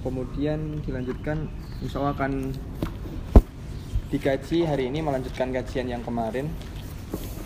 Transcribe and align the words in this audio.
kemudian 0.00 0.80
dilanjutkan 0.84 1.48
insya 1.84 2.00
Allah 2.00 2.16
akan 2.16 2.32
dikaji 4.10 4.66
hari 4.66 4.90
ini 4.90 5.04
melanjutkan 5.04 5.54
kajian 5.54 5.86
yang 5.86 6.02
kemarin 6.02 6.50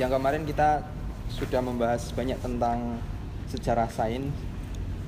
yang 0.00 0.10
kemarin 0.10 0.48
kita 0.48 0.82
sudah 1.28 1.60
membahas 1.60 2.08
banyak 2.14 2.38
tentang 2.40 2.98
sejarah 3.52 3.90
sains 3.90 4.32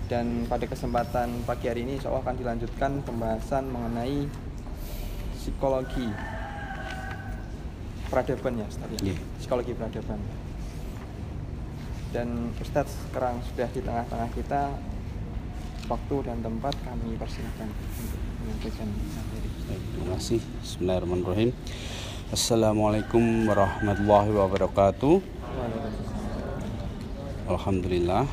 dan 0.06 0.46
pada 0.46 0.70
kesempatan 0.70 1.42
pagi 1.42 1.66
hari 1.66 1.82
ini 1.82 1.98
insya 1.98 2.14
Allah 2.14 2.22
akan 2.22 2.36
dilanjutkan 2.38 2.90
pembahasan 3.02 3.66
mengenai 3.66 4.30
psikologi 5.34 6.06
peradaban 8.06 8.62
ya 8.62 8.66
Ustaz 8.70 8.90
ya? 8.94 9.14
Yeah. 9.14 9.18
psikologi 9.42 9.74
peradaban 9.74 10.20
dan 12.14 12.54
Ustadz 12.62 13.10
sekarang 13.10 13.42
sudah 13.50 13.68
di 13.74 13.80
tengah-tengah 13.82 14.30
kita 14.38 14.62
waktu 15.86 16.16
dan 16.26 16.42
tempat 16.42 16.74
kami 16.82 17.14
persilahkan 17.14 17.70
untuk 17.70 18.22
menyampaikan 18.42 18.88
materi 18.90 19.48
Baik, 19.66 19.82
terima 19.94 20.08
kasih. 20.18 20.40
Bismillahirrahmanirrahim. 20.62 21.50
Assalamualaikum 22.34 23.22
warahmatullahi 23.46 24.30
wabarakatuh. 24.34 25.14
Alhamdulillah. 27.46 28.26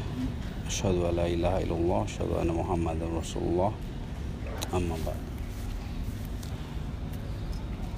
Asyhadu 0.65 1.05
an 1.05 1.13
la 1.13 1.25
ilaha 1.29 1.57
illallah, 1.61 2.01
asyhadu 2.09 2.33
anna 2.41 2.53
Muhammadar 2.57 3.09
Rasulullah. 3.13 3.69
Amma 4.73 4.97
ba'd. 5.05 5.21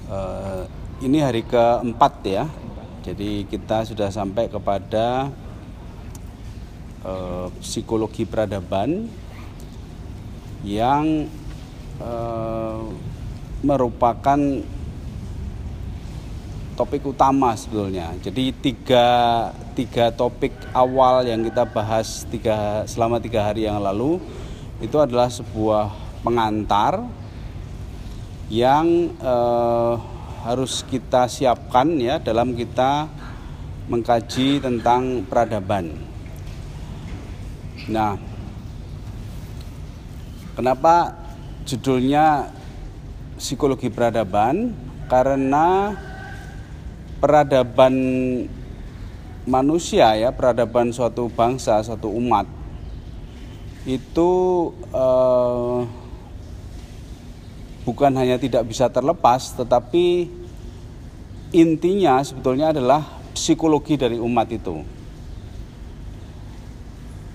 Eh, 0.06 0.62
ini 1.08 1.18
hari 1.24 1.40
keempat 1.48 2.14
ya. 2.28 2.44
Jadi 3.00 3.48
kita 3.48 3.88
sudah 3.88 4.12
sampai 4.12 4.52
kepada 4.52 5.32
eh, 7.08 7.48
psikologi 7.64 8.28
peradaban 8.28 9.08
yang 10.66 11.30
eh, 12.02 12.82
merupakan 13.62 14.40
topik 16.74 17.06
utama 17.08 17.54
sebetulnya. 17.54 18.12
Jadi 18.20 18.52
tiga, 18.52 19.06
tiga 19.78 20.10
topik 20.12 20.52
awal 20.74 21.24
yang 21.24 21.40
kita 21.46 21.64
bahas 21.64 22.26
tiga, 22.28 22.84
selama 22.84 23.22
tiga 23.22 23.46
hari 23.46 23.64
yang 23.64 23.80
lalu 23.80 24.18
itu 24.82 24.98
adalah 25.00 25.30
sebuah 25.30 25.88
pengantar 26.20 27.00
yang 28.50 29.14
eh, 29.22 29.94
harus 30.46 30.82
kita 30.86 31.30
siapkan 31.30 31.94
ya 31.98 32.18
dalam 32.18 32.54
kita 32.54 33.06
mengkaji 33.86 34.58
tentang 34.58 35.22
peradaban. 35.26 35.94
Nah, 37.86 38.18
kenapa 40.56 41.14
judulnya 41.68 42.50
psikologi 43.36 43.92
peradaban? 43.92 44.72
Karena 45.06 45.94
peradaban 47.22 47.94
manusia 49.46 50.18
ya, 50.18 50.34
peradaban 50.34 50.90
suatu 50.90 51.30
bangsa, 51.30 51.78
suatu 51.86 52.10
umat 52.10 52.50
itu 53.86 54.30
eh, 54.90 55.78
bukan 57.86 58.12
hanya 58.18 58.34
tidak 58.34 58.66
bisa 58.66 58.90
terlepas, 58.90 59.54
tetapi 59.54 60.26
intinya 61.54 62.18
sebetulnya 62.26 62.74
adalah 62.74 63.06
psikologi 63.30 63.94
dari 63.94 64.18
umat 64.18 64.50
itu. 64.50 64.82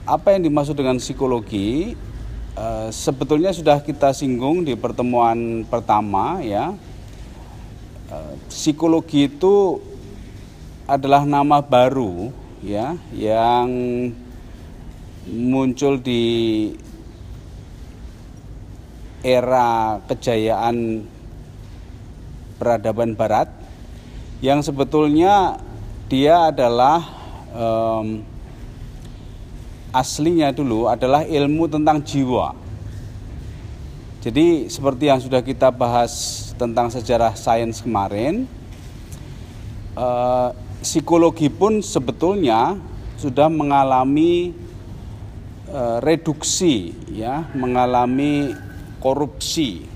Apa 0.04 0.36
yang 0.36 0.44
dimaksud 0.44 0.76
dengan 0.76 1.00
psikologi? 1.00 1.96
Eh, 2.62 2.90
sebetulnya 2.94 3.50
sudah 3.50 3.82
kita 3.82 4.14
singgung 4.14 4.62
di 4.62 4.78
pertemuan 4.78 5.66
pertama 5.66 6.46
ya. 6.46 6.78
Eh, 8.06 8.34
psikologi 8.54 9.26
itu 9.26 9.82
adalah 10.86 11.26
nama 11.26 11.58
baru 11.58 12.30
ya 12.62 12.94
yang 13.18 13.66
muncul 15.26 15.98
di 15.98 16.22
era 19.26 19.98
kejayaan 20.06 21.02
peradaban 22.62 23.18
barat 23.18 23.50
yang 24.46 24.62
sebetulnya 24.62 25.58
dia 26.10 26.54
adalah 26.54 27.06
em, 27.54 28.22
aslinya 29.92 30.56
dulu 30.56 30.88
adalah 30.88 31.28
ilmu 31.28 31.68
tentang 31.68 32.00
jiwa. 32.00 32.56
Jadi 34.22 34.72
seperti 34.72 35.12
yang 35.12 35.20
sudah 35.20 35.44
kita 35.44 35.74
bahas 35.74 36.12
tentang 36.56 36.88
sejarah 36.94 37.36
sains 37.36 37.84
kemarin, 37.84 38.48
eh, 39.98 40.50
psikologi 40.80 41.52
pun 41.52 41.84
sebetulnya 41.84 42.80
sudah 43.20 43.52
mengalami 43.52 44.56
eh, 45.72 45.98
reduksi, 46.04 46.92
ya, 47.12 47.48
mengalami 47.56 48.52
korupsi. 49.00 49.88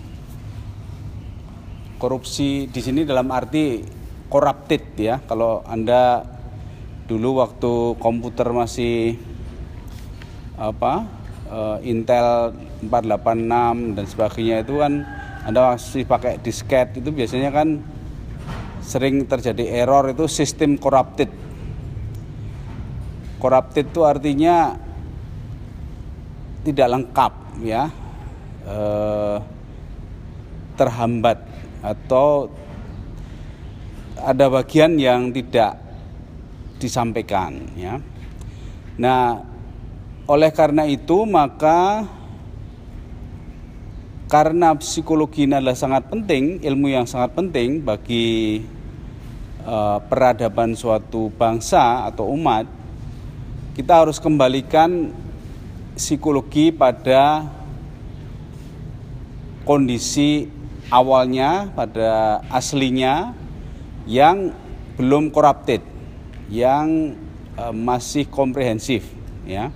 Korupsi 1.99 2.71
di 2.71 2.79
sini 2.79 3.03
dalam 3.03 3.27
arti 3.31 3.83
corrupted 4.31 4.83
ya. 4.97 5.21
Kalau 5.27 5.61
anda 5.67 6.25
dulu 7.05 7.45
waktu 7.45 7.99
komputer 8.01 8.49
masih 8.49 9.19
apa 10.55 11.07
eh, 11.51 11.89
Intel 11.91 12.55
486 12.87 13.95
dan 13.95 14.05
sebagainya 14.07 14.55
itu 14.63 14.79
kan 14.79 15.03
Anda 15.45 15.75
masih 15.75 16.03
pakai 16.09 16.41
disket 16.41 16.97
itu 16.97 17.13
biasanya 17.13 17.53
kan 17.53 17.83
sering 18.85 19.25
terjadi 19.25 19.81
error 19.81 20.13
itu 20.13 20.29
sistem 20.29 20.77
corrupted. 20.77 21.29
Corrupted 23.41 23.93
itu 23.93 24.01
artinya 24.05 24.77
tidak 26.65 26.87
lengkap 26.97 27.33
ya. 27.61 27.89
Eh, 28.65 29.37
terhambat 30.75 31.39
atau 31.79 32.51
ada 34.19 34.49
bagian 34.51 34.97
yang 34.97 35.31
tidak 35.31 35.79
disampaikan 36.81 37.63
ya. 37.77 38.01
Nah, 38.99 39.39
oleh 40.25 40.49
karena 40.49 40.89
itu 40.89 41.21
maka 41.29 42.09
karena 44.25 44.73
psikologi 44.73 45.45
ini 45.45 45.61
adalah 45.61 45.77
sangat 45.77 46.09
penting, 46.09 46.65
ilmu 46.65 46.89
yang 46.89 47.05
sangat 47.05 47.37
penting 47.37 47.85
bagi 47.85 48.65
eh, 49.61 49.97
peradaban 50.09 50.73
suatu 50.73 51.29
bangsa 51.29 52.09
atau 52.09 52.33
umat, 52.33 52.65
kita 53.77 54.01
harus 54.01 54.17
kembalikan 54.17 55.13
psikologi 55.93 56.73
pada 56.73 57.45
kondisi 59.61 60.49
awalnya, 60.89 61.69
pada 61.77 62.41
aslinya 62.49 63.37
yang 64.09 64.57
belum 64.97 65.29
corrupted, 65.29 65.85
yang 66.49 67.13
eh, 67.61 67.73
masih 67.77 68.25
komprehensif, 68.25 69.05
ya 69.45 69.69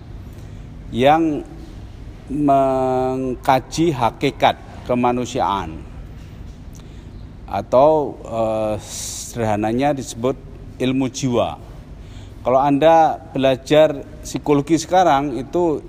yang 0.89 1.45
mengkaji 2.29 3.89
hakikat 3.93 4.85
kemanusiaan 4.85 5.81
atau 7.49 8.17
eh, 8.21 8.75
sederhananya 8.85 9.97
disebut 9.97 10.37
ilmu 10.77 11.09
jiwa. 11.09 11.57
Kalau 12.45 12.61
Anda 12.61 13.17
belajar 13.33 14.05
psikologi 14.21 14.77
sekarang 14.77 15.37
itu 15.41 15.81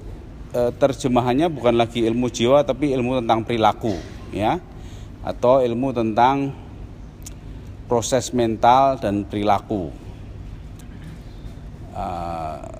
eh, 0.56 0.72
terjemahannya 0.72 1.52
bukan 1.52 1.76
lagi 1.76 2.04
ilmu 2.08 2.32
jiwa 2.32 2.64
tapi 2.64 2.96
ilmu 2.96 3.20
tentang 3.20 3.44
perilaku 3.44 3.92
ya 4.32 4.56
atau 5.20 5.60
ilmu 5.60 5.92
tentang 5.92 6.56
proses 7.84 8.32
mental 8.32 8.96
dan 8.96 9.28
perilaku. 9.28 9.92
Eh, 11.92 12.79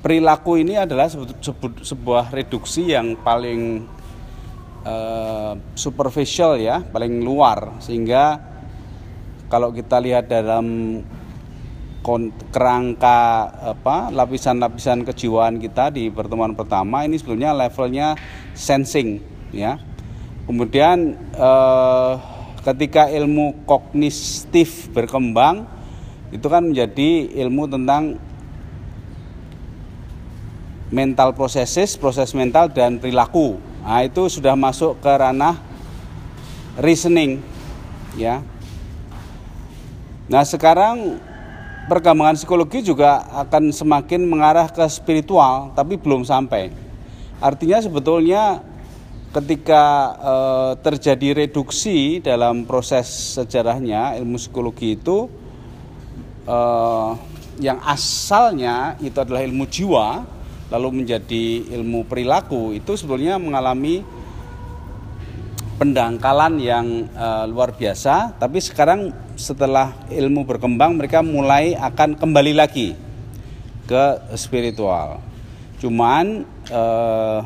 perilaku 0.00 0.60
ini 0.60 0.80
adalah 0.80 1.06
sebu- 1.08 1.84
sebuah 1.84 2.32
reduksi 2.32 2.92
yang 2.92 3.20
paling 3.20 3.84
eh, 4.84 5.52
superficial 5.76 6.56
ya, 6.56 6.80
paling 6.80 7.20
luar 7.20 7.80
sehingga 7.84 8.40
kalau 9.52 9.74
kita 9.74 10.00
lihat 10.00 10.30
dalam 10.30 10.98
kerangka 12.48 13.20
apa 13.76 14.08
lapisan-lapisan 14.08 15.04
kejiwaan 15.04 15.60
kita 15.60 15.92
di 15.92 16.08
pertemuan 16.08 16.56
pertama 16.56 17.04
ini 17.04 17.20
sebetulnya 17.20 17.52
levelnya 17.52 18.16
sensing 18.56 19.20
ya. 19.52 19.76
Kemudian 20.48 21.14
eh, 21.36 22.12
ketika 22.64 23.06
ilmu 23.12 23.68
kognitif 23.68 24.88
berkembang 24.96 25.68
itu 26.30 26.46
kan 26.46 26.62
menjadi 26.72 27.26
ilmu 27.44 27.68
tentang 27.68 28.29
mental 30.90 31.32
processes, 31.32 31.94
proses 31.94 32.34
mental 32.34 32.66
dan 32.70 32.98
perilaku. 32.98 33.56
Nah, 33.86 34.02
itu 34.04 34.26
sudah 34.26 34.58
masuk 34.58 34.98
ke 34.98 35.08
ranah 35.08 35.56
reasoning 36.76 37.40
ya. 38.18 38.42
Nah, 40.30 40.42
sekarang 40.46 41.18
perkembangan 41.90 42.38
psikologi 42.38 42.86
juga 42.86 43.26
akan 43.34 43.74
semakin 43.74 44.22
mengarah 44.26 44.70
ke 44.70 44.82
spiritual, 44.86 45.74
tapi 45.74 45.98
belum 45.98 46.22
sampai. 46.22 46.70
Artinya 47.42 47.82
sebetulnya 47.82 48.62
ketika 49.30 49.84
e, 50.18 50.34
terjadi 50.82 51.46
reduksi 51.46 52.18
dalam 52.18 52.66
proses 52.66 53.06
sejarahnya 53.38 54.18
ilmu 54.18 54.36
psikologi 54.38 54.98
itu 54.98 55.30
e, 56.46 56.58
yang 57.62 57.78
asalnya 57.82 58.98
itu 58.98 59.16
adalah 59.18 59.42
ilmu 59.46 59.64
jiwa 59.70 60.26
lalu 60.70 61.02
menjadi 61.02 61.66
ilmu 61.74 62.06
perilaku 62.06 62.72
itu 62.78 62.94
sebetulnya 62.94 63.36
mengalami 63.36 64.06
pendangkalan 65.80 66.60
yang 66.60 66.86
uh, 67.16 67.48
luar 67.50 67.74
biasa. 67.74 68.38
Tapi 68.38 68.60
sekarang 68.62 69.10
setelah 69.34 69.96
ilmu 70.12 70.46
berkembang 70.46 70.94
mereka 70.94 71.24
mulai 71.24 71.72
akan 71.74 72.14
kembali 72.20 72.52
lagi 72.52 72.94
ke 73.88 74.04
spiritual. 74.38 75.18
Cuman 75.80 76.46
uh, 76.70 77.40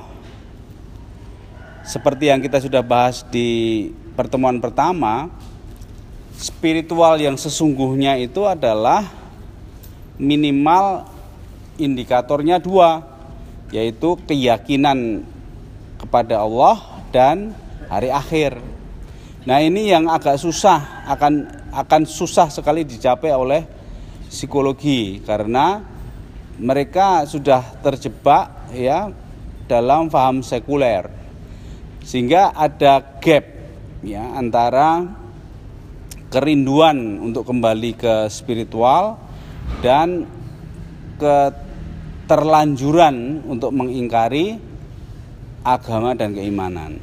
seperti 1.86 2.28
yang 2.28 2.42
kita 2.42 2.58
sudah 2.58 2.82
bahas 2.82 3.22
di 3.30 3.88
pertemuan 4.18 4.58
pertama 4.58 5.30
spiritual 6.34 7.14
yang 7.22 7.38
sesungguhnya 7.38 8.18
itu 8.18 8.42
adalah 8.42 9.06
minimal 10.18 11.06
indikatornya 11.78 12.58
dua 12.58 13.13
yaitu 13.74 14.14
keyakinan 14.22 15.26
kepada 15.98 16.46
Allah 16.46 17.02
dan 17.10 17.50
hari 17.90 18.14
akhir. 18.14 18.62
Nah, 19.50 19.58
ini 19.58 19.90
yang 19.90 20.06
agak 20.06 20.38
susah 20.38 21.04
akan 21.10 21.50
akan 21.74 22.02
susah 22.06 22.54
sekali 22.54 22.86
dicapai 22.86 23.34
oleh 23.34 23.66
psikologi 24.30 25.18
karena 25.26 25.82
mereka 26.54 27.26
sudah 27.26 27.82
terjebak 27.82 28.70
ya 28.70 29.10
dalam 29.66 30.06
paham 30.06 30.46
sekuler. 30.46 31.10
Sehingga 32.06 32.54
ada 32.54 33.02
gap 33.18 33.44
ya 34.06 34.38
antara 34.38 35.02
kerinduan 36.30 37.18
untuk 37.18 37.50
kembali 37.50 37.90
ke 37.98 38.14
spiritual 38.30 39.18
dan 39.82 40.30
ke 41.18 41.63
terlanjuran 42.24 43.44
untuk 43.44 43.70
mengingkari 43.76 44.56
agama 45.64 46.16
dan 46.16 46.32
keimanan. 46.36 47.00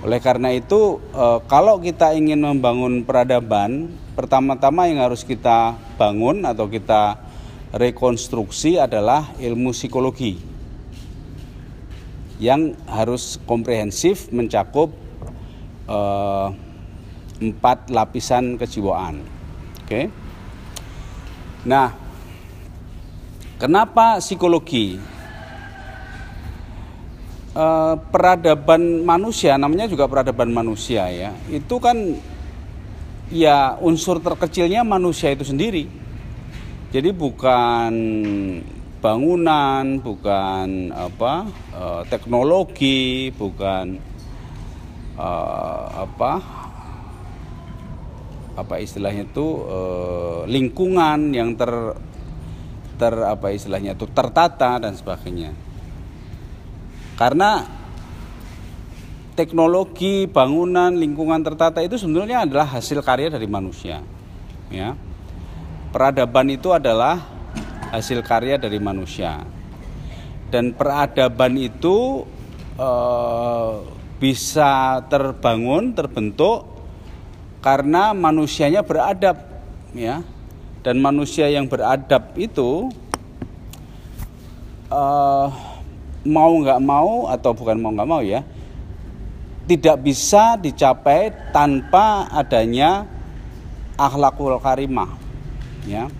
Oleh 0.00 0.16
karena 0.22 0.48
itu, 0.56 0.96
eh, 1.12 1.38
kalau 1.44 1.76
kita 1.76 2.16
ingin 2.16 2.40
membangun 2.40 3.04
peradaban, 3.04 3.92
pertama-tama 4.16 4.88
yang 4.88 5.04
harus 5.04 5.22
kita 5.22 5.76
bangun 6.00 6.48
atau 6.48 6.66
kita 6.72 7.20
rekonstruksi 7.70 8.80
adalah 8.80 9.30
ilmu 9.38 9.70
psikologi 9.70 10.40
yang 12.40 12.72
harus 12.88 13.36
komprehensif 13.44 14.32
mencakup 14.32 14.88
eh, 15.84 16.48
empat 17.40 17.92
lapisan 17.92 18.56
kejiwaan. 18.56 19.20
Oke, 19.84 20.08
nah 21.68 22.09
Kenapa 23.60 24.24
psikologi? 24.24 24.96
E, 27.52 27.66
peradaban 28.08 29.04
manusia, 29.04 29.60
namanya 29.60 29.84
juga 29.84 30.08
peradaban 30.08 30.48
manusia 30.48 31.12
ya. 31.12 31.36
Itu 31.52 31.76
kan 31.76 32.16
ya 33.28 33.76
unsur 33.84 34.24
terkecilnya 34.24 34.80
manusia 34.80 35.36
itu 35.36 35.44
sendiri. 35.44 35.84
Jadi 36.88 37.12
bukan 37.12 37.92
bangunan, 39.04 40.00
bukan 40.00 40.96
apa 40.96 41.44
e, 41.76 41.82
teknologi, 42.08 43.28
bukan 43.36 44.00
e, 45.20 45.28
apa 46.00 46.32
apa 48.56 48.74
istilahnya 48.80 49.28
itu 49.28 49.46
e, 49.68 49.78
lingkungan 50.48 51.36
yang 51.36 51.52
ter 51.60 51.92
ter 53.00 53.16
apa 53.24 53.48
istilahnya 53.48 53.96
itu 53.96 54.04
tertata 54.12 54.76
dan 54.76 54.92
sebagainya. 54.92 55.56
Karena 57.16 57.64
teknologi, 59.32 60.28
bangunan, 60.28 60.92
lingkungan 60.92 61.40
tertata 61.40 61.80
itu 61.80 61.96
sebenarnya 61.96 62.44
adalah 62.44 62.76
hasil 62.76 63.00
karya 63.00 63.32
dari 63.32 63.48
manusia. 63.48 64.04
Ya. 64.68 64.92
Peradaban 65.96 66.52
itu 66.52 66.76
adalah 66.76 67.24
hasil 67.88 68.20
karya 68.20 68.60
dari 68.60 68.76
manusia. 68.76 69.40
Dan 70.52 70.76
peradaban 70.76 71.56
itu 71.56 72.28
e, 72.76 72.90
bisa 74.20 75.00
terbangun, 75.08 75.96
terbentuk 75.96 76.68
karena 77.64 78.12
manusianya 78.12 78.84
beradab, 78.84 79.40
ya 79.96 80.20
dan 80.80 80.96
manusia 81.00 81.48
yang 81.48 81.68
beradab 81.68 82.32
itu 82.36 82.88
uh, 84.88 85.48
mau 86.24 86.52
nggak 86.60 86.80
mau 86.80 87.28
atau 87.28 87.52
bukan 87.52 87.76
mau 87.80 87.92
nggak 87.92 88.08
mau 88.08 88.20
ya 88.24 88.44
tidak 89.70 90.02
bisa 90.02 90.58
dicapai 90.58 91.30
tanpa 91.54 92.26
adanya 92.34 93.06
akhlakul 93.94 94.58
karimah 94.58 95.14
ya. 95.86 96.10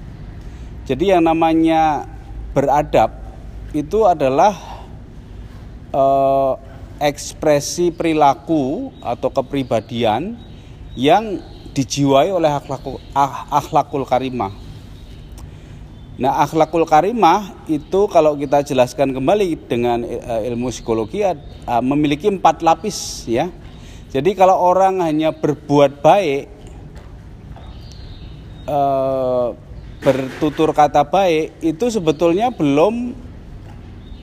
Jadi 0.86 1.10
yang 1.10 1.26
namanya 1.26 2.06
beradab 2.54 3.10
itu 3.74 4.06
adalah 4.06 4.54
uh, 5.94 6.54
ekspresi 7.02 7.90
perilaku 7.90 8.94
atau 9.02 9.30
kepribadian 9.34 10.38
yang 10.94 11.42
dijiwai 11.74 12.34
oleh 12.34 12.50
akhlakul, 12.50 12.98
ah, 13.14 13.46
akhlakul 13.50 14.02
karimah. 14.06 14.50
Nah, 16.20 16.44
akhlakul 16.44 16.84
karimah 16.84 17.64
itu 17.64 18.04
kalau 18.12 18.36
kita 18.36 18.60
jelaskan 18.60 19.16
kembali 19.16 19.56
dengan 19.64 20.04
uh, 20.04 20.44
ilmu 20.44 20.68
psikologi 20.68 21.24
uh, 21.24 21.40
memiliki 21.80 22.28
empat 22.28 22.60
lapis 22.60 23.24
ya. 23.24 23.48
Jadi 24.12 24.36
kalau 24.36 24.58
orang 24.58 25.00
hanya 25.00 25.32
berbuat 25.32 26.04
baik, 26.04 26.44
uh, 28.68 29.56
bertutur 30.04 30.76
kata 30.76 31.08
baik, 31.08 31.56
itu 31.64 31.88
sebetulnya 31.88 32.52
belum 32.52 33.16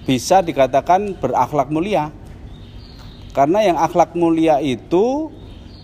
bisa 0.06 0.46
dikatakan 0.46 1.18
berakhlak 1.18 1.74
mulia. 1.74 2.14
Karena 3.34 3.66
yang 3.66 3.78
akhlak 3.82 4.14
mulia 4.14 4.62
itu 4.62 5.34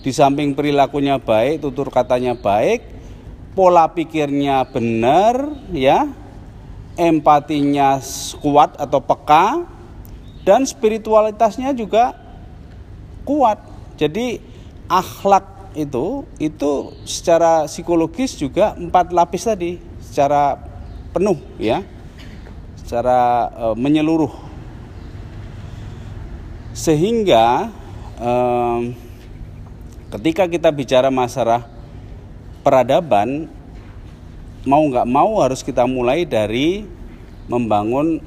di 0.03 0.11
samping 0.11 0.51
perilakunya 0.51 1.15
baik, 1.15 1.63
tutur 1.63 1.87
katanya 1.87 2.35
baik, 2.35 2.83
pola 3.55 3.87
pikirnya 3.87 4.67
benar, 4.67 5.55
ya, 5.71 6.11
empatinya 6.99 8.03
kuat 8.43 8.75
atau 8.75 8.99
peka, 8.99 9.63
dan 10.43 10.67
spiritualitasnya 10.67 11.71
juga 11.71 12.19
kuat. 13.23 13.63
Jadi 13.95 14.43
akhlak 14.91 15.71
itu 15.73 16.27
itu 16.37 16.93
secara 17.07 17.65
psikologis 17.65 18.37
juga 18.37 18.77
empat 18.77 19.09
lapis 19.09 19.49
tadi 19.49 19.81
secara 19.97 20.61
penuh 21.09 21.37
ya 21.57 21.81
secara 22.77 23.49
e, 23.49 23.65
menyeluruh 23.73 24.29
sehingga 26.77 27.73
e, 28.21 28.31
ketika 30.13 30.45
kita 30.45 30.69
bicara 30.69 31.09
masalah 31.09 31.65
peradaban 32.61 33.49
mau 34.61 34.85
nggak 34.85 35.09
mau 35.09 35.41
harus 35.41 35.65
kita 35.65 35.89
mulai 35.89 36.23
dari 36.23 36.85
membangun 37.49 38.21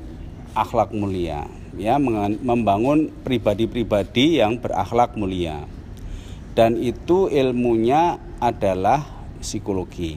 akhlak 0.52 0.90
mulia 0.90 1.46
ya 1.76 2.00
membangun 2.40 3.12
pribadi-pribadi 3.22 4.40
yang 4.40 4.56
berakhlak 4.56 5.14
mulia. 5.14 5.68
Dan 6.56 6.80
itu 6.80 7.28
ilmunya 7.28 8.16
adalah 8.40 9.04
psikologi. 9.44 10.16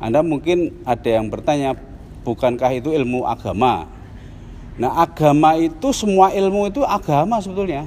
Anda 0.00 0.24
mungkin 0.24 0.80
ada 0.88 1.20
yang 1.20 1.28
bertanya 1.28 1.76
bukankah 2.24 2.72
itu 2.72 2.96
ilmu 2.96 3.28
agama? 3.28 3.84
Nah 4.80 5.04
agama 5.04 5.60
itu 5.60 5.92
semua 5.92 6.32
ilmu 6.32 6.72
itu 6.72 6.80
agama 6.80 7.36
sebetulnya. 7.44 7.84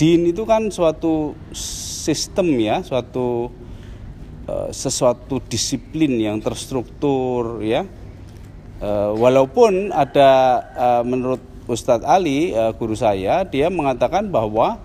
Din 0.00 0.32
itu 0.32 0.48
kan 0.48 0.72
suatu 0.72 1.36
sistem 2.00 2.56
ya 2.56 2.80
suatu 2.80 3.52
uh, 4.48 4.68
sesuatu 4.72 5.44
disiplin 5.44 6.16
yang 6.16 6.40
terstruktur 6.40 7.60
ya 7.60 7.84
Uh, 8.80 9.12
walaupun 9.12 9.92
ada 9.92 10.56
uh, 10.72 11.02
menurut 11.04 11.36
Ustadz 11.68 12.00
Ali 12.00 12.56
guru 12.80 12.96
saya 12.96 13.44
dia 13.44 13.68
mengatakan 13.68 14.32
bahwa 14.32 14.80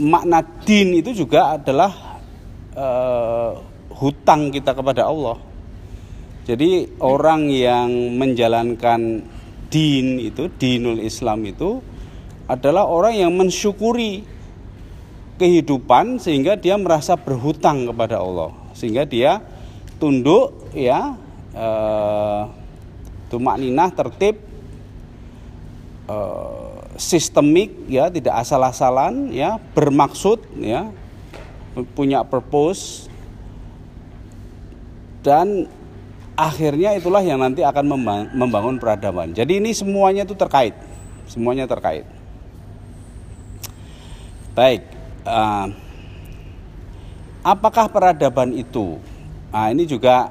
makna 0.00 0.40
din 0.64 1.04
itu 1.04 1.12
juga 1.12 1.60
adalah 1.60 1.92
hutang 4.00 4.48
kita 4.48 4.72
kepada 4.72 5.12
Allah. 5.12 5.36
Jadi 6.48 6.88
orang 7.04 7.52
yang 7.52 8.16
menjalankan 8.16 9.28
din 9.68 10.16
itu 10.16 10.48
dinul 10.56 10.96
Islam 11.02 11.44
itu 11.44 11.84
adalah 12.46 12.86
orang 12.86 13.14
yang 13.18 13.32
mensyukuri 13.34 14.22
kehidupan 15.36 16.18
sehingga 16.18 16.56
dia 16.56 16.76
merasa 16.80 17.14
berhutang 17.16 17.88
kepada 17.88 18.20
Allah 18.20 18.52
sehingga 18.72 19.04
dia 19.04 19.40
tunduk 20.00 20.52
ya 20.72 21.16
eh, 21.52 22.42
tumak 23.28 23.56
ninah 23.60 23.92
tertib 23.92 24.40
eh, 26.08 26.76
sistemik 26.96 27.88
ya 27.88 28.08
tidak 28.08 28.40
asal-asalan 28.40 29.32
ya 29.32 29.60
bermaksud 29.76 30.40
ya 30.60 30.88
punya 31.92 32.24
purpose 32.24 33.12
dan 35.20 35.68
akhirnya 36.38 36.94
itulah 36.94 37.24
yang 37.24 37.42
nanti 37.42 37.64
akan 37.64 37.84
membangun 38.30 38.76
peradaban. 38.78 39.32
Jadi 39.32 39.58
ini 39.58 39.74
semuanya 39.74 40.22
itu 40.22 40.38
terkait, 40.38 40.76
semuanya 41.26 41.66
terkait. 41.66 42.06
Baik, 44.54 44.86
uh, 45.26 45.66
apakah 47.42 47.90
peradaban 47.90 48.54
itu? 48.54 49.02
Nah, 49.50 49.68
ini 49.74 49.84
juga 49.84 50.30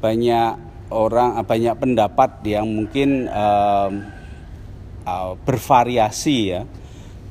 banyak 0.00 0.50
orang, 0.92 1.40
ah, 1.40 1.44
banyak 1.46 1.74
pendapat 1.76 2.30
yang 2.46 2.66
mungkin 2.68 3.26
uh, 3.26 3.90
uh, 5.02 5.32
bervariasi 5.42 6.38
ya. 6.54 6.62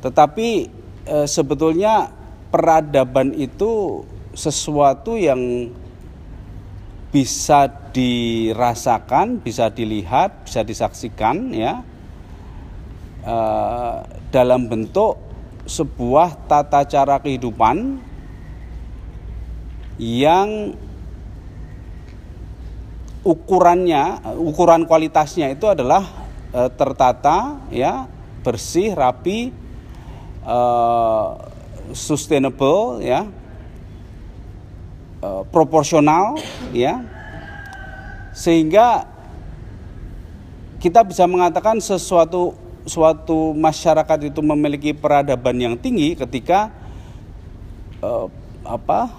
Tetapi 0.03 0.50
uh, 1.07 1.27
sebetulnya 1.29 2.12
peradaban 2.51 3.31
itu 3.38 4.03
sesuatu 4.36 5.15
yang 5.15 5.72
bisa 7.15 7.72
dirasakan, 7.95 9.39
bisa 9.39 9.72
dilihat, 9.72 10.43
bisa 10.43 10.67
disaksikan 10.67 11.55
ya 11.55 11.79
uh, 13.24 14.03
dalam 14.36 14.67
bentuk 14.67 15.25
sebuah 15.65 16.45
tata 16.45 16.86
cara 16.86 17.17
kehidupan 17.17 17.98
yang 19.98 20.77
ukurannya, 23.25 24.22
ukuran 24.38 24.86
kualitasnya 24.86 25.50
itu 25.50 25.65
adalah 25.65 26.05
e, 26.53 26.62
tertata, 26.77 27.57
ya, 27.74 28.05
bersih, 28.45 28.93
rapi, 28.93 29.50
e, 30.45 30.60
sustainable, 31.98 33.01
ya, 33.01 33.25
e, 35.25 35.29
proporsional, 35.50 36.38
ya, 36.69 37.01
sehingga 38.38 39.10
kita 40.77 41.01
bisa 41.01 41.25
mengatakan 41.25 41.81
sesuatu 41.81 42.53
suatu 42.85 43.51
masyarakat 43.57 44.29
itu 44.29 44.39
memiliki 44.45 44.93
peradaban 44.93 45.57
yang 45.57 45.75
tinggi 45.75 46.13
ketika 46.13 46.69
eh, 48.01 48.27
apa 48.65 49.09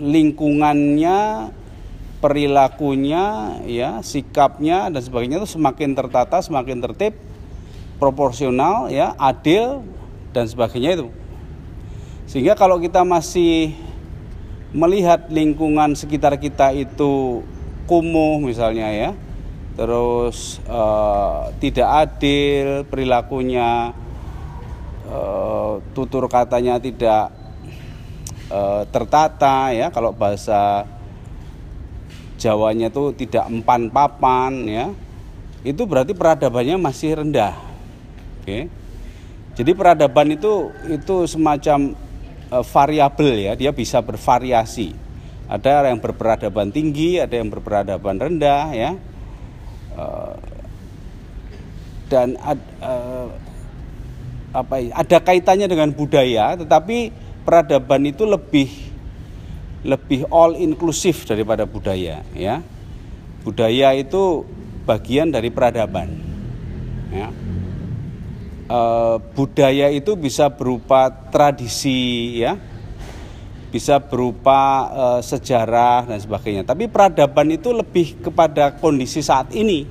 lingkungannya 0.00 1.50
perilakunya 2.20 3.56
ya 3.68 4.00
sikapnya 4.00 4.88
dan 4.88 5.00
sebagainya 5.00 5.44
itu 5.44 5.48
semakin 5.56 5.92
tertata 5.92 6.40
semakin 6.40 6.80
tertib 6.80 7.16
proporsional 8.00 8.88
ya 8.88 9.12
adil 9.20 9.84
dan 10.32 10.48
sebagainya 10.48 11.00
itu. 11.00 11.08
Sehingga 12.24 12.56
kalau 12.56 12.80
kita 12.80 13.04
masih 13.04 13.76
melihat 14.74 15.30
lingkungan 15.30 15.94
sekitar 15.94 16.34
kita 16.40 16.74
itu 16.74 17.44
kumuh 17.86 18.42
misalnya 18.42 18.90
ya 18.90 19.10
terus 19.74 20.62
uh, 20.70 21.50
tidak 21.58 21.88
adil 22.06 22.86
perilakunya 22.86 23.90
uh, 25.10 25.82
tutur 25.92 26.30
katanya 26.30 26.78
tidak 26.78 27.34
uh, 28.54 28.86
tertata 28.86 29.74
ya 29.74 29.90
kalau 29.90 30.14
bahasa 30.14 30.86
Jawanya 32.44 32.92
itu 32.92 33.14
tidak 33.24 33.48
empan 33.48 33.88
papan 33.88 34.52
ya. 34.68 34.86
Itu 35.64 35.88
berarti 35.88 36.12
peradabannya 36.12 36.76
masih 36.76 37.24
rendah. 37.24 37.56
Oke. 38.42 38.68
Jadi 39.56 39.70
peradaban 39.72 40.34
itu 40.34 40.68
itu 40.92 41.24
semacam 41.24 41.96
uh, 42.52 42.60
variabel 42.60 43.48
ya 43.48 43.52
dia 43.56 43.72
bisa 43.72 44.04
bervariasi. 44.04 44.92
Ada 45.48 45.88
yang 45.88 46.04
berperadaban 46.04 46.68
tinggi 46.68 47.16
ada 47.16 47.32
yang 47.32 47.48
berperadaban 47.48 48.20
rendah 48.20 48.76
ya 48.76 48.92
Eh, 49.94 50.36
dan 52.10 52.36
ad, 52.42 52.60
uh, 52.84 53.30
apa 54.54 54.74
ya, 54.78 54.92
ada 54.94 55.18
kaitannya 55.18 55.66
dengan 55.66 55.90
budaya 55.90 56.54
tetapi 56.54 57.10
peradaban 57.42 58.06
itu 58.06 58.22
lebih 58.28 58.70
lebih 59.82 60.28
all 60.30 60.54
inklusif 60.54 61.26
daripada 61.26 61.66
budaya 61.66 62.22
ya. 62.36 62.60
Budaya 63.42 63.96
itu 63.96 64.46
bagian 64.88 65.32
dari 65.32 65.52
peradaban 65.52 66.08
ya. 67.12 67.28
E, 68.64 68.80
budaya 69.36 69.92
itu 69.92 70.16
bisa 70.16 70.48
berupa 70.48 71.12
tradisi 71.28 72.40
ya 72.40 72.56
bisa 73.74 73.98
berupa 73.98 74.86
e, 74.86 75.06
sejarah 75.26 76.06
dan 76.06 76.22
sebagainya. 76.22 76.62
Tapi 76.62 76.86
peradaban 76.86 77.50
itu 77.50 77.74
lebih 77.74 78.22
kepada 78.22 78.78
kondisi 78.78 79.18
saat 79.18 79.50
ini 79.50 79.82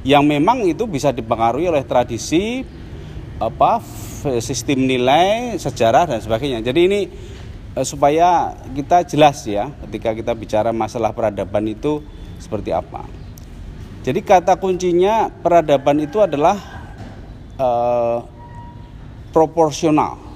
yang 0.00 0.24
memang 0.24 0.64
itu 0.64 0.88
bisa 0.88 1.12
dipengaruhi 1.12 1.68
oleh 1.68 1.84
tradisi 1.84 2.64
apa 3.36 3.84
sistem 4.40 4.88
nilai, 4.88 5.60
sejarah 5.60 6.08
dan 6.08 6.24
sebagainya. 6.24 6.64
Jadi 6.64 6.80
ini 6.88 7.00
e, 7.76 7.80
supaya 7.84 8.56
kita 8.72 9.04
jelas 9.04 9.44
ya 9.44 9.68
ketika 9.84 10.16
kita 10.16 10.32
bicara 10.32 10.72
masalah 10.72 11.12
peradaban 11.12 11.68
itu 11.68 12.00
seperti 12.40 12.72
apa. 12.72 13.04
Jadi 14.08 14.24
kata 14.24 14.56
kuncinya 14.56 15.28
peradaban 15.28 16.00
itu 16.00 16.16
adalah 16.16 16.56
e, 17.60 17.68
proporsional 19.36 20.31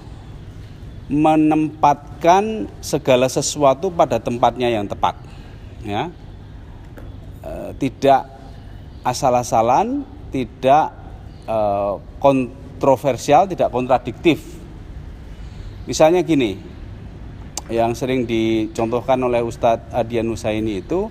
menempatkan 1.06 2.66
segala 2.82 3.30
sesuatu 3.30 3.94
pada 3.94 4.18
tempatnya 4.18 4.66
yang 4.66 4.90
tepat 4.90 5.14
ya. 5.86 6.10
E, 7.46 7.50
tidak 7.78 8.26
asal-asalan 9.06 10.02
tidak 10.34 10.90
e, 11.46 11.58
kontroversial 12.18 13.46
tidak 13.46 13.70
kontradiktif. 13.70 14.42
Misalnya 15.86 16.26
gini 16.26 16.58
yang 17.70 17.94
sering 17.94 18.26
dicontohkan 18.26 19.18
oleh 19.22 19.42
Ustadz 19.46 19.94
Adian 19.94 20.26
Nusaini 20.26 20.82
itu 20.82 21.06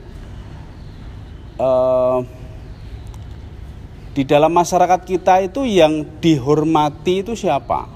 e, 1.55 1.69
di 4.11 4.23
dalam 4.27 4.51
masyarakat 4.51 5.07
kita 5.07 5.39
itu 5.47 5.63
yang 5.63 6.19
dihormati 6.19 7.23
itu 7.23 7.31
siapa 7.31 7.94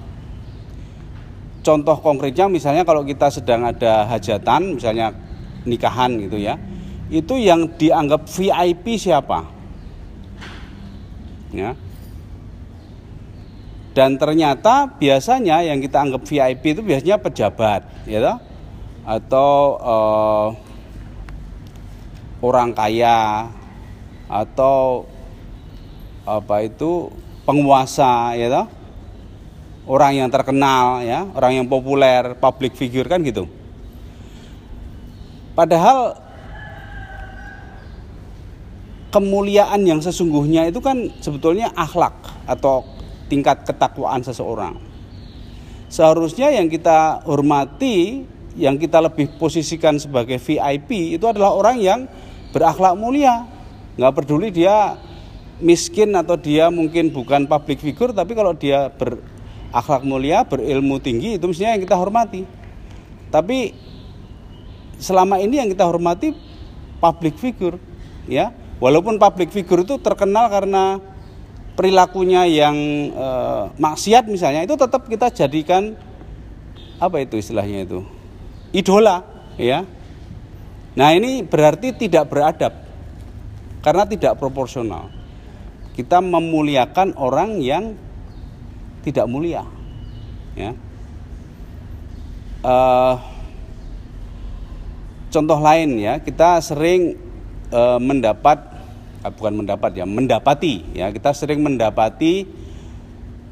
contoh 1.63 1.97
konkretnya 1.99 2.47
misalnya 2.47 2.87
kalau 2.87 3.03
kita 3.03 3.27
sedang 3.27 3.67
ada 3.67 4.07
hajatan 4.07 4.79
misalnya 4.79 5.11
nikahan 5.67 6.15
gitu 6.19 6.39
ya 6.39 6.55
itu 7.09 7.35
yang 7.41 7.67
dianggap 7.75 8.29
VIP 8.29 8.95
siapa 8.95 9.43
ya 11.51 11.73
dan 13.97 14.15
ternyata 14.15 14.87
biasanya 14.95 15.65
yang 15.65 15.81
kita 15.81 15.99
anggap 15.99 16.23
VIP 16.23 16.77
itu 16.77 16.81
biasanya 16.85 17.17
pejabat 17.19 17.81
ya 18.05 18.21
toh? 18.21 18.37
atau 19.03 19.51
uh, 19.81 20.47
orang 22.39 22.71
kaya 22.71 23.49
atau 24.29 25.09
apa 26.23 26.63
itu 26.63 27.09
penguasa 27.43 28.37
ya 28.37 28.47
toh? 28.47 28.78
Orang 29.89 30.21
yang 30.21 30.29
terkenal 30.29 31.01
ya, 31.01 31.25
orang 31.33 31.59
yang 31.59 31.65
populer, 31.65 32.37
public 32.37 32.77
figure 32.77 33.09
kan 33.09 33.25
gitu. 33.25 33.49
Padahal 35.57 36.13
kemuliaan 39.09 39.81
yang 39.81 39.97
sesungguhnya 39.99 40.69
itu 40.69 40.77
kan 40.77 41.09
sebetulnya 41.19 41.73
akhlak 41.73 42.13
atau 42.45 42.85
tingkat 43.27 43.65
ketakwaan 43.65 44.21
seseorang. 44.21 44.77
Seharusnya 45.89 46.53
yang 46.53 46.69
kita 46.69 47.25
hormati, 47.25 48.29
yang 48.53 48.77
kita 48.77 49.01
lebih 49.01 49.41
posisikan 49.41 49.97
sebagai 49.97 50.37
VIP 50.37 51.17
itu 51.17 51.25
adalah 51.25 51.57
orang 51.57 51.81
yang 51.81 51.99
berakhlak 52.53 52.93
mulia, 52.93 53.49
nggak 53.97 54.13
peduli 54.21 54.53
dia 54.53 55.01
miskin 55.59 56.13
atau 56.13 56.37
dia 56.39 56.69
mungkin 56.71 57.11
bukan 57.11 57.49
public 57.49 57.83
figure 57.83 58.15
tapi 58.15 58.31
kalau 58.31 58.55
dia 58.55 58.87
berakhlak 59.69 60.01
mulia 60.01 60.41
berilmu 60.45 60.97
tinggi 60.97 61.37
itu 61.37 61.45
mestinya 61.45 61.77
yang 61.77 61.83
kita 61.85 61.95
hormati. 61.97 62.41
Tapi 63.29 63.73
selama 64.97 65.37
ini 65.37 65.61
yang 65.61 65.69
kita 65.69 65.85
hormati 65.85 66.33
public 66.97 67.37
figure 67.37 67.77
ya. 68.25 68.51
Walaupun 68.79 69.19
public 69.19 69.51
figure 69.51 69.83
itu 69.83 69.99
terkenal 69.99 70.47
karena 70.47 71.03
perilakunya 71.75 72.47
yang 72.47 72.75
e, 73.11 73.27
maksiat 73.75 74.23
misalnya 74.31 74.63
itu 74.63 74.79
tetap 74.79 75.03
kita 75.03 75.27
jadikan 75.35 75.99
apa 76.95 77.19
itu 77.19 77.35
istilahnya 77.35 77.83
itu? 77.83 77.99
Idola 78.71 79.23
ya. 79.59 79.83
Nah 80.95 81.09
ini 81.11 81.43
berarti 81.43 81.91
tidak 81.91 82.31
beradab 82.31 82.71
karena 83.83 84.03
tidak 84.07 84.39
proporsional. 84.39 85.11
Kita 85.91 86.23
memuliakan 86.23 87.19
orang 87.19 87.59
yang 87.59 87.99
tidak 89.03 89.25
mulia 89.25 89.63
ya. 90.55 90.71
Uh, 92.59 93.15
contoh 95.31 95.59
lain 95.63 95.95
ya 95.95 96.19
kita 96.19 96.59
sering 96.59 97.15
uh, 97.71 97.95
mendapat 98.01 98.59
uh, 99.23 99.31
bukan 99.31 99.63
mendapat 99.63 99.91
ya 99.95 100.05
mendapati 100.05 100.83
ya. 100.91 101.07
Kita 101.13 101.31
sering 101.31 101.63
mendapati 101.63 102.43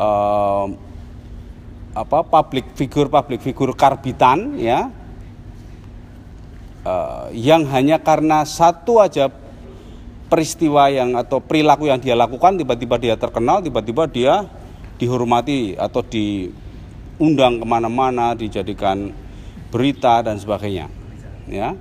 uh, 0.01 0.68
apa 1.98 2.20
public 2.27 2.75
figure 2.75 3.08
public 3.08 3.39
figure 3.42 3.74
karbitan 3.74 4.60
ya. 4.60 4.92
Uh, 6.88 7.27
yang 7.36 7.68
hanya 7.68 8.00
karena 8.00 8.48
satu 8.48 9.04
aja 9.04 9.27
peristiwa 10.32 10.88
yang 10.88 11.16
atau 11.20 11.44
perilaku 11.44 11.88
yang 11.88 12.00
dia 12.00 12.16
lakukan 12.16 12.56
tiba-tiba 12.60 12.96
dia 12.96 13.16
terkenal 13.20 13.60
tiba-tiba 13.60 14.08
dia 14.08 14.48
dihormati 14.98 15.77
atau 15.77 16.01
diundang 16.01 17.62
ke 17.62 17.66
mana-mana 17.66 18.34
dijadikan 18.34 19.13
berita 19.70 20.22
dan 20.25 20.42
sebagainya 20.42 20.89
ya. 21.50 21.74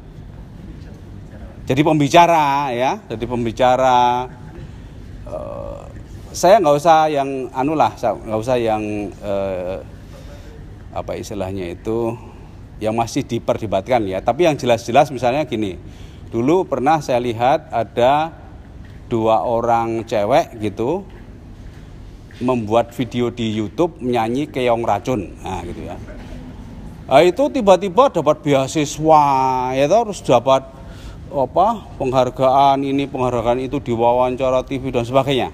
Jadi 1.67 1.83
pembicara 1.83 2.71
ya. 2.71 3.03
Jadi 3.11 3.25
pembicara 3.27 4.31
uh, 5.27 5.83
saya 6.31 6.63
nggak 6.63 6.77
usah 6.79 7.11
yang 7.11 7.51
anu 7.51 7.75
lah 7.75 7.97
nggak 7.99 8.39
usah 8.39 8.57
yang 8.61 9.11
uh, 9.19 9.83
apa 10.95 11.13
istilahnya 11.19 11.75
itu 11.75 12.15
yang 12.79 12.95
masih 12.95 13.27
diperdebatkan 13.27 14.07
ya. 14.07 14.23
Tapi 14.23 14.47
yang 14.47 14.55
jelas-jelas 14.55 15.11
misalnya 15.11 15.43
gini 15.49 15.75
Dulu 16.27 16.67
pernah 16.67 16.99
saya 16.99 17.23
lihat 17.23 17.71
ada 17.71 18.35
dua 19.07 19.47
orang 19.47 20.03
cewek 20.03 20.59
gitu 20.59 21.07
membuat 22.43 22.93
video 22.93 23.33
di 23.33 23.49
YouTube 23.53 23.97
menyanyi 24.01 24.49
keong 24.51 24.85
racun, 24.85 25.33
nah 25.41 25.65
gitu 25.65 25.89
ya. 25.89 25.97
Nah, 27.07 27.23
itu 27.23 27.43
tiba-tiba 27.49 28.11
dapat 28.11 28.43
beasiswa, 28.43 29.25
ya 29.73 29.87
terus 29.87 30.21
dapat 30.21 30.67
apa 31.27 31.67
penghargaan 31.99 32.83
ini 32.83 33.07
penghargaan 33.07 33.63
itu 33.63 33.81
di 33.81 33.95
wawancara 33.95 34.63
TV 34.67 34.91
dan 34.93 35.07
sebagainya. 35.07 35.51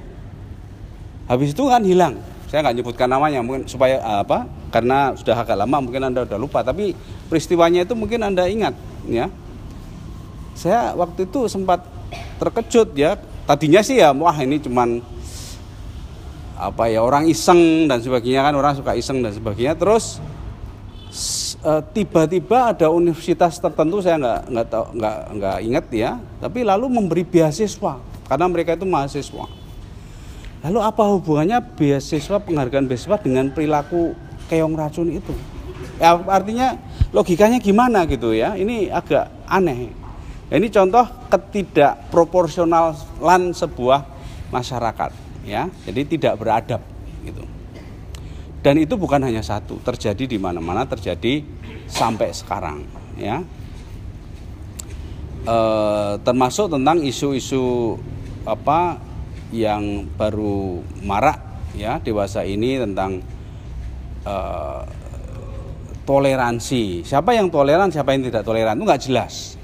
Habis 1.31 1.55
itu 1.55 1.65
kan 1.69 1.85
hilang. 1.87 2.19
Saya 2.51 2.67
nggak 2.67 2.77
nyebutkan 2.83 3.09
namanya 3.09 3.41
mungkin 3.41 3.65
supaya 3.65 4.01
apa 4.01 4.45
karena 4.73 5.13
sudah 5.13 5.37
agak 5.37 5.57
lama 5.61 5.77
mungkin 5.85 6.01
anda 6.09 6.25
sudah 6.25 6.41
lupa 6.41 6.65
tapi 6.65 6.97
peristiwanya 7.29 7.85
itu 7.85 7.93
mungkin 7.93 8.25
anda 8.25 8.49
ingat 8.49 8.73
ya 9.05 9.29
saya 10.57 10.97
waktu 10.97 11.29
itu 11.29 11.45
sempat 11.47 11.85
terkejut 12.41 12.97
ya 12.97 13.21
tadinya 13.45 13.85
sih 13.85 14.01
ya 14.01 14.17
wah 14.17 14.37
ini 14.41 14.57
cuman 14.65 15.05
apa 16.63 16.87
ya 16.87 17.03
orang 17.03 17.27
iseng 17.27 17.91
dan 17.91 17.99
sebagainya 17.99 18.47
kan 18.47 18.55
orang 18.55 18.79
suka 18.79 18.95
iseng 18.95 19.19
dan 19.19 19.35
sebagainya. 19.35 19.75
Terus 19.75 20.23
eh, 21.67 21.83
tiba-tiba 21.91 22.71
ada 22.71 22.87
universitas 22.95 23.59
tertentu 23.59 23.99
saya 23.99 24.23
nggak 24.23 24.41
nggak 24.55 24.67
tahu 24.71 24.85
nggak 24.95 25.19
nggak 25.39 25.57
ingat 25.67 25.87
ya 25.91 26.11
tapi 26.39 26.63
lalu 26.63 26.87
memberi 26.87 27.27
beasiswa 27.27 27.99
karena 28.31 28.47
mereka 28.47 28.79
itu 28.79 28.87
mahasiswa. 28.87 29.51
Lalu 30.63 30.79
apa 30.79 31.03
hubungannya 31.11 31.59
beasiswa 31.75 32.39
penghargaan 32.39 32.87
beasiswa 32.87 33.19
dengan 33.19 33.51
perilaku 33.51 34.15
keong 34.47 34.79
racun 34.79 35.11
itu? 35.11 35.35
Ya 35.99 36.15
artinya 36.15 36.79
logikanya 37.11 37.59
gimana 37.59 38.07
gitu 38.07 38.31
ya 38.31 38.55
ini 38.55 38.87
agak 38.87 39.27
aneh. 39.51 39.91
Ini 40.53 40.69
contoh 40.69 41.09
ketidakproporsionalan 41.33 43.57
sebuah 43.57 44.05
masyarakat, 44.53 45.11
ya. 45.47 45.69
Jadi 45.87 46.19
tidak 46.19 46.39
beradab, 46.41 46.83
gitu. 47.23 47.45
Dan 48.63 48.79
itu 48.79 48.95
bukan 48.95 49.23
hanya 49.27 49.43
satu, 49.43 49.83
terjadi 49.83 50.25
di 50.27 50.39
mana-mana, 50.39 50.87
terjadi 50.87 51.43
sampai 51.91 52.31
sekarang, 52.31 52.87
ya. 53.19 53.43
E, 55.43 55.57
termasuk 56.23 56.71
tentang 56.71 57.03
isu-isu 57.03 57.99
apa 58.47 59.03
yang 59.51 60.07
baru 60.15 60.81
marak 61.03 61.43
ya 61.75 61.99
dewasa 61.99 62.47
ini 62.47 62.79
tentang 62.79 63.19
e, 64.23 64.35
toleransi. 66.07 67.03
Siapa 67.03 67.35
yang 67.35 67.51
toleran, 67.51 67.91
siapa 67.91 68.15
yang 68.15 68.31
tidak 68.31 68.47
toleran 68.47 68.79
itu 68.79 68.85
nggak 68.87 69.05
jelas 69.11 69.59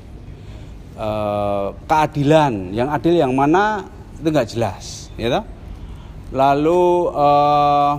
eh, 0.99 1.69
keadilan 1.87 2.75
yang 2.75 2.88
adil 2.91 3.14
yang 3.14 3.33
mana 3.33 3.87
itu 4.19 4.29
nggak 4.29 4.49
jelas 4.51 5.09
ya 5.14 5.31
toh? 5.31 5.45
Lalu 6.29 7.09
eh, 7.12 7.93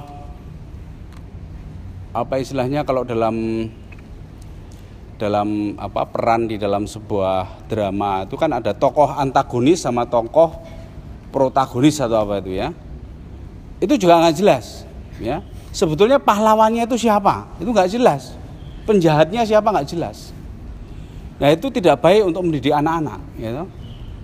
apa 2.09 2.35
istilahnya 2.41 2.85
kalau 2.85 3.05
dalam 3.05 3.69
dalam 5.19 5.75
apa 5.75 6.07
peran 6.07 6.47
di 6.47 6.55
dalam 6.55 6.87
sebuah 6.87 7.67
drama 7.67 8.23
itu 8.23 8.39
kan 8.39 8.55
ada 8.55 8.71
tokoh 8.71 9.11
antagonis 9.13 9.83
sama 9.83 10.07
tokoh 10.07 10.55
protagonis 11.29 11.99
atau 12.01 12.25
apa 12.25 12.41
itu 12.41 12.57
ya. 12.57 12.73
Itu 13.79 13.95
juga 13.95 14.19
nggak 14.19 14.35
jelas 14.35 14.83
ya. 15.21 15.43
Sebetulnya 15.69 16.17
pahlawannya 16.17 16.89
itu 16.89 16.97
siapa? 16.97 17.45
Itu 17.61 17.69
nggak 17.69 17.91
jelas. 17.93 18.33
Penjahatnya 18.89 19.45
siapa? 19.45 19.69
Nggak 19.69 19.89
jelas. 19.93 20.33
Nah 21.37 21.53
itu 21.53 21.69
tidak 21.69 22.01
baik 22.01 22.25
untuk 22.25 22.41
mendidik 22.43 22.73
anak-anak. 22.73 23.21
Ya 23.37 23.63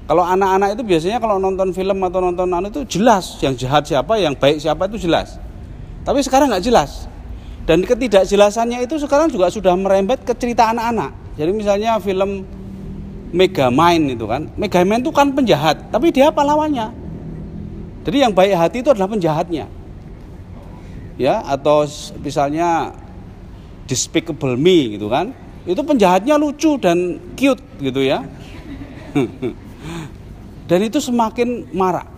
Kalau 0.06 0.22
anak-anak 0.22 0.78
itu 0.78 0.84
biasanya 0.86 1.18
kalau 1.18 1.42
nonton 1.42 1.74
film 1.74 1.98
atau 2.06 2.22
nonton 2.22 2.46
anu 2.54 2.70
itu 2.70 2.86
jelas 2.86 3.42
yang 3.42 3.58
jahat 3.58 3.90
siapa, 3.90 4.22
yang 4.22 4.38
baik 4.38 4.62
siapa 4.62 4.86
itu 4.86 5.10
jelas. 5.10 5.42
Tapi 6.06 6.22
sekarang 6.22 6.54
nggak 6.54 6.62
jelas. 6.62 7.10
Dan 7.66 7.82
ketidakjelasannya 7.82 8.86
itu 8.86 9.02
sekarang 9.02 9.34
juga 9.34 9.50
sudah 9.50 9.74
merembet 9.74 10.22
ke 10.22 10.38
cerita 10.38 10.70
anak-anak. 10.70 11.10
Jadi 11.34 11.52
misalnya 11.52 11.98
film 11.98 12.46
Megamind 13.34 14.14
itu 14.14 14.30
kan, 14.30 14.46
Megamind 14.54 15.02
itu 15.02 15.10
kan 15.10 15.34
penjahat, 15.34 15.90
tapi 15.90 16.14
dia 16.14 16.30
pahlawannya. 16.30 16.94
Jadi 18.06 18.18
yang 18.22 18.30
baik 18.38 18.54
hati 18.54 18.86
itu 18.86 18.94
adalah 18.94 19.10
penjahatnya. 19.10 19.66
Ya, 21.18 21.42
atau 21.42 21.90
misalnya 22.22 22.94
Despicable 23.86 24.58
Me 24.58 24.98
gitu 24.98 25.10
kan 25.10 25.30
itu 25.66 25.82
penjahatnya 25.82 26.38
lucu 26.38 26.78
dan 26.78 27.18
cute 27.34 27.62
gitu 27.82 28.02
ya 28.02 28.22
dan 30.66 30.80
itu 30.82 30.98
semakin 31.02 31.70
marak. 31.74 32.10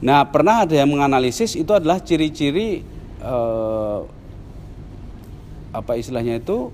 Nah 0.00 0.24
pernah 0.26 0.64
ada 0.64 0.74
yang 0.74 0.90
menganalisis 0.90 1.54
itu 1.54 1.70
adalah 1.70 2.00
ciri-ciri 2.00 2.82
eh, 3.20 4.00
apa 5.70 5.92
istilahnya 5.94 6.42
itu 6.42 6.72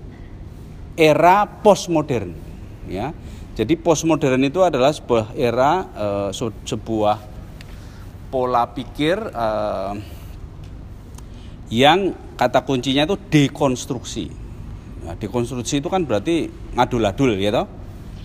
era 0.97 1.45
postmodern 1.45 2.33
ya. 2.89 3.13
Jadi 3.57 3.73
postmodern 3.73 4.41
itu 4.45 4.61
adalah 4.61 4.93
sebuah 4.93 5.33
era 5.37 5.85
eh, 5.93 6.29
sebuah 6.65 7.17
pola 8.31 8.63
pikir 8.73 9.17
eh, 9.21 9.93
yang 11.67 12.15
kata 12.39 12.63
kuncinya 12.63 13.03
itu 13.03 13.19
dekonstruksi. 13.27 14.31
Nah, 15.03 15.15
dekonstruksi 15.19 15.83
itu 15.83 15.91
kan 15.91 16.03
berarti 16.03 16.47
ngadul-adul 16.75 17.35
ya 17.39 17.51
toh, 17.51 17.67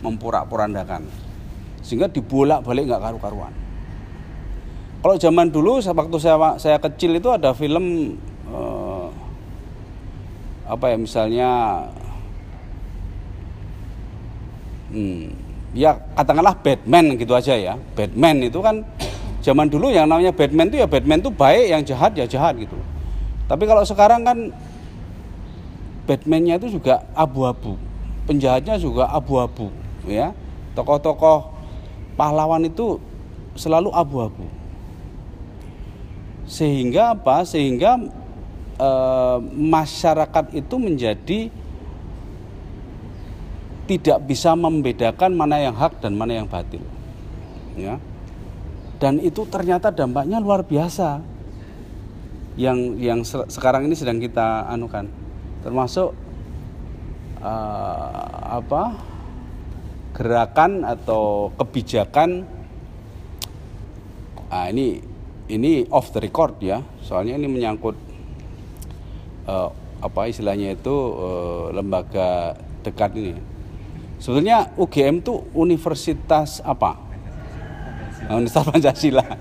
memporak-porandakan. 0.02 1.21
Sehingga 1.82 2.06
dibolak-balik 2.08 2.86
nggak 2.88 3.02
karu-karuan. 3.02 3.52
Kalau 5.02 5.18
zaman 5.18 5.50
dulu 5.50 5.82
waktu 5.82 6.16
saya 6.22 6.38
saya 6.62 6.78
kecil 6.78 7.18
itu 7.18 7.26
ada 7.26 7.50
film 7.50 8.16
eh, 8.46 9.06
apa 10.62 10.94
ya 10.94 10.96
misalnya 10.96 11.50
hmm, 14.94 15.26
ya 15.74 15.98
katakanlah 16.14 16.54
Batman 16.62 17.18
gitu 17.18 17.34
aja 17.34 17.58
ya. 17.58 17.74
Batman 17.98 18.46
itu 18.46 18.62
kan 18.62 18.86
zaman 19.42 19.66
dulu 19.66 19.90
yang 19.90 20.06
namanya 20.06 20.30
Batman 20.30 20.70
itu 20.70 20.78
ya 20.78 20.86
Batman 20.86 21.18
itu 21.18 21.34
baik, 21.34 21.66
yang 21.66 21.82
jahat 21.82 22.14
ya 22.14 22.24
jahat 22.24 22.54
gitu. 22.62 22.78
Tapi 23.50 23.66
kalau 23.66 23.82
sekarang 23.82 24.22
kan 24.22 24.38
Batman-nya 26.02 26.58
itu 26.58 26.78
juga 26.78 27.06
abu-abu, 27.14 27.78
penjahatnya 28.26 28.74
juga 28.74 29.06
abu-abu, 29.06 29.70
ya. 30.06 30.34
Tokoh-tokoh 30.74 31.51
pahlawan 32.14 32.66
itu 32.66 33.00
selalu 33.56 33.92
abu-abu. 33.92 34.46
Sehingga 36.48 37.16
apa? 37.16 37.44
Sehingga 37.48 37.96
e, 38.76 38.90
masyarakat 39.56 40.52
itu 40.52 40.74
menjadi 40.76 41.40
tidak 43.86 44.18
bisa 44.24 44.54
membedakan 44.56 45.36
mana 45.36 45.60
yang 45.60 45.76
hak 45.76 46.00
dan 46.00 46.16
mana 46.16 46.42
yang 46.42 46.48
batil. 46.48 46.82
Ya. 47.76 47.98
Dan 49.02 49.18
itu 49.18 49.42
ternyata 49.48 49.90
dampaknya 49.90 50.38
luar 50.38 50.62
biasa. 50.62 51.20
Yang 52.54 52.78
yang 53.00 53.20
sekarang 53.24 53.88
ini 53.88 53.96
sedang 53.96 54.20
kita 54.20 54.68
anukan 54.68 55.08
termasuk 55.64 56.12
uh, 57.40 58.60
apa 58.60 59.11
gerakan 60.12 60.84
atau 60.84 61.48
kebijakan 61.56 62.44
ah 64.52 64.68
ini 64.68 65.00
ini 65.48 65.88
off 65.88 66.12
the 66.12 66.20
record 66.20 66.60
ya. 66.60 66.84
Soalnya 67.00 67.36
ini 67.36 67.48
menyangkut 67.48 67.96
uh, 69.48 69.68
apa 70.02 70.20
istilahnya 70.28 70.76
itu 70.76 70.92
uh, 70.92 71.72
lembaga 71.72 72.56
dekat 72.84 73.16
ini. 73.16 73.34
Sebetulnya 74.22 74.70
UGM 74.78 75.18
itu 75.18 75.42
universitas 75.56 76.62
apa? 76.62 76.94
Universitas 78.30 78.70
Pancasila. 78.70 79.24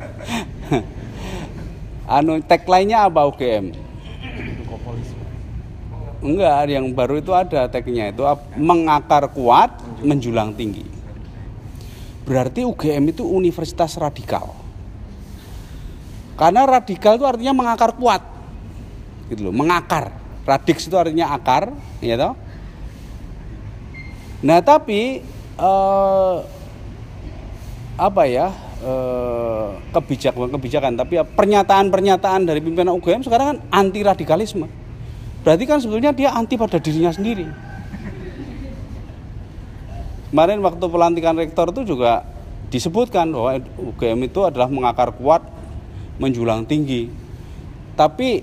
Anu 2.18 2.42
tagline-nya 2.44 3.08
apa 3.08 3.24
UGM 3.30 3.92
Enggak, 6.22 6.70
yang 6.70 6.86
baru 6.94 7.18
itu 7.18 7.34
ada 7.34 7.66
tagnya 7.66 8.14
itu 8.14 8.22
mengakar 8.54 9.26
kuat, 9.34 9.74
menjulang 10.04 10.54
tinggi. 10.58 10.84
Berarti 12.26 12.62
UGM 12.66 13.14
itu 13.14 13.26
universitas 13.26 13.98
radikal. 13.98 14.54
Karena 16.38 16.66
radikal 16.66 17.18
itu 17.18 17.26
artinya 17.26 17.54
mengakar 17.54 17.94
kuat. 17.98 18.22
Gitu 19.30 19.50
loh, 19.50 19.54
mengakar. 19.54 20.14
Radix 20.42 20.90
itu 20.90 20.98
artinya 20.98 21.38
akar, 21.38 21.70
ya 22.02 22.18
toh? 22.18 22.34
Nah, 24.42 24.58
tapi 24.66 25.22
eh, 25.58 26.38
apa 27.98 28.24
ya? 28.26 28.50
Eh, 28.82 29.70
kebijakan-kebijakan, 29.94 30.98
tapi 30.98 31.22
ya 31.22 31.24
pernyataan-pernyataan 31.24 32.50
dari 32.50 32.66
pimpinan 32.66 32.98
UGM 32.98 33.22
sekarang 33.22 33.48
kan 33.54 33.58
anti 33.70 34.02
radikalisme 34.02 34.66
Berarti 35.42 35.64
kan 35.66 35.82
sebetulnya 35.82 36.14
dia 36.14 36.34
anti 36.34 36.54
pada 36.58 36.78
dirinya 36.78 37.10
sendiri. 37.10 37.46
Kemarin 40.32 40.64
waktu 40.64 40.86
pelantikan 40.88 41.36
rektor 41.36 41.76
itu 41.76 41.84
juga 41.96 42.24
disebutkan 42.72 43.36
bahwa 43.36 43.60
UGM 43.76 44.32
itu 44.32 44.48
adalah 44.48 44.72
mengakar 44.72 45.12
kuat, 45.20 45.44
menjulang 46.24 46.64
tinggi. 46.64 47.12
Tapi 48.00 48.40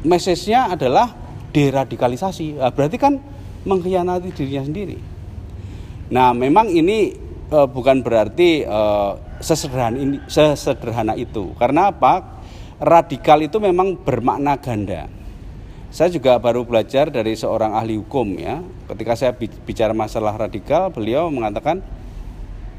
message-nya 0.00 0.72
adalah 0.72 1.12
deradikalisasi. 1.52 2.56
Nah, 2.56 2.72
berarti 2.72 2.96
kan 2.96 3.20
mengkhianati 3.68 4.32
dirinya 4.32 4.64
sendiri. 4.64 4.96
Nah, 6.08 6.32
memang 6.32 6.72
ini 6.72 7.12
e, 7.52 7.58
bukan 7.68 8.00
berarti 8.00 8.64
e, 8.64 8.80
sesederhana 9.44 10.00
ini 10.00 10.16
sesederhana 10.24 11.12
itu. 11.12 11.52
Karena 11.60 11.92
apa? 11.92 12.40
Radikal 12.80 13.44
itu 13.44 13.60
memang 13.60 14.00
bermakna 14.00 14.56
ganda. 14.56 15.04
Saya 15.96 16.12
juga 16.12 16.36
baru 16.36 16.60
belajar 16.68 17.08
dari 17.08 17.32
seorang 17.32 17.72
ahli 17.72 17.96
hukum 17.96 18.36
ya. 18.36 18.60
Ketika 18.84 19.16
saya 19.16 19.32
bicara 19.40 19.96
masalah 19.96 20.36
radikal, 20.36 20.92
beliau 20.92 21.32
mengatakan 21.32 21.80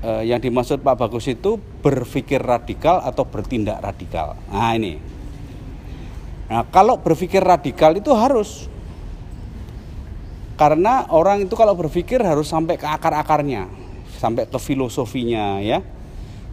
eh, 0.06 0.30
yang 0.30 0.38
dimaksud 0.38 0.86
Pak 0.86 1.01
Bagus 1.01 1.25
itu 1.25 1.58
berpikir 1.58 2.38
radikal 2.45 3.01
atau 3.01 3.25
bertindak 3.25 3.82
radikal. 3.82 4.38
Nah 4.53 4.69
ini. 4.77 5.01
Nah 6.45 6.62
kalau 6.69 7.01
berpikir 7.01 7.41
radikal 7.41 7.97
itu 7.97 8.13
harus 8.13 8.69
karena 10.53 11.10
orang 11.10 11.41
itu 11.41 11.58
kalau 11.58 11.73
berpikir 11.73 12.21
harus 12.21 12.45
sampai 12.45 12.77
ke 12.77 12.86
akar-akarnya, 12.86 13.65
sampai 14.21 14.45
ke 14.45 14.62
filosofinya 14.62 15.58
ya. 15.58 15.82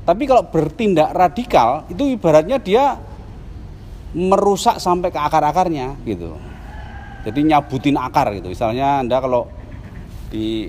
Tapi 0.08 0.24
kalau 0.24 0.48
bertindak 0.48 1.12
radikal 1.12 1.84
itu 1.92 2.08
ibaratnya 2.08 2.56
dia 2.56 2.96
merusak 4.16 4.80
sampai 4.80 5.12
ke 5.12 5.20
akar-akarnya 5.20 6.00
gitu 6.08 6.53
jadi 7.24 7.40
nyabutin 7.40 7.96
akar 7.96 8.36
gitu. 8.36 8.52
Misalnya 8.52 9.00
anda 9.00 9.16
kalau 9.18 9.48
di 10.28 10.68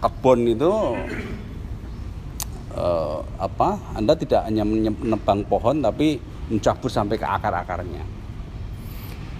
kebun 0.00 0.44
itu 0.44 0.72
eh, 2.76 3.18
apa 3.40 3.68
anda 3.96 4.12
tidak 4.16 4.44
hanya 4.44 4.64
menebang 4.68 5.44
pohon 5.48 5.80
tapi 5.80 6.20
mencabut 6.52 6.92
sampai 6.92 7.16
ke 7.16 7.24
akar-akarnya. 7.24 8.04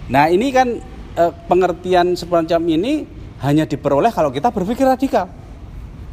Nah 0.09 0.25
ini 0.27 0.49
kan 0.49 0.81
eh, 1.15 1.31
pengertian 1.45 2.17
semacam 2.17 2.61
ini 2.65 3.05
hanya 3.45 3.69
diperoleh 3.69 4.09
kalau 4.09 4.33
kita 4.33 4.49
berpikir 4.49 4.85
radikal. 4.89 5.29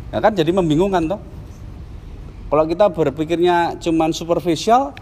Ya 0.09 0.20
kan? 0.24 0.33
Jadi 0.33 0.53
membingungkan 0.53 1.05
toh. 1.05 1.20
Kalau 2.48 2.64
kita 2.64 2.88
berpikirnya 2.88 3.77
cuman 3.77 4.09
superficial 4.16 4.96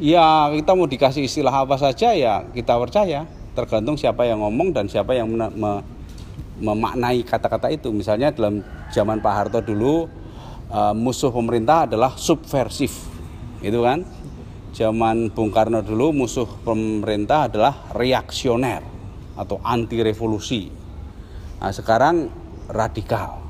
ya 0.00 0.48
kita 0.56 0.72
mau 0.72 0.88
dikasih 0.88 1.28
istilah 1.28 1.52
apa 1.52 1.76
saja 1.76 2.16
ya 2.16 2.48
kita 2.56 2.80
percaya 2.80 3.28
tergantung 3.52 4.00
siapa 4.00 4.24
yang 4.24 4.40
ngomong 4.40 4.72
dan 4.72 4.88
siapa 4.88 5.12
yang 5.16 5.28
me, 5.28 5.48
me, 5.52 5.72
memaknai 6.60 7.24
kata-kata 7.24 7.68
itu. 7.72 7.92
Misalnya 7.92 8.32
dalam 8.32 8.64
zaman 8.92 9.20
Pak 9.20 9.34
Harto 9.34 9.60
dulu 9.60 10.08
uh, 10.72 10.94
musuh 10.96 11.32
pemerintah 11.32 11.84
adalah 11.88 12.16
subversif, 12.16 13.08
itu 13.60 13.80
kan. 13.80 14.04
Zaman 14.72 15.28
Bung 15.36 15.52
Karno 15.52 15.84
dulu 15.84 16.24
musuh 16.24 16.48
pemerintah 16.64 17.44
adalah 17.44 17.92
reaksioner 17.92 18.80
atau 19.36 19.60
anti 19.60 20.00
revolusi. 20.00 20.72
Nah, 21.60 21.68
sekarang 21.68 22.32
radikal. 22.72 23.44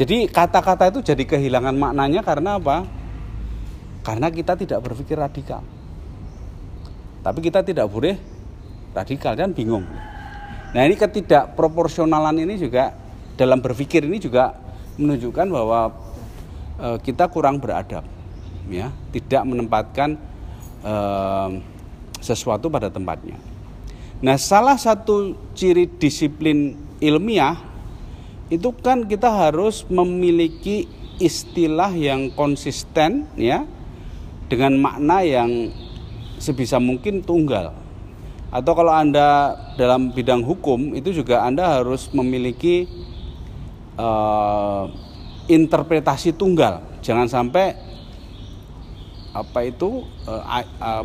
Jadi 0.00 0.24
kata-kata 0.32 0.88
itu 0.88 1.04
jadi 1.04 1.28
kehilangan 1.28 1.76
maknanya 1.76 2.24
karena 2.24 2.56
apa? 2.56 2.88
Karena 4.00 4.32
kita 4.32 4.56
tidak 4.56 4.80
berpikir 4.80 5.20
radikal. 5.20 5.60
Tapi 7.20 7.38
kita 7.44 7.60
tidak 7.60 7.84
boleh 7.92 8.16
radikal 8.94 9.38
dan 9.38 9.54
bingung. 9.54 9.86
Nah 10.70 10.82
ini 10.86 10.94
ketidakproporsionalan 10.94 12.46
ini 12.46 12.54
juga 12.58 12.94
dalam 13.34 13.58
berpikir 13.58 14.06
ini 14.06 14.22
juga 14.22 14.54
menunjukkan 15.00 15.46
bahwa 15.50 15.80
e, 16.78 16.88
kita 17.02 17.26
kurang 17.26 17.58
beradab, 17.58 18.06
ya, 18.70 18.94
tidak 19.10 19.42
menempatkan 19.46 20.14
e, 20.84 20.94
sesuatu 22.22 22.70
pada 22.70 22.86
tempatnya. 22.92 23.34
Nah 24.20 24.36
salah 24.36 24.76
satu 24.76 25.34
ciri 25.56 25.88
disiplin 25.88 26.76
ilmiah 27.00 27.56
itu 28.52 28.70
kan 28.78 29.08
kita 29.08 29.30
harus 29.30 29.86
memiliki 29.88 30.86
istilah 31.18 31.90
yang 31.96 32.30
konsisten, 32.36 33.26
ya, 33.34 33.66
dengan 34.46 34.78
makna 34.78 35.22
yang 35.26 35.74
sebisa 36.38 36.78
mungkin 36.78 37.22
tunggal 37.22 37.89
atau 38.50 38.72
kalau 38.74 38.90
Anda 38.90 39.54
dalam 39.78 40.10
bidang 40.10 40.42
hukum 40.42 40.98
itu 40.98 41.14
juga 41.14 41.46
Anda 41.46 41.78
harus 41.78 42.10
memiliki 42.10 42.90
uh, 43.94 44.90
interpretasi 45.46 46.34
tunggal. 46.34 46.82
Jangan 47.00 47.30
sampai 47.30 47.78
apa 49.30 49.62
itu 49.62 50.02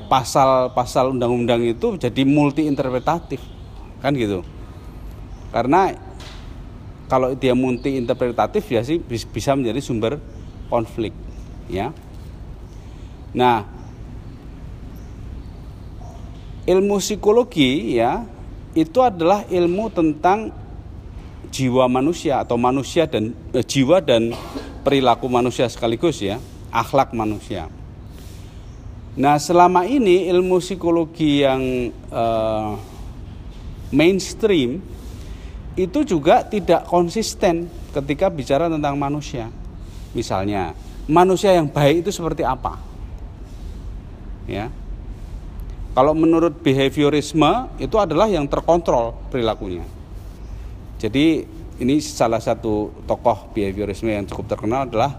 pasal-pasal 0.10 1.06
uh, 1.06 1.10
uh, 1.10 1.14
undang-undang 1.14 1.62
itu 1.62 2.02
jadi 2.02 2.26
multi 2.26 2.66
interpretatif. 2.66 3.42
Kan 4.02 4.18
gitu. 4.18 4.42
Karena 5.54 5.94
kalau 7.06 7.38
dia 7.38 7.54
multi 7.54 8.02
interpretatif 8.02 8.66
ya 8.74 8.82
sih 8.82 8.98
bisa 9.06 9.54
menjadi 9.54 9.78
sumber 9.78 10.18
konflik, 10.66 11.14
ya. 11.70 11.94
Nah, 13.30 13.75
ilmu 16.66 16.98
psikologi 16.98 18.02
ya 18.02 18.26
itu 18.76 19.00
adalah 19.00 19.46
ilmu 19.48 19.88
tentang 19.94 20.52
jiwa 21.54 21.88
manusia 21.88 22.44
atau 22.44 22.60
manusia 22.60 23.08
dan 23.08 23.32
eh, 23.56 23.64
jiwa 23.64 24.04
dan 24.04 24.36
perilaku 24.84 25.32
manusia 25.32 25.72
sekaligus 25.72 26.20
ya, 26.20 26.42
akhlak 26.70 27.16
manusia. 27.16 27.72
Nah, 29.16 29.40
selama 29.40 29.88
ini 29.88 30.28
ilmu 30.28 30.60
psikologi 30.60 31.48
yang 31.48 31.90
eh, 31.96 32.72
mainstream 33.96 34.84
itu 35.80 36.00
juga 36.04 36.44
tidak 36.44 36.84
konsisten 36.92 37.72
ketika 37.96 38.28
bicara 38.28 38.68
tentang 38.68 39.00
manusia. 39.00 39.48
Misalnya, 40.12 40.76
manusia 41.08 41.56
yang 41.56 41.72
baik 41.72 42.04
itu 42.04 42.12
seperti 42.12 42.44
apa? 42.44 42.76
Ya, 44.46 44.68
kalau 45.96 46.12
menurut 46.12 46.60
behaviorisme 46.60 47.72
itu 47.80 47.96
adalah 47.96 48.28
yang 48.28 48.44
terkontrol 48.52 49.16
perilakunya. 49.32 49.88
Jadi 51.00 51.48
ini 51.80 52.00
salah 52.00 52.40
satu 52.40 52.92
tokoh 53.04 53.52
behaviorisme 53.52 54.08
yang 54.08 54.24
cukup 54.28 54.56
terkenal 54.56 54.88
adalah 54.88 55.12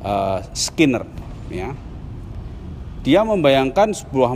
uh, 0.00 0.40
Skinner 0.56 1.04
ya 1.52 1.76
dia 3.00 3.20
membayangkan 3.24 3.96
sebuah 3.96 4.32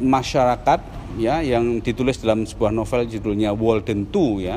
masyarakat 0.00 0.80
ya 1.20 1.40
yang 1.44 1.80
ditulis 1.80 2.20
dalam 2.20 2.44
sebuah 2.44 2.72
novel 2.72 3.08
judulnya 3.08 3.52
Walden 3.56 4.08
2 4.08 4.48
ya 4.48 4.56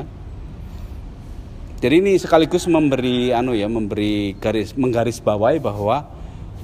jadi 1.82 1.98
ini 1.98 2.14
sekaligus 2.20 2.68
memberi 2.68 3.34
anu 3.34 3.56
ya 3.56 3.66
memberi 3.66 4.36
garis 4.38 4.76
menggaris 4.76 5.18
bawahi 5.18 5.58
bahwa 5.58 6.06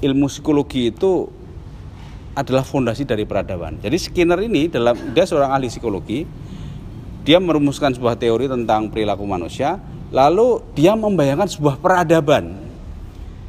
ilmu 0.04 0.30
psikologi 0.30 0.94
itu 0.94 1.32
adalah 2.34 2.64
fondasi 2.64 3.08
dari 3.08 3.24
peradaban. 3.24 3.80
Jadi 3.80 3.96
Skinner 3.96 4.38
ini 4.42 4.68
dalam 4.68 4.94
dia 5.14 5.24
seorang 5.24 5.54
ahli 5.54 5.68
psikologi, 5.68 6.24
dia 7.24 7.38
merumuskan 7.42 7.92
sebuah 7.92 8.16
teori 8.16 8.48
tentang 8.48 8.88
perilaku 8.88 9.24
manusia, 9.28 9.76
lalu 10.14 10.64
dia 10.72 10.96
membayangkan 10.96 11.48
sebuah 11.48 11.76
peradaban 11.76 12.68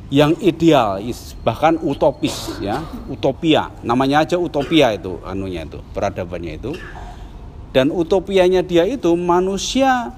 yang 0.10 0.34
ideal, 0.42 0.98
bahkan 1.46 1.78
utopis 1.80 2.58
ya, 2.60 2.82
utopia. 3.08 3.70
Namanya 3.86 4.26
aja 4.26 4.36
utopia 4.42 4.89
itu 4.98 5.22
anunya 5.22 5.63
itu, 5.63 5.80
peradabannya 5.94 6.54
itu. 6.58 6.72
Dan 7.70 7.94
utopianya 7.94 8.65
dia 8.65 8.89
itu 8.89 9.13
manusia 9.13 10.10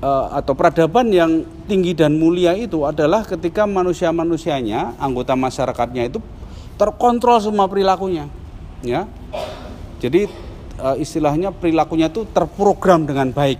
uh, 0.00 0.26
atau 0.32 0.56
peradaban 0.56 1.12
yang 1.12 1.44
tinggi 1.68 1.92
dan 1.92 2.16
mulia 2.16 2.56
itu 2.56 2.88
adalah 2.88 3.28
ketika 3.28 3.68
manusia-manusianya, 3.68 4.96
anggota 4.96 5.36
masyarakatnya 5.36 6.08
itu 6.08 6.24
terkontrol 6.78 7.42
semua 7.42 7.66
perilakunya 7.66 8.30
ya. 8.86 9.10
Jadi 9.98 10.30
uh, 10.78 10.94
istilahnya 10.94 11.50
perilakunya 11.50 12.06
itu 12.06 12.22
terprogram 12.30 13.02
dengan 13.02 13.34
baik 13.34 13.58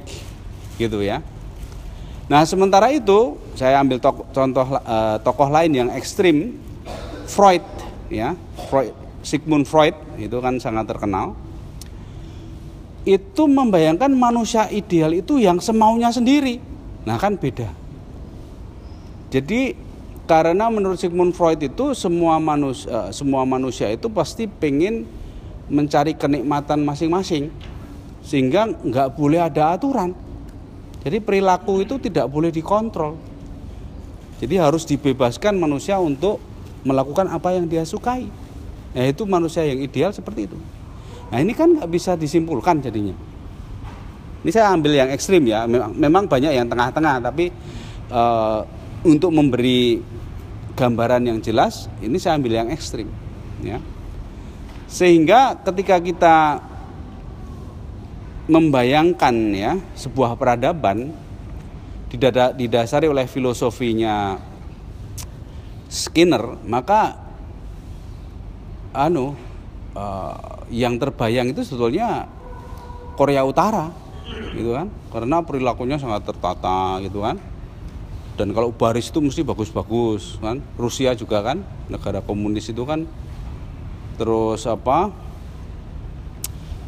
gitu 0.78 1.02
ya. 1.02 1.20
Nah 2.30 2.46
sementara 2.46 2.94
itu 2.94 3.40
saya 3.58 3.82
ambil 3.82 3.98
tokoh, 3.98 4.24
contoh 4.30 4.66
uh, 4.78 5.18
tokoh 5.26 5.48
lain 5.50 5.72
yang 5.74 5.88
ekstrim 5.90 6.54
Freud 7.26 7.64
ya. 8.06 8.38
Freud 8.70 8.94
Sigmund 9.26 9.66
Freud 9.66 9.98
itu 10.16 10.38
kan 10.38 10.62
sangat 10.62 10.86
terkenal. 10.86 11.34
Itu 13.02 13.48
membayangkan 13.48 14.12
manusia 14.12 14.68
ideal 14.68 15.16
itu 15.16 15.40
yang 15.40 15.58
semaunya 15.58 16.12
sendiri. 16.12 16.60
Nah 17.08 17.16
kan 17.16 17.40
beda. 17.40 17.72
Jadi 19.32 19.87
karena 20.28 20.68
menurut 20.68 21.00
Sigmund 21.00 21.32
Freud 21.32 21.56
itu 21.64 21.96
semua 21.96 22.36
manusia, 22.36 22.92
eh, 22.92 23.08
semua 23.16 23.48
manusia 23.48 23.88
itu 23.88 24.12
pasti 24.12 24.44
pengen 24.44 25.08
mencari 25.72 26.12
kenikmatan 26.12 26.84
masing-masing, 26.84 27.48
sehingga 28.20 28.68
nggak 28.68 29.16
boleh 29.16 29.40
ada 29.40 29.72
aturan. 29.72 30.12
Jadi 31.00 31.24
perilaku 31.24 31.80
itu 31.80 31.96
tidak 31.96 32.28
boleh 32.28 32.52
dikontrol. 32.52 33.16
Jadi 34.38 34.54
harus 34.60 34.84
dibebaskan 34.84 35.56
manusia 35.56 35.96
untuk 35.96 36.38
melakukan 36.84 37.32
apa 37.32 37.56
yang 37.56 37.64
dia 37.64 37.88
sukai. 37.88 38.28
Nah 38.92 39.04
itu 39.08 39.24
manusia 39.24 39.64
yang 39.64 39.80
ideal 39.80 40.12
seperti 40.12 40.44
itu. 40.44 40.58
Nah 41.32 41.40
ini 41.40 41.56
kan 41.56 41.72
nggak 41.72 41.88
bisa 41.88 42.20
disimpulkan 42.20 42.84
jadinya. 42.84 43.16
Ini 44.44 44.50
saya 44.52 44.76
ambil 44.76 44.92
yang 44.94 45.08
ekstrim 45.08 45.42
ya. 45.48 45.64
Memang, 45.64 45.96
memang 45.96 46.24
banyak 46.28 46.52
yang 46.52 46.68
tengah-tengah, 46.68 47.16
tapi 47.24 47.50
uh, 48.12 48.62
untuk 49.02 49.34
memberi 49.34 49.98
gambaran 50.78 51.26
yang 51.26 51.42
jelas, 51.42 51.90
ini 51.98 52.22
saya 52.22 52.38
ambil 52.38 52.54
yang 52.54 52.70
ekstrim, 52.70 53.10
ya. 53.58 53.82
Sehingga 54.86 55.58
ketika 55.66 55.98
kita 55.98 56.36
membayangkan 58.46 59.34
ya 59.52 59.76
sebuah 59.98 60.38
peradaban 60.38 61.10
didasari 62.56 63.10
oleh 63.10 63.26
filosofinya 63.26 64.38
Skinner, 65.90 66.56
maka 66.64 67.18
anu 68.94 69.36
uh, 69.98 70.64
yang 70.72 70.96
terbayang 70.96 71.50
itu 71.52 71.66
sebetulnya 71.66 72.30
Korea 73.18 73.42
Utara, 73.44 73.90
gitu 74.54 74.78
kan? 74.78 74.88
Karena 75.10 75.42
perilakunya 75.42 75.98
sangat 75.98 76.24
tertata, 76.24 77.02
gitu 77.02 77.26
kan? 77.26 77.36
Dan 78.38 78.54
kalau 78.54 78.70
baris 78.70 79.10
itu 79.10 79.18
mesti 79.18 79.42
bagus-bagus 79.42 80.38
kan? 80.38 80.62
Rusia 80.78 81.10
juga 81.18 81.42
kan 81.42 81.58
negara 81.90 82.22
komunis 82.22 82.70
itu 82.70 82.86
kan. 82.86 83.02
Terus 84.14 84.62
apa? 84.70 85.10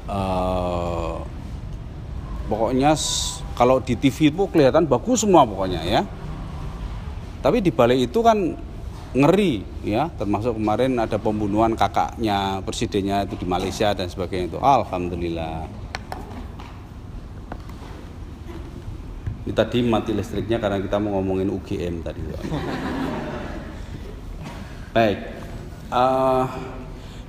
Uh, 0.07 1.19
pokoknya 2.47 2.95
kalau 3.59 3.83
di 3.83 3.99
TV 3.99 4.31
itu 4.31 4.47
kelihatan 4.47 4.87
bagus 4.87 5.27
semua 5.27 5.43
pokoknya 5.43 5.83
ya. 5.83 6.03
Tapi 7.43 7.59
di 7.59 7.75
balik 7.75 7.99
itu 8.07 8.23
kan 8.23 8.55
ngeri 9.11 9.67
ya. 9.83 10.07
Termasuk 10.15 10.55
kemarin 10.55 11.03
ada 11.03 11.19
pembunuhan 11.19 11.75
kakaknya 11.75 12.63
presidennya 12.63 13.27
itu 13.27 13.35
di 13.43 13.47
Malaysia 13.51 13.91
dan 13.91 14.07
sebagainya 14.07 14.55
itu. 14.55 14.59
Alhamdulillah 14.63 15.80
Ini 19.51 19.59
tadi 19.59 19.83
mati 19.83 20.15
listriknya 20.15 20.63
karena 20.63 20.79
kita 20.79 21.03
mau 21.03 21.19
ngomongin 21.19 21.51
UGM 21.51 22.07
tadi. 22.07 22.23
Baik. 24.95 25.19
Uh, 25.91 26.47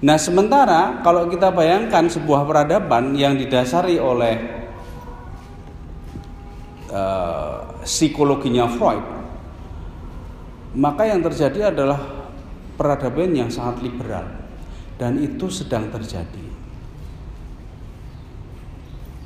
nah 0.05 0.21
sementara 0.21 1.01
kalau 1.01 1.25
kita 1.25 1.49
bayangkan 1.49 2.05
sebuah 2.05 2.45
peradaban 2.45 3.17
yang 3.17 3.33
didasari 3.41 3.97
oleh 3.97 4.37
uh, 6.93 7.81
psikologinya 7.81 8.69
Freud, 8.69 9.01
maka 10.77 11.09
yang 11.09 11.25
terjadi 11.25 11.73
adalah 11.73 12.05
peradaban 12.77 13.33
yang 13.33 13.49
sangat 13.49 13.81
liberal 13.81 14.29
dan 15.01 15.17
itu 15.17 15.49
sedang 15.49 15.89
terjadi 15.89 16.45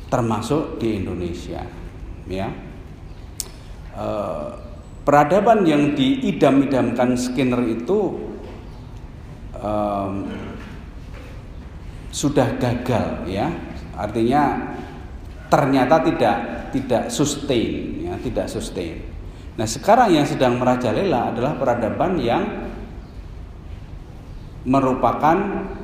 termasuk 0.08 0.80
di 0.80 1.04
Indonesia 1.04 1.60
ya 2.32 2.65
Eh, 3.96 4.48
peradaban 5.08 5.64
yang 5.64 5.96
diidam-idamkan 5.96 7.16
Skinner 7.16 7.64
itu 7.64 8.20
um, 9.56 10.28
sudah 12.12 12.60
gagal 12.60 13.24
ya. 13.24 13.48
Artinya 13.96 14.76
ternyata 15.48 16.04
tidak 16.04 16.38
tidak 16.76 17.04
sustain 17.08 18.04
ya 18.04 18.20
tidak 18.20 18.52
sustain. 18.52 19.00
Nah 19.56 19.64
sekarang 19.64 20.12
yang 20.12 20.28
sedang 20.28 20.60
merajalela 20.60 21.32
adalah 21.32 21.56
peradaban 21.56 22.20
yang 22.20 22.44
merupakan 24.68 25.38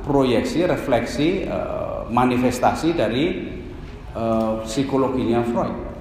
proyeksi 0.04 0.68
refleksi 0.68 1.48
uh, 1.48 2.04
manifestasi 2.12 2.92
dari 2.92 3.24
uh, 4.12 4.60
psikologinya 4.68 5.40
Freud 5.48 5.91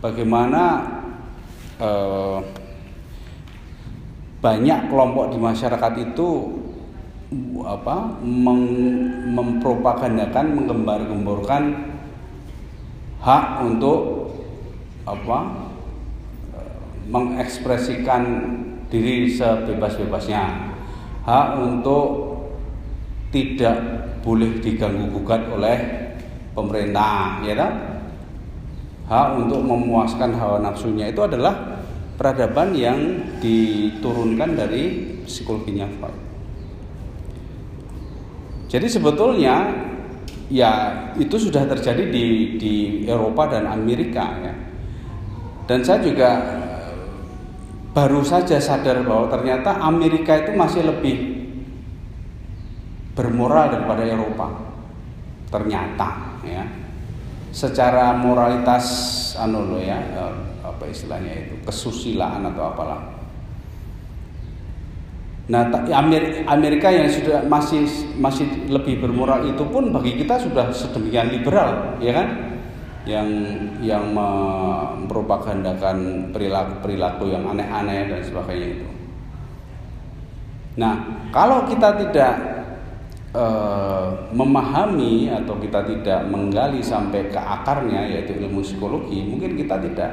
bagaimana 0.00 0.62
eh, 1.80 2.38
banyak 4.40 4.80
kelompok 4.88 5.36
di 5.36 5.38
masyarakat 5.38 5.92
itu 6.00 6.28
apa 7.62 8.18
meng, 8.24 8.66
mempropagandakan 9.36 10.56
menggembar-gemborkan 10.56 11.62
hak 13.20 13.44
untuk 13.62 14.32
apa 15.04 15.68
mengekspresikan 17.10 18.22
diri 18.90 19.30
sebebas-bebasnya. 19.30 20.72
Hak 21.26 21.46
untuk 21.58 22.06
tidak 23.30 23.76
boleh 24.24 24.58
diganggu 24.58 25.10
gugat 25.14 25.46
oleh 25.52 25.78
pemerintah 26.54 27.38
ya 27.46 27.54
kan 27.54 27.72
hak 29.10 29.42
untuk 29.42 29.58
memuaskan 29.66 30.30
hawa 30.38 30.62
nafsunya 30.62 31.10
itu 31.10 31.18
adalah 31.18 31.82
peradaban 32.14 32.70
yang 32.78 33.26
diturunkan 33.42 34.54
dari 34.54 34.82
psikologinya 35.26 35.90
Freud. 35.98 36.18
Jadi 38.70 38.86
sebetulnya 38.86 39.66
ya 40.46 40.70
itu 41.18 41.34
sudah 41.34 41.66
terjadi 41.66 42.06
di 42.06 42.54
di 42.54 42.74
Eropa 43.02 43.50
dan 43.50 43.66
Amerika 43.66 44.30
ya. 44.46 44.54
Dan 45.66 45.82
saya 45.82 46.06
juga 46.06 46.30
baru 47.90 48.22
saja 48.22 48.62
sadar 48.62 49.02
bahwa 49.02 49.26
ternyata 49.26 49.74
Amerika 49.82 50.38
itu 50.38 50.54
masih 50.54 50.86
lebih 50.86 51.16
bermoral 53.18 53.74
daripada 53.74 54.06
Eropa. 54.06 54.70
Ternyata 55.50 56.38
ya 56.46 56.62
secara 57.50 58.14
moralitas 58.14 58.86
anu 59.38 59.74
lo 59.74 59.78
ya 59.82 59.98
eh, 59.98 60.34
apa 60.62 60.86
istilahnya 60.86 61.50
itu 61.50 61.54
kesusilaan 61.66 62.46
atau 62.46 62.70
apalah 62.70 63.20
Nah, 65.50 65.66
Amerika 66.46 66.94
yang 66.94 67.10
sudah 67.10 67.42
masih 67.42 67.82
masih 68.22 68.70
lebih 68.70 69.02
bermoral 69.02 69.50
itu 69.50 69.66
pun 69.66 69.90
bagi 69.90 70.14
kita 70.14 70.38
sudah 70.38 70.70
sedemikian 70.70 71.34
liberal, 71.34 71.98
ya 71.98 72.14
kan? 72.14 72.54
Yang 73.02 73.58
yang 73.82 74.14
mempropagandakan 74.14 76.30
perilaku 76.30 76.86
perilaku 76.86 77.34
yang 77.34 77.50
aneh-aneh 77.50 78.14
dan 78.14 78.22
sebagainya 78.22 78.78
itu. 78.78 78.86
Nah, 80.78 81.26
kalau 81.34 81.66
kita 81.66 81.98
tidak 81.98 82.59
eh, 83.30 84.08
memahami 84.34 85.30
atau 85.30 85.58
kita 85.58 85.86
tidak 85.86 86.20
menggali 86.26 86.82
sampai 86.82 87.30
ke 87.30 87.38
akarnya 87.38 88.06
yaitu 88.10 88.38
ilmu 88.38 88.62
psikologi, 88.62 89.22
mungkin 89.26 89.54
kita 89.54 89.78
tidak 89.78 90.10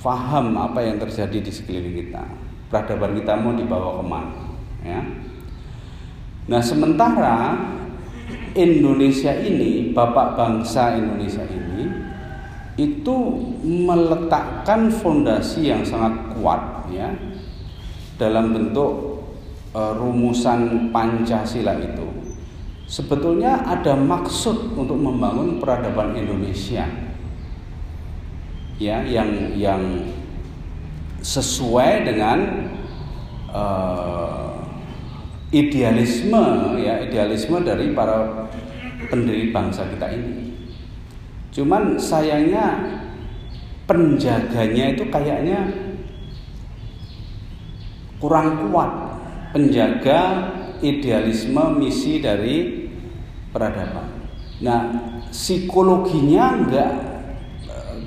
paham 0.00 0.54
apa 0.54 0.86
yang 0.86 1.02
terjadi 1.02 1.38
di 1.42 1.50
sekeliling 1.50 1.96
kita. 2.06 2.22
Peradaban 2.70 3.14
kita 3.18 3.34
mau 3.38 3.54
dibawa 3.54 3.98
ke 3.98 4.04
mana? 4.06 4.42
Ya. 4.86 5.00
Nah, 6.46 6.62
sementara 6.62 7.58
Indonesia 8.54 9.34
ini, 9.34 9.90
bapak 9.90 10.38
bangsa 10.38 10.94
Indonesia 10.94 11.42
ini, 11.42 11.90
itu 12.78 13.16
meletakkan 13.66 14.92
fondasi 14.92 15.74
yang 15.74 15.82
sangat 15.82 16.36
kuat, 16.38 16.86
ya, 16.92 17.10
dalam 18.20 18.54
bentuk 18.54 19.15
rumusan 19.76 20.88
Pancasila 20.88 21.76
itu. 21.76 22.08
Sebetulnya 22.86 23.66
ada 23.66 23.98
maksud 23.98 24.78
untuk 24.78 24.96
membangun 24.96 25.58
peradaban 25.58 26.14
Indonesia, 26.14 26.86
ya, 28.78 29.02
yang 29.02 29.58
yang 29.58 29.82
sesuai 31.18 32.06
dengan 32.06 32.70
uh, 33.50 34.54
idealisme 35.50 36.78
ya 36.78 37.02
idealisme 37.02 37.58
dari 37.66 37.90
para 37.90 38.46
pendiri 39.10 39.50
bangsa 39.50 39.82
kita 39.90 40.06
ini. 40.14 40.54
Cuman 41.50 41.98
sayangnya 41.98 42.66
penjaganya 43.90 44.94
itu 44.94 45.04
kayaknya 45.10 45.60
kurang 48.22 48.70
kuat 48.70 49.05
penjaga 49.56 50.52
idealisme 50.84 51.80
misi 51.80 52.20
dari 52.20 52.84
peradaban. 53.48 54.28
Nah, 54.60 54.80
psikologinya 55.32 56.44
enggak 56.60 56.92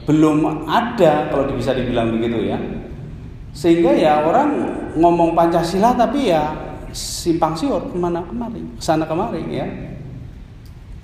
belum 0.10 0.66
ada 0.66 1.30
kalau 1.30 1.54
bisa 1.54 1.74
dibilang 1.78 2.10
begitu 2.18 2.50
ya 2.50 2.58
sehingga 3.54 3.94
ya 3.94 4.26
orang 4.26 4.50
ngomong 4.98 5.38
Pancasila 5.38 5.94
tapi 5.94 6.34
ya 6.34 6.50
simpang 6.90 7.54
siur 7.54 7.94
ke 7.94 7.98
mana 7.98 8.26
kemari 8.26 8.66
sana 8.82 9.06
kemari 9.06 9.46
ya 9.54 9.70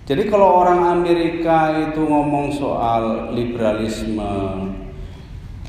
jadi 0.10 0.26
kalau 0.26 0.66
orang 0.66 1.02
Amerika 1.02 1.86
itu 1.86 2.02
ngomong 2.02 2.50
soal 2.50 3.30
liberalisme 3.38 4.74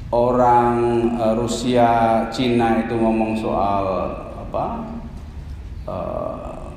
orang 0.09 0.77
uh, 1.21 1.37
Rusia 1.37 2.25
Cina 2.33 2.89
itu 2.89 2.97
ngomong 2.97 3.37
soal 3.37 3.85
apa 4.46 4.66
uh, 5.90 6.70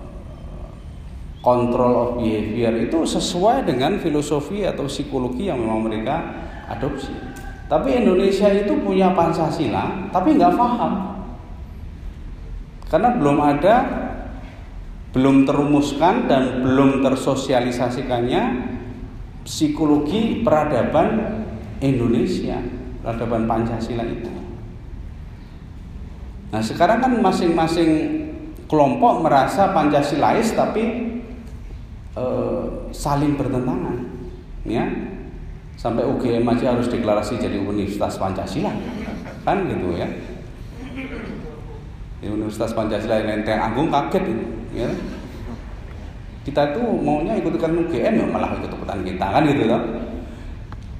control 1.40 1.94
of 1.96 2.10
behavior 2.20 2.74
itu 2.76 3.06
sesuai 3.06 3.64
dengan 3.64 4.02
filosofi 4.02 4.68
atau 4.68 4.90
psikologi 4.90 5.48
yang 5.48 5.62
memang 5.62 5.88
mereka 5.88 6.20
adopsi 6.68 7.30
tapi 7.70 8.02
Indonesia 8.02 8.50
itu 8.50 8.82
punya 8.82 9.14
Pancasila, 9.14 10.10
tapi 10.10 10.34
nggak 10.42 10.58
paham. 10.58 11.22
Karena 12.90 13.14
belum 13.14 13.38
ada, 13.38 13.76
belum 15.14 15.46
terumuskan 15.46 16.26
dan 16.26 16.66
belum 16.66 17.06
tersosialisasikannya 17.06 18.44
psikologi 19.46 20.42
peradaban 20.42 21.46
Indonesia, 21.78 22.58
peradaban 23.06 23.46
Pancasila 23.46 24.02
itu. 24.02 24.34
Nah 26.50 26.62
sekarang 26.66 26.98
kan 26.98 27.14
masing-masing 27.22 27.90
kelompok 28.66 29.22
merasa 29.22 29.70
Pancasilais 29.70 30.54
tapi 30.58 31.18
e, 32.18 32.26
saling 32.90 33.38
bertentangan, 33.38 33.98
ya. 34.66 34.86
Sampai 35.80 36.04
UGM 36.04 36.44
aja 36.44 36.76
harus 36.76 36.92
deklarasi 36.92 37.40
jadi 37.40 37.56
Universitas 37.56 38.20
Pancasila 38.20 38.74
kan 39.48 39.64
gitu 39.70 39.96
ya. 39.96 40.10
Universitas 42.20 42.76
Pancasila 42.76 43.24
yang 43.24 43.40
Lenteng 43.40 43.62
Agung 43.64 43.88
kaget 43.88 44.24
itu 44.28 44.46
ya. 44.76 44.90
Kita 46.44 46.76
tuh 46.76 47.00
maunya 47.00 47.40
ikutkan 47.40 47.72
UGM 47.78 48.14
ya 48.20 48.26
malah 48.28 48.58
ikut-ikutan 48.60 49.06
kita 49.06 49.26
kan 49.32 49.44
gitu 49.48 49.70
kan 49.70 49.84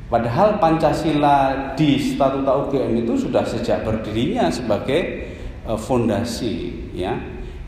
Padahal 0.10 0.58
Pancasila 0.58 1.54
di 1.78 2.02
statuta 2.02 2.66
UGM 2.66 3.06
itu 3.06 3.14
sudah 3.14 3.46
sejak 3.46 3.86
berdirinya 3.86 4.50
sebagai 4.50 5.29
fondasi 5.78 6.88
ya. 6.96 7.18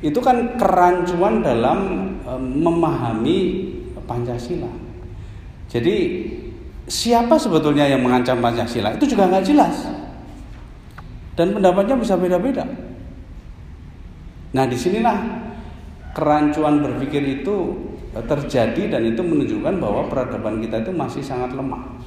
Itu 0.01 0.17
kan 0.17 0.57
kerancuan 0.57 1.45
dalam 1.45 1.79
e, 2.25 2.31
memahami 2.41 3.39
Pancasila. 4.01 4.71
Jadi 5.69 5.95
siapa 6.89 7.37
sebetulnya 7.37 7.87
yang 7.87 8.03
mengancam 8.03 8.41
Pancasila 8.41 8.91
itu 8.97 9.15
juga 9.15 9.29
nggak 9.29 9.45
jelas 9.45 9.87
dan 11.39 11.55
pendapatnya 11.55 11.95
bisa 11.95 12.19
beda-beda. 12.19 12.67
Nah 14.51 14.67
di 14.67 14.75
sinilah 14.75 15.17
kerancuan 16.11 16.83
berpikir 16.83 17.23
itu 17.41 17.55
terjadi 18.11 18.91
dan 18.91 19.01
itu 19.07 19.23
menunjukkan 19.23 19.79
bahwa 19.79 20.11
peradaban 20.11 20.59
kita 20.59 20.83
itu 20.83 20.91
masih 20.91 21.23
sangat 21.23 21.55
lemah. 21.55 22.03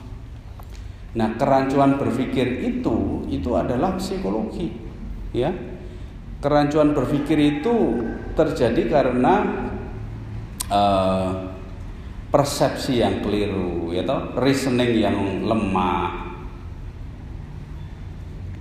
Nah 1.17 1.33
kerancuan 1.41 1.97
berpikir 1.97 2.61
itu 2.61 3.25
itu 3.33 3.51
adalah 3.57 3.97
psikologi, 3.97 4.77
ya. 5.33 5.49
Kerancuan 6.45 6.93
berpikir 6.93 7.41
itu 7.41 8.05
terjadi 8.37 8.93
karena 8.93 9.65
uh, 10.69 11.57
persepsi 12.29 13.01
yang 13.01 13.25
keliru, 13.25 13.89
ya 13.97 14.05
toh, 14.05 14.37
reasoning 14.37 14.93
yang 14.93 15.17
lemah, 15.41 16.37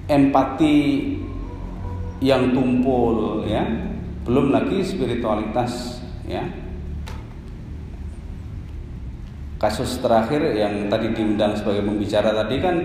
empati 0.07 0.77
yang 2.23 2.55
tumpul, 2.55 3.43
ya, 3.43 3.67
belum 4.23 4.55
lagi 4.55 4.79
spiritualitas, 4.79 5.99
ya. 6.23 6.47
Kasus 9.59 9.99
terakhir 9.99 10.55
yang 10.55 10.87
tadi 10.87 11.11
diundang 11.11 11.59
sebagai 11.59 11.83
pembicara 11.83 12.31
tadi 12.31 12.63
kan, 12.63 12.75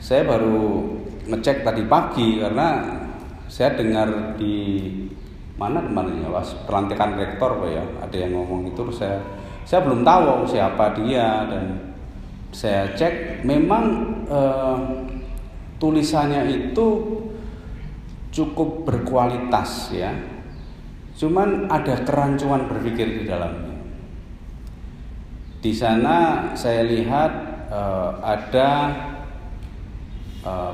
saya 0.00 0.24
baru 0.24 0.88
ngecek 1.28 1.68
tadi 1.68 1.84
pagi 1.84 2.40
karena 2.40 3.01
saya 3.52 3.76
dengar 3.76 4.40
di 4.40 4.88
mana 5.60 5.84
kemarin 5.84 6.24
ya, 6.24 6.32
was 6.32 6.56
pelantikan 6.64 7.20
rektor 7.20 7.60
pak 7.60 7.68
ya, 7.68 7.84
ada 8.00 8.16
yang 8.16 8.32
ngomong 8.32 8.72
itu 8.72 8.88
saya 8.88 9.20
saya 9.68 9.84
belum 9.84 10.00
tahu 10.00 10.48
siapa 10.48 10.96
dia 10.96 11.44
dan 11.52 11.92
saya 12.48 12.96
cek 12.96 13.44
memang 13.44 13.84
eh, 14.24 14.78
tulisannya 15.76 16.48
itu 16.48 16.88
cukup 18.32 18.88
berkualitas 18.88 19.92
ya. 19.92 20.16
Cuman 21.12 21.68
ada 21.68 22.00
kerancuan 22.08 22.64
berpikir 22.66 23.20
di 23.20 23.28
dalamnya. 23.28 23.76
Di 25.60 25.72
sana 25.76 26.50
saya 26.56 26.88
lihat 26.88 27.32
eh, 27.68 28.10
ada 28.24 28.68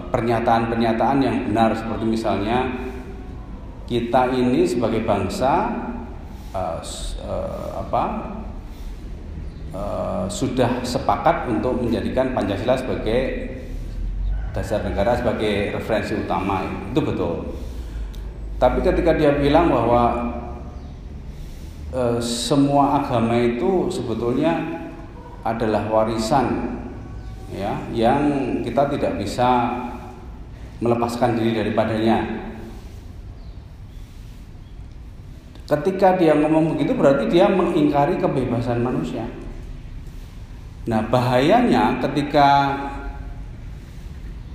pernyataan-pernyataan 0.09 1.19
yang 1.21 1.37
benar 1.53 1.77
seperti 1.77 2.05
misalnya 2.09 2.89
kita 3.85 4.33
ini 4.33 4.65
sebagai 4.65 5.05
bangsa 5.05 5.69
uh, 6.57 6.81
uh, 7.25 7.69
apa 7.85 8.05
Eh, 9.69 10.27
sudah 10.33 10.81
sepakat 10.81 11.45
untuk 11.45 11.77
menjadikan 11.85 12.33
Pancasila 12.33 12.73
sebagai 12.73 13.53
dasar 14.57 14.81
negara 14.81 15.13
sebagai 15.13 15.77
referensi 15.77 16.17
utama 16.17 16.65
itu 16.89 17.01
betul. 17.05 17.53
Tapi 18.57 18.81
ketika 18.81 19.13
dia 19.13 19.37
bilang 19.37 19.69
bahwa 19.69 20.05
semua 22.21 23.01
agama 23.01 23.33
itu 23.37 23.89
sebetulnya 23.89 24.61
adalah 25.41 25.89
warisan 25.89 26.78
ya 27.53 27.81
yang 27.93 28.23
kita 28.61 28.93
tidak 28.93 29.17
bisa 29.21 29.73
melepaskan 30.79 31.39
diri 31.39 31.59
daripadanya. 31.59 32.49
Ketika 35.69 36.17
dia 36.17 36.33
ngomong 36.33 36.77
begitu 36.77 36.97
berarti 36.97 37.29
dia 37.29 37.45
mengingkari 37.45 38.17
kebebasan 38.17 38.81
manusia. 38.81 39.29
Nah, 40.89 41.05
bahayanya 41.05 42.01
ketika 42.01 42.73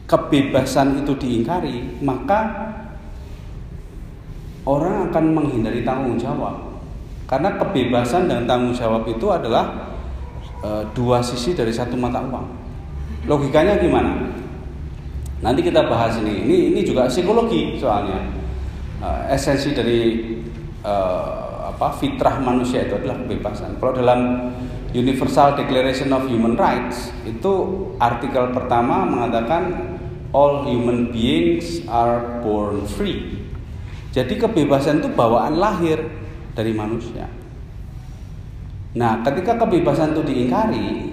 kebebasan 0.10 1.06
itu 1.06 1.14
diingkari, 1.14 2.02
maka 2.02 2.74
orang 4.66 5.14
akan 5.14 5.26
menghindari 5.38 5.86
tanggung 5.86 6.18
jawab. 6.18 6.82
Karena 7.30 7.62
kebebasan 7.62 8.26
dan 8.26 8.50
tanggung 8.50 8.74
jawab 8.74 9.06
itu 9.06 9.30
adalah 9.30 9.94
e, 10.66 10.70
dua 10.98 11.22
sisi 11.22 11.54
dari 11.54 11.70
satu 11.70 11.94
mata 11.94 12.26
uang. 12.26 12.63
Logikanya 13.24 13.80
gimana? 13.80 14.30
Nanti 15.44 15.64
kita 15.64 15.88
bahas 15.88 16.20
ini. 16.20 16.44
Ini 16.48 16.58
ini 16.76 16.82
juga 16.84 17.08
psikologi 17.08 17.80
soalnya. 17.80 18.44
uh, 19.04 19.28
esensi 19.28 19.76
dari 19.76 20.32
uh, 20.88 21.68
apa 21.76 21.92
fitrah 22.00 22.40
manusia 22.40 22.88
itu 22.88 22.96
adalah 22.96 23.20
kebebasan. 23.24 23.76
Kalau 23.80 23.92
dalam 23.92 24.52
Universal 24.94 25.60
Declaration 25.60 26.14
of 26.16 26.30
Human 26.30 26.56
Rights 26.56 27.12
itu 27.28 27.54
artikel 27.98 28.54
pertama 28.56 29.04
mengatakan 29.04 29.98
all 30.32 30.64
human 30.64 31.10
beings 31.10 31.84
are 31.90 32.40
born 32.46 32.86
free. 32.86 33.42
Jadi 34.14 34.38
kebebasan 34.38 35.02
itu 35.02 35.10
bawaan 35.12 35.58
lahir 35.58 35.98
dari 36.54 36.70
manusia. 36.72 37.26
Nah, 38.94 39.26
ketika 39.26 39.58
kebebasan 39.58 40.14
itu 40.14 40.22
diingkari, 40.22 41.13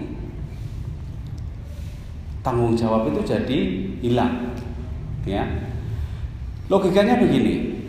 tanggung 2.41 2.77
jawab 2.77 3.09
itu 3.13 3.21
jadi 3.25 3.59
hilang. 4.01 4.57
Ya. 5.29 5.45
Logikanya 6.71 7.21
begini. 7.21 7.83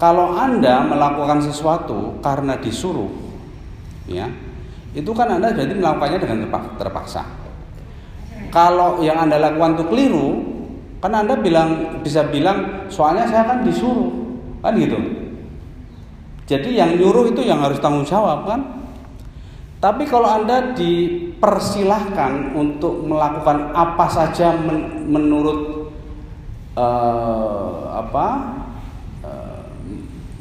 Kalau 0.00 0.32
Anda 0.32 0.80
melakukan 0.88 1.44
sesuatu 1.44 2.16
karena 2.24 2.56
disuruh, 2.56 3.12
ya, 4.08 4.32
itu 4.96 5.12
kan 5.12 5.36
Anda 5.36 5.52
jadi 5.52 5.76
melakukannya 5.76 6.18
dengan 6.24 6.38
terpaksa. 6.80 7.28
Kalau 8.48 9.04
yang 9.04 9.28
Anda 9.28 9.36
lakukan 9.36 9.76
itu 9.76 9.84
keliru, 9.92 10.28
kan 11.04 11.12
Anda 11.12 11.36
bilang 11.36 12.00
bisa 12.00 12.24
bilang 12.32 12.88
soalnya 12.88 13.28
saya 13.28 13.44
kan 13.44 13.60
disuruh, 13.60 14.08
kan 14.64 14.72
gitu. 14.80 14.96
Jadi 16.48 16.80
yang 16.80 16.96
nyuruh 16.96 17.30
itu 17.30 17.44
yang 17.44 17.60
harus 17.60 17.78
tanggung 17.78 18.08
jawab 18.08 18.48
kan. 18.48 18.79
Tapi 19.80 20.04
kalau 20.04 20.28
Anda 20.28 20.76
dipersilahkan 20.76 22.52
untuk 22.52 23.00
melakukan 23.08 23.72
apa 23.72 24.06
saja 24.12 24.52
men 24.52 25.08
menurut 25.08 25.88
uh, 26.76 28.04
apa 28.04 28.26
uh, 29.24 29.60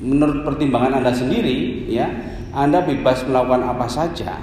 menurut 0.03 0.43
pertimbangan 0.43 0.99
Anda 0.99 1.15
sendiri 1.15 1.87
ya 1.87 2.29
anda 2.49 2.81
bebas 2.81 3.21
melakukan 3.29 3.61
apa 3.61 3.85
saja. 3.85 4.41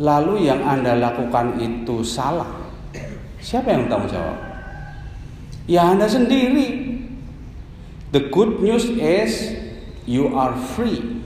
Lalu 0.00 0.48
yang 0.48 0.64
Anda 0.64 0.96
lakukan 0.96 1.60
itu 1.60 2.00
salah. 2.00 2.48
Siapa 3.44 3.76
yang 3.76 3.92
tanggung 3.92 4.08
jawab? 4.08 4.38
Ya 5.68 5.92
Anda 5.92 6.08
sendiri. 6.08 6.96
The 8.10 8.32
good 8.32 8.64
news 8.64 8.88
is 8.96 9.54
you 10.08 10.32
are 10.32 10.56
free. 10.56 11.19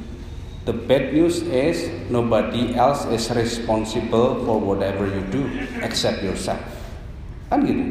The 0.64 0.72
bad 0.72 1.12
news 1.12 1.44
is 1.44 1.92
nobody 2.08 2.72
else 2.72 3.04
is 3.12 3.28
responsible 3.28 4.40
for 4.48 4.56
whatever 4.56 5.04
you 5.04 5.20
do 5.28 5.44
except 5.84 6.24
yourself. 6.24 6.56
Kan 7.52 7.68
gitu. 7.68 7.84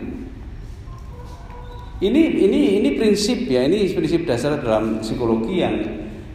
Ini 2.01 2.21
ini 2.33 2.81
ini 2.81 2.89
prinsip 2.97 3.45
ya, 3.45 3.69
ini 3.69 3.93
prinsip 3.93 4.25
dasar 4.25 4.57
dalam 4.57 5.05
psikologi 5.05 5.61
yang 5.61 5.85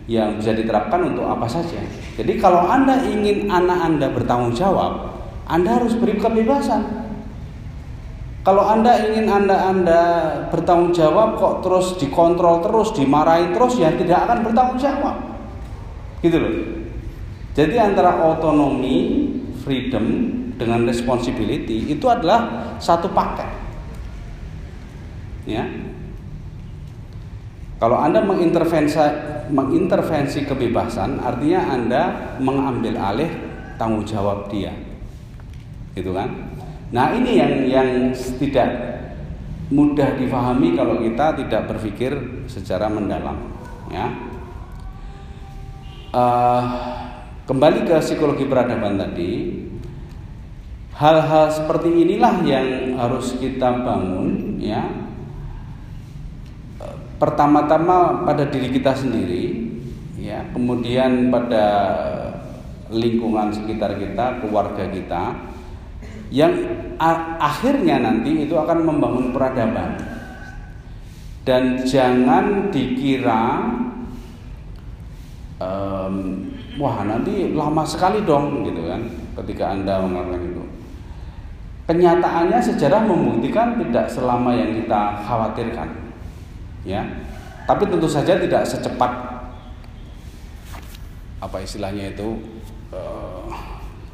yang 0.06 0.38
bisa 0.38 0.54
diterapkan 0.54 1.10
untuk 1.10 1.26
apa 1.26 1.44
saja. 1.50 1.82
Jadi 2.14 2.38
kalau 2.38 2.64
Anda 2.70 3.02
ingin 3.02 3.50
anak 3.50 3.78
Anda 3.82 4.06
bertanggung 4.08 4.54
jawab, 4.54 5.18
Anda 5.50 5.76
harus 5.76 5.98
beri 5.98 6.22
kebebasan. 6.22 6.86
Kalau 8.46 8.64
Anda 8.64 9.10
ingin 9.10 9.28
Anda 9.28 9.68
Anda 9.68 10.00
bertanggung 10.54 10.94
jawab 10.94 11.36
kok 11.36 11.66
terus 11.66 11.98
dikontrol 12.00 12.64
terus, 12.64 12.94
dimarahin 12.96 13.52
terus 13.52 13.76
ya 13.76 13.92
tidak 13.92 14.24
akan 14.24 14.48
bertanggung 14.48 14.80
jawab. 14.80 15.27
Gitu 16.24 16.36
loh. 16.38 16.54
Jadi 17.54 17.74
antara 17.78 18.22
otonomi, 18.22 19.28
freedom 19.62 20.04
dengan 20.58 20.88
responsibility 20.88 21.92
itu 21.92 22.06
adalah 22.10 22.74
satu 22.82 23.14
paket 23.14 23.46
ya 25.48 25.64
kalau 27.78 27.94
Anda 27.94 28.18
mengintervensi, 28.26 28.98
mengintervensi 29.54 30.42
kebebasan, 30.50 31.22
artinya 31.22 31.60
Anda 31.78 32.02
mengambil 32.42 32.98
alih 32.98 33.30
tanggung 33.78 34.02
jawab 34.02 34.50
dia. 34.50 34.74
Gitu 35.94 36.10
kan? 36.10 36.26
Nah, 36.90 37.14
ini 37.14 37.38
yang 37.38 37.54
yang 37.70 37.88
tidak 38.42 38.66
mudah 39.70 40.18
difahami 40.18 40.74
kalau 40.74 40.98
kita 40.98 41.38
tidak 41.38 41.70
berpikir 41.70 42.18
secara 42.50 42.90
mendalam, 42.90 43.46
ya. 43.94 44.10
Uh, 46.08 46.64
kembali 47.44 47.84
ke 47.84 48.00
psikologi 48.00 48.48
peradaban 48.48 48.96
tadi, 48.96 49.60
hal-hal 50.96 51.52
seperti 51.52 51.92
inilah 51.92 52.40
yang 52.48 52.96
harus 52.96 53.36
kita 53.36 53.84
bangun, 53.84 54.56
ya, 54.56 54.88
pertama-tama 57.20 58.24
pada 58.24 58.48
diri 58.48 58.72
kita 58.72 58.94
sendiri 58.96 59.68
ya. 60.16 60.48
Kemudian 60.54 61.28
pada 61.28 61.66
lingkungan 62.88 63.52
sekitar 63.52 64.00
kita 64.00 64.40
keluarga 64.40 64.88
kita 64.88 65.36
yang 66.32 66.56
akhirnya 67.36 68.00
nanti 68.00 68.48
itu 68.48 68.56
akan 68.56 68.80
membangun 68.86 69.34
peradaban. 69.34 69.98
Dan 71.44 71.80
jangan 71.84 72.68
dikira 72.68 73.76
um, 75.58 76.14
wah 76.78 77.02
nanti 77.04 77.52
lama 77.54 77.82
sekali 77.82 78.22
dong 78.22 78.62
gitu 78.66 78.86
kan 78.86 79.02
ketika 79.42 79.74
anda 79.74 80.02
mengatakan 80.02 80.42
itu. 80.54 80.62
Kenyataannya 81.88 82.60
sejarah 82.60 83.00
membuktikan 83.00 83.80
tidak 83.80 84.06
selama 84.12 84.52
yang 84.52 84.76
kita 84.76 85.24
khawatirkan 85.24 85.88
ya. 86.84 87.00
Tapi 87.68 87.84
tentu 87.84 88.08
saja 88.08 88.36
tidak 88.40 88.64
secepat 88.64 89.12
apa 91.38 91.56
istilahnya 91.62 92.12
itu 92.16 92.40
uh, 92.92 93.48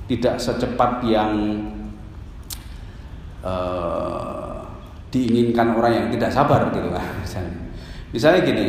tidak 0.07 0.37
secepat 0.39 1.03
yang 1.07 1.33
uh, 3.43 4.63
diinginkan 5.11 5.75
orang 5.75 5.93
yang 5.95 6.07
tidak 6.15 6.31
sabar 6.31 6.71
gitu 6.71 6.91
kan. 6.95 7.07
Misalnya 7.23 7.55
misalnya 8.15 8.41
gini 8.47 8.67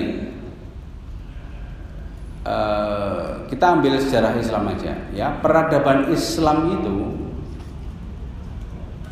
uh, 2.46 3.44
kita 3.50 3.66
ambil 3.82 3.98
sejarah 4.00 4.38
Islam 4.38 4.72
aja 4.72 4.94
ya 5.12 5.36
peradaban 5.42 6.14
Islam 6.14 6.80
itu 6.80 6.96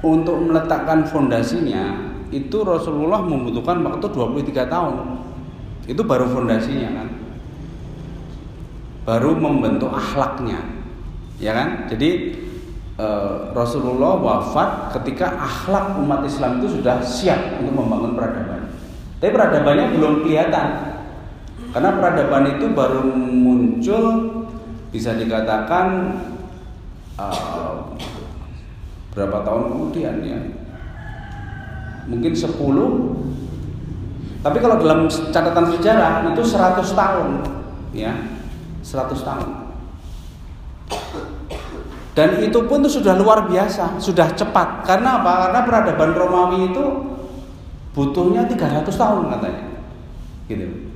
untuk 0.03 0.36
meletakkan 0.39 1.07
fondasinya 1.07 2.13
itu 2.34 2.65
Rasulullah 2.65 3.21
membutuhkan 3.21 3.86
waktu 3.86 4.09
23 4.09 4.65
tahun. 4.65 4.95
Itu 5.86 6.01
baru 6.01 6.25
fondasinya 6.27 6.89
kan. 6.97 7.07
Baru 9.05 9.38
membentuk 9.38 9.93
akhlaknya. 9.93 10.57
Ya 11.38 11.53
kan? 11.53 11.86
Jadi 11.93 12.34
e, 12.97 13.07
Rasulullah 13.53 14.17
wafat 14.17 14.97
ketika 14.97 15.38
akhlak 15.38 16.01
umat 16.01 16.25
Islam 16.25 16.57
itu 16.59 16.81
sudah 16.81 16.97
siap 17.05 17.61
untuk 17.61 17.77
membangun 17.77 18.17
peradaban. 18.17 18.73
Tapi 19.21 19.29
peradabannya 19.29 19.86
belum 19.93 20.13
kelihatan. 20.25 20.67
Karena 21.74 21.97
peradaban 21.97 22.45
itu 22.53 22.69
baru 22.69 23.01
muncul 23.17 24.05
bisa 24.93 25.17
dikatakan 25.17 26.13
uh, 27.17 27.97
berapa 29.17 29.41
tahun 29.41 29.74
kemudian 29.74 30.21
ya. 30.21 30.38
Mungkin 32.05 32.38
10 32.38 32.53
tapi 34.43 34.57
kalau 34.59 34.76
dalam 34.78 35.09
catatan 35.09 35.65
sejarah 35.74 36.30
itu 36.30 36.45
100 36.45 36.78
tahun 36.93 37.30
ya. 37.89 38.13
100 38.86 39.17
tahun. 39.26 39.49
Dan 42.13 42.38
itu 42.45 42.59
pun 42.69 42.86
itu 42.86 43.01
sudah 43.01 43.17
luar 43.17 43.49
biasa 43.49 43.97
sudah 43.97 44.30
cepat. 44.38 44.86
Karena 44.86 45.26
apa? 45.26 45.49
Karena 45.49 45.59
peradaban 45.65 46.13
Romawi 46.13 46.69
itu 46.69 46.86
butuhnya 47.97 48.45
300 48.45 48.86
tahun 48.93 49.34
katanya. 49.34 49.65
Gitu 50.45 50.93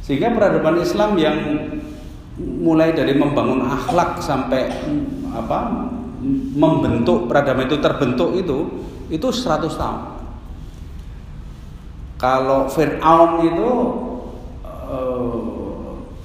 sehingga 0.00 0.32
peradaban 0.32 0.80
Islam 0.80 1.16
yang 1.20 1.36
mulai 2.40 2.96
dari 2.96 3.12
membangun 3.16 3.64
akhlak 3.68 4.20
sampai 4.24 4.72
apa 5.32 5.88
membentuk 6.56 7.28
peradaban 7.28 7.68
itu 7.68 7.78
terbentuk 7.80 8.36
itu 8.36 8.58
itu 9.12 9.28
100 9.28 9.68
tahun 9.68 10.20
kalau 12.20 12.68
Fir'aun 12.68 13.48
itu 13.48 13.70
uh, 14.68 15.40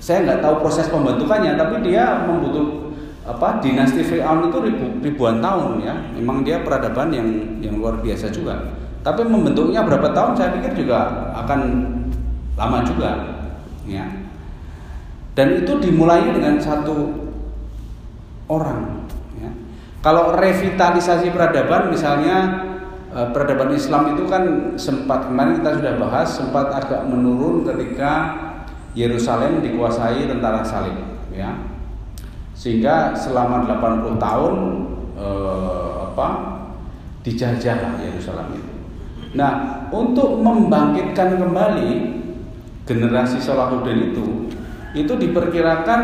saya 0.04 0.28
nggak 0.28 0.44
tahu 0.44 0.56
proses 0.60 0.92
pembentukannya, 0.92 1.56
tapi 1.56 1.88
dia 1.88 2.28
membutuh 2.28 2.92
apa 3.24 3.64
dinasti 3.64 4.04
Fir'aun 4.04 4.52
itu 4.52 4.60
ribu, 4.60 4.86
ribuan 5.00 5.40
tahun 5.40 5.80
ya. 5.80 5.96
Memang 6.20 6.44
dia 6.44 6.60
peradaban 6.68 7.16
yang 7.16 7.28
yang 7.64 7.80
luar 7.80 8.04
biasa 8.04 8.28
juga. 8.28 8.76
Tapi 9.08 9.24
membentuknya 9.24 9.88
berapa 9.88 10.12
tahun 10.12 10.36
saya 10.36 10.60
pikir 10.60 10.84
juga 10.84 11.32
akan 11.32 11.60
lama 12.60 12.80
juga 12.84 13.35
ya. 13.88 14.06
Dan 15.36 15.64
itu 15.64 15.74
dimulai 15.80 16.32
dengan 16.32 16.58
satu 16.62 17.12
orang 18.48 19.10
ya. 19.40 19.52
Kalau 20.00 20.38
revitalisasi 20.38 21.34
peradaban 21.34 21.92
misalnya 21.92 22.38
eh, 23.12 23.28
peradaban 23.34 23.74
Islam 23.76 24.16
itu 24.16 24.24
kan 24.30 24.44
sempat 24.80 25.28
kemarin 25.28 25.60
kita 25.60 25.82
sudah 25.82 25.94
bahas 26.00 26.28
sempat 26.30 26.72
agak 26.72 27.04
menurun 27.10 27.68
ketika 27.68 28.42
Yerusalem 28.96 29.60
dikuasai 29.60 30.24
tentara 30.24 30.64
salib 30.64 30.96
ya 31.36 31.52
sehingga 32.56 33.12
selama 33.12 33.68
80 33.68 34.16
tahun 34.16 34.54
eh, 35.20 35.94
apa 36.16 36.30
dijajah 37.28 38.00
Yerusalem 38.00 38.56
itu. 38.56 38.72
Nah, 39.36 39.84
untuk 39.92 40.40
membangkitkan 40.40 41.36
kembali 41.36 42.15
generasi 42.86 43.42
Salahuddin 43.42 44.14
itu 44.14 44.26
itu 44.96 45.14
diperkirakan 45.18 46.02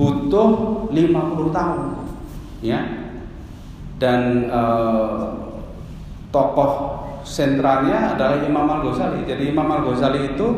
butuh 0.00 0.48
50 0.88 1.52
tahun 1.52 1.80
ya. 2.64 2.80
Dan 4.00 4.48
eh, 4.48 5.24
tokoh 6.32 6.72
sentralnya 7.20 8.16
adalah 8.16 8.40
Imam 8.40 8.64
Al 8.64 8.80
Ghazali 8.88 9.28
jadi 9.28 9.52
Imam 9.52 9.68
Al 9.68 9.84
Ghazali 9.84 10.32
itu 10.32 10.48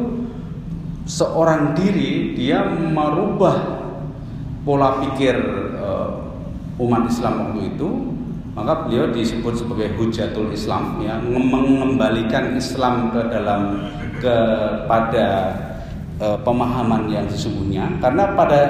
seorang 1.11 1.75
diri 1.75 2.39
dia 2.39 2.63
merubah 2.71 3.83
pola 4.63 5.03
pikir 5.03 5.35
eh, 5.75 6.11
umat 6.79 7.11
Islam 7.11 7.51
waktu 7.51 7.75
itu. 7.75 7.91
Maka 8.53 8.85
beliau 8.85 9.09
disebut 9.09 9.65
sebagai 9.65 9.97
hujatul 9.97 10.53
Islam 10.53 11.01
ya 11.01 11.17
mengembalikan 11.25 12.53
Islam 12.53 13.09
ke 13.09 13.33
dalam 13.33 13.81
kepada 14.23 15.29
e, 16.23 16.27
pemahaman 16.47 17.11
yang 17.11 17.27
sesungguhnya 17.27 17.99
karena 17.99 18.39
pada 18.39 18.61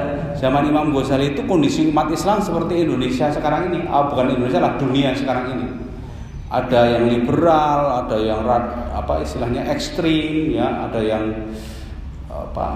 zaman 0.41 0.65
Imam 0.65 0.97
Ghazali 0.97 1.37
itu 1.37 1.45
kondisi 1.45 1.93
umat 1.93 2.09
Islam 2.09 2.41
seperti 2.41 2.89
Indonesia 2.89 3.29
sekarang 3.29 3.69
ini 3.69 3.85
oh, 3.93 4.09
bukan 4.09 4.33
Indonesia 4.33 4.65
lah 4.65 4.81
dunia 4.81 5.13
sekarang 5.13 5.53
ini 5.53 5.67
ada 6.49 6.97
yang 6.97 7.05
liberal 7.13 8.09
ada 8.09 8.17
yang 8.17 8.41
apa 8.97 9.21
istilahnya 9.21 9.69
ekstrim 9.69 10.57
ya 10.57 10.89
ada 10.89 11.01
yang 11.05 11.25
apa 12.33 12.69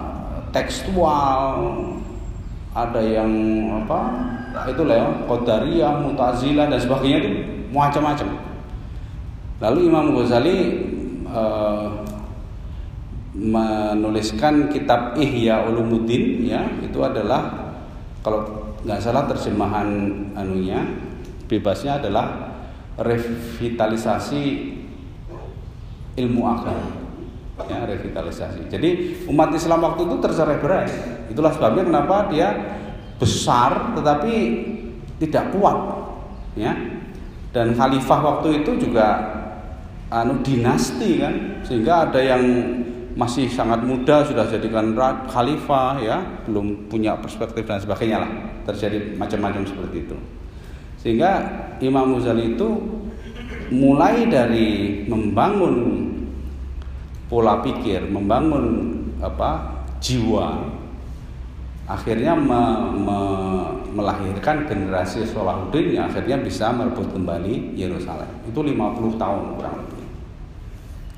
tekstual 0.52 1.56
ada 2.76 3.00
yang 3.00 3.32
apa 3.72 4.00
itu 4.68 4.84
lah 4.84 4.96
ya 5.00 5.08
Qadariyah, 5.24 5.92
Mu'tazilah 6.04 6.68
dan 6.68 6.80
sebagainya 6.80 7.18
itu 7.24 7.30
macam-macam. 7.72 8.28
Lalu 9.64 9.78
Imam 9.88 10.12
Ghazali 10.12 10.56
uh, 11.32 11.88
menuliskan 13.36 14.72
kitab 14.72 15.12
Ihya 15.20 15.68
Ulumuddin 15.68 16.40
ya 16.40 16.64
itu 16.80 16.96
adalah 17.04 17.68
kalau 18.24 18.72
nggak 18.80 19.00
salah 19.02 19.28
terjemahan 19.28 19.88
anunya 20.32 20.80
bebasnya 21.44 22.00
adalah 22.00 22.56
revitalisasi 22.96 24.42
ilmu 26.16 26.42
akal 26.48 26.80
ya 27.68 27.84
revitalisasi. 27.88 28.72
Jadi 28.72 28.88
umat 29.28 29.52
Islam 29.52 29.84
waktu 29.84 30.08
itu 30.08 30.16
tercerai 30.20 30.58
berai 30.60 30.88
itulah 31.28 31.52
sebabnya 31.52 31.84
kenapa 31.84 32.32
dia 32.32 32.48
besar 33.20 33.96
tetapi 33.96 34.34
tidak 35.20 35.52
kuat 35.52 35.78
ya. 36.56 36.72
Dan 37.52 37.72
khalifah 37.72 38.20
waktu 38.20 38.64
itu 38.64 38.88
juga 38.88 39.16
anu 40.12 40.44
dinasti 40.44 41.20
kan. 41.20 41.64
Sehingga 41.64 42.08
ada 42.08 42.20
yang 42.20 42.44
masih 43.16 43.48
sangat 43.48 43.80
muda 43.80 44.20
sudah 44.28 44.44
jadikan 44.44 44.92
khalifah 45.26 45.96
ya 46.04 46.20
belum 46.44 46.92
punya 46.92 47.16
perspektif 47.16 47.64
dan 47.64 47.80
sebagainya 47.80 48.20
lah 48.20 48.30
terjadi 48.68 49.16
macam-macam 49.16 49.64
seperti 49.64 50.04
itu 50.04 50.16
sehingga 51.00 51.30
Imam 51.80 52.12
Ghazali 52.12 52.54
itu 52.54 52.68
mulai 53.72 54.28
dari 54.28 55.02
membangun 55.08 55.74
pola 57.32 57.64
pikir 57.64 58.04
membangun 58.04 58.94
apa 59.24 59.80
jiwa 59.98 60.76
akhirnya 61.86 62.34
me, 62.34 62.62
me, 63.00 63.18
melahirkan 63.94 64.66
generasi 64.66 65.22
Salahuddin 65.24 65.94
yang 65.94 66.10
akhirnya 66.10 66.42
bisa 66.42 66.74
merebut 66.74 67.08
kembali 67.14 67.78
Yerusalem. 67.78 68.26
Itu 68.44 68.60
50 68.60 69.16
tahun 69.16 69.42
kurang. 69.56 69.78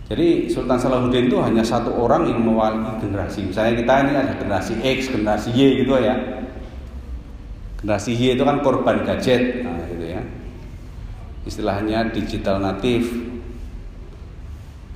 Jadi 0.08 0.48
Sultan 0.48 0.80
Salahuddin 0.80 1.28
itu 1.28 1.36
hanya 1.36 1.60
satu 1.60 1.92
orang 1.92 2.24
yang 2.24 2.40
mewakili 2.40 2.96
generasi. 3.04 3.44
Misalnya 3.44 3.76
kita 3.76 3.92
ini 4.08 4.12
ada 4.16 4.34
generasi 4.40 4.72
X, 4.80 5.12
generasi 5.12 5.52
Y 5.52 5.84
gitu 5.84 5.92
ya. 6.00 6.16
Generasi 7.84 8.16
Y 8.16 8.40
itu 8.40 8.42
kan 8.48 8.64
korban 8.64 9.04
gadget, 9.04 9.68
nah, 9.68 9.84
gitu 9.84 10.08
ya. 10.08 10.24
Istilahnya 11.44 12.08
digital 12.08 12.56
native. 12.64 13.04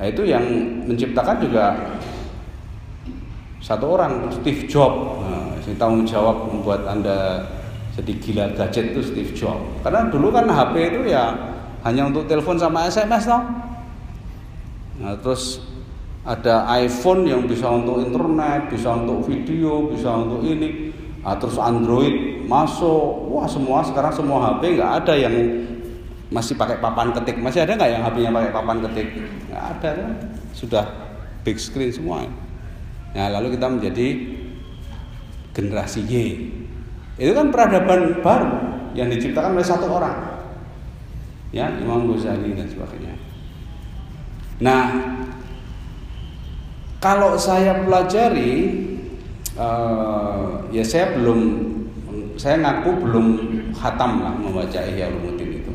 Nah 0.00 0.08
itu 0.08 0.24
yang 0.24 0.44
menciptakan 0.88 1.36
juga 1.44 1.76
satu 3.60 3.94
orang 3.94 4.32
Steve 4.32 4.64
Jobs 4.66 5.22
nah, 5.22 5.54
yang 5.62 5.76
tanggung 5.78 6.02
jawab 6.08 6.50
membuat 6.50 6.88
anda 6.88 7.46
jadi 7.94 8.12
gila 8.18 8.44
gadget 8.58 8.96
itu 8.96 9.00
Steve 9.04 9.32
Jobs 9.36 9.62
karena 9.86 10.10
dulu 10.10 10.34
kan 10.34 10.50
HP 10.50 10.74
itu 10.90 11.00
ya 11.14 11.30
hanya 11.86 12.10
untuk 12.10 12.26
telepon 12.26 12.58
sama 12.58 12.90
SMS 12.90 13.30
toh 13.30 13.38
nah, 15.02 15.18
terus 15.18 15.60
ada 16.22 16.70
iPhone 16.78 17.26
yang 17.26 17.44
bisa 17.50 17.66
untuk 17.66 17.98
internet 17.98 18.70
bisa 18.70 18.94
untuk 18.94 19.26
video 19.26 19.90
bisa 19.90 20.14
untuk 20.14 20.46
ini 20.46 20.94
nah, 21.26 21.34
terus 21.34 21.58
Android 21.58 22.46
masuk 22.46 23.26
wah 23.26 23.50
semua 23.50 23.82
sekarang 23.82 24.14
semua 24.14 24.38
HP 24.54 24.78
nggak 24.78 24.92
ada 25.02 25.14
yang 25.18 25.34
masih 26.30 26.54
pakai 26.56 26.78
papan 26.78 27.10
ketik 27.12 27.36
masih 27.42 27.66
ada 27.66 27.74
nggak 27.76 27.90
yang 27.90 28.02
HP-nya 28.06 28.30
pakai 28.30 28.50
papan 28.54 28.76
ketik 28.88 29.08
nggak 29.50 29.64
ada 29.76 29.88
kan 29.98 30.10
sudah 30.54 30.84
big 31.42 31.58
screen 31.58 31.90
semua 31.90 32.24
Nah, 33.12 33.28
lalu 33.28 33.56
kita 33.56 33.68
menjadi 33.68 34.06
generasi 35.52 36.00
Y. 36.08 36.14
Itu 37.20 37.32
kan 37.36 37.52
peradaban 37.52 38.24
baru 38.24 38.52
yang 38.96 39.12
diciptakan 39.12 39.56
oleh 39.56 39.66
satu 39.66 39.86
orang. 39.92 40.16
Ya, 41.52 41.68
Imam 41.68 42.08
Ghazali 42.08 42.56
dan 42.56 42.64
sebagainya. 42.64 43.12
Nah, 44.62 44.86
kalau 47.02 47.34
saya 47.34 47.82
pelajari 47.82 48.78
uh, 49.58 50.62
ya 50.70 50.86
saya 50.86 51.18
belum 51.18 51.40
saya 52.38 52.62
ngaku 52.62 52.90
belum 53.02 53.26
khatam 53.74 54.22
lah 54.22 54.34
membaca 54.38 54.78
Ihya 54.86 55.10
Ulumuddin 55.10 55.66
itu. 55.66 55.72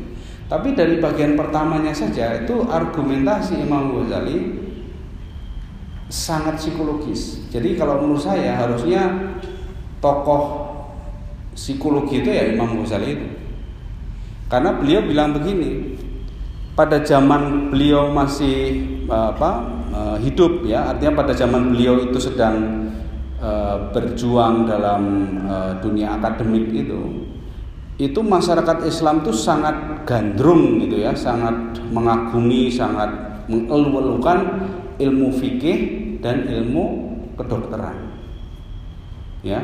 Tapi 0.48 0.72
dari 0.72 0.96
bagian 1.04 1.36
pertamanya 1.36 1.92
saja 1.92 2.40
itu 2.40 2.64
argumentasi 2.64 3.60
Imam 3.60 3.92
Ghazali 3.92 4.56
sangat 6.08 6.56
psikologis. 6.56 7.44
Jadi 7.52 7.76
kalau 7.76 8.00
menurut 8.00 8.24
saya 8.24 8.56
harusnya 8.56 9.36
tokoh 10.00 10.72
psikologi 11.52 12.24
itu 12.24 12.32
ya 12.32 12.48
Imam 12.48 12.80
Ghazali 12.80 13.20
itu. 13.20 13.28
Karena 14.48 14.72
beliau 14.80 15.04
bilang 15.04 15.36
begini, 15.36 15.97
pada 16.78 17.02
zaman 17.02 17.74
beliau 17.74 18.14
masih 18.14 18.86
apa 19.10 19.66
eh, 19.90 20.16
hidup 20.22 20.62
ya, 20.62 20.94
artinya 20.94 21.26
pada 21.26 21.34
zaman 21.34 21.74
beliau 21.74 21.98
itu 21.98 22.22
sedang 22.22 22.86
uh, 23.42 23.90
berjuang 23.90 24.70
dalam 24.70 25.02
dunia 25.82 26.14
akademik 26.18 26.70
itu, 26.70 27.26
itu 27.98 28.20
masyarakat 28.22 28.86
Islam 28.86 29.26
itu 29.26 29.34
sangat 29.34 30.06
gandrung 30.06 30.78
gitu 30.78 31.02
ya, 31.02 31.10
sangat 31.18 31.82
mengagumi, 31.90 32.70
sangat 32.70 33.10
mengeluh-elukan 33.50 34.38
ilmu 35.02 35.34
fikih 35.34 35.78
dan 36.22 36.46
ilmu 36.46 37.14
kedokteran. 37.34 38.14
Ya. 39.42 39.62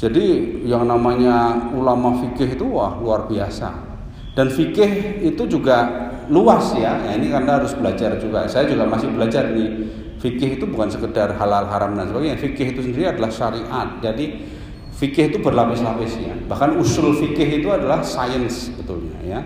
Jadi 0.00 0.60
yang 0.64 0.88
namanya 0.88 1.68
ulama 1.76 2.16
fikih 2.20 2.56
itu 2.56 2.64
wah 2.64 2.96
luar 2.96 3.28
biasa. 3.28 3.91
Dan 4.32 4.48
fikih 4.48 5.22
itu 5.24 5.42
juga 5.44 6.08
luas 6.32 6.72
ya. 6.72 6.96
ya 7.04 7.20
ini 7.20 7.28
karena 7.28 7.60
harus 7.60 7.76
belajar 7.76 8.16
juga. 8.16 8.48
Saya 8.48 8.68
juga 8.68 8.88
masih 8.88 9.12
belajar 9.12 9.52
nih. 9.52 9.70
Fikih 10.22 10.62
itu 10.62 10.64
bukan 10.70 10.88
sekedar 10.88 11.34
halal 11.36 11.66
haram 11.68 11.98
dan 11.98 12.08
sebagainya. 12.08 12.38
Fikih 12.38 12.72
itu 12.72 12.80
sendiri 12.80 13.12
adalah 13.12 13.28
syariat. 13.28 13.98
Jadi 14.00 14.46
fikih 14.96 15.34
itu 15.34 15.38
berlapis-lapis 15.42 16.12
ya. 16.22 16.34
Bahkan 16.48 16.78
usul 16.78 17.12
fikih 17.18 17.60
itu 17.60 17.68
adalah 17.68 18.00
sains 18.00 18.72
betulnya 18.72 19.18
ya. 19.20 19.40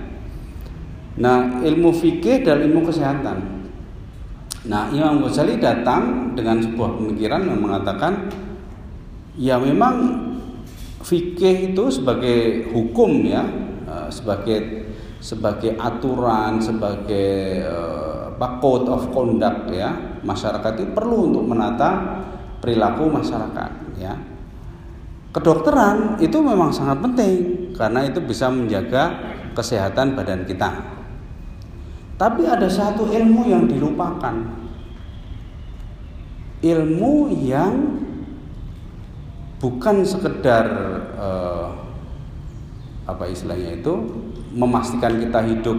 Nah, 1.16 1.64
ilmu 1.64 1.96
fikih 1.96 2.44
dan 2.44 2.60
ilmu 2.60 2.84
kesehatan 2.84 3.56
Nah, 4.66 4.90
Imam 4.90 5.22
Ghazali 5.22 5.62
datang 5.62 6.34
dengan 6.34 6.58
sebuah 6.58 6.98
pemikiran 6.98 7.46
yang 7.46 7.62
mengatakan 7.62 8.26
ya 9.38 9.62
memang 9.62 10.26
fikih 11.06 11.70
itu 11.70 11.84
sebagai 11.86 12.66
hukum 12.74 13.22
ya, 13.22 13.46
sebagai 14.10 14.88
sebagai 15.20 15.74
aturan, 15.80 16.60
sebagai 16.60 17.64
uh, 17.66 18.30
code 18.60 18.88
of 18.92 19.10
conduct 19.10 19.72
ya, 19.72 20.20
masyarakat 20.22 20.72
itu 20.76 20.92
perlu 20.92 21.32
untuk 21.32 21.44
menata 21.48 22.22
perilaku 22.60 23.08
masyarakat 23.08 23.70
ya. 23.96 24.14
Kedokteran 25.32 26.16
itu 26.20 26.40
memang 26.40 26.72
sangat 26.72 27.00
penting 27.04 27.68
karena 27.76 28.08
itu 28.08 28.24
bisa 28.24 28.48
menjaga 28.48 29.12
kesehatan 29.52 30.16
badan 30.16 30.48
kita. 30.48 30.96
Tapi 32.16 32.48
ada 32.48 32.64
satu 32.64 33.12
ilmu 33.12 33.44
yang 33.44 33.68
dilupakan. 33.68 34.64
Ilmu 36.64 37.14
yang 37.36 37.72
bukan 39.60 39.96
sekedar 40.04 40.64
uh, 41.20 41.85
apa 43.06 43.24
istilahnya 43.30 43.78
itu 43.78 43.94
memastikan 44.52 45.22
kita 45.22 45.40
hidup 45.46 45.78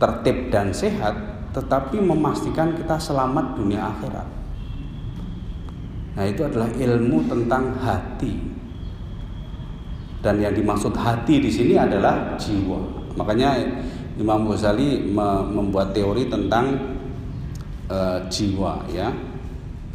tertib 0.00 0.48
dan 0.48 0.72
sehat, 0.72 1.12
tetapi 1.52 2.00
memastikan 2.00 2.72
kita 2.72 2.96
selamat 2.96 3.60
dunia 3.60 3.92
akhirat. 3.92 4.28
Nah, 6.16 6.24
itu 6.24 6.40
adalah 6.42 6.72
ilmu 6.72 7.28
tentang 7.28 7.76
hati. 7.76 8.40
Dan 10.20 10.40
yang 10.40 10.52
dimaksud 10.52 10.92
hati 10.96 11.40
di 11.40 11.48
sini 11.48 11.76
adalah 11.76 12.36
jiwa. 12.36 12.76
Makanya 13.16 13.56
Imam 14.20 14.44
Ghazali 14.48 15.08
membuat 15.48 15.96
teori 15.96 16.28
tentang 16.28 16.76
uh, 17.88 18.20
jiwa 18.28 18.84
ya 18.92 19.08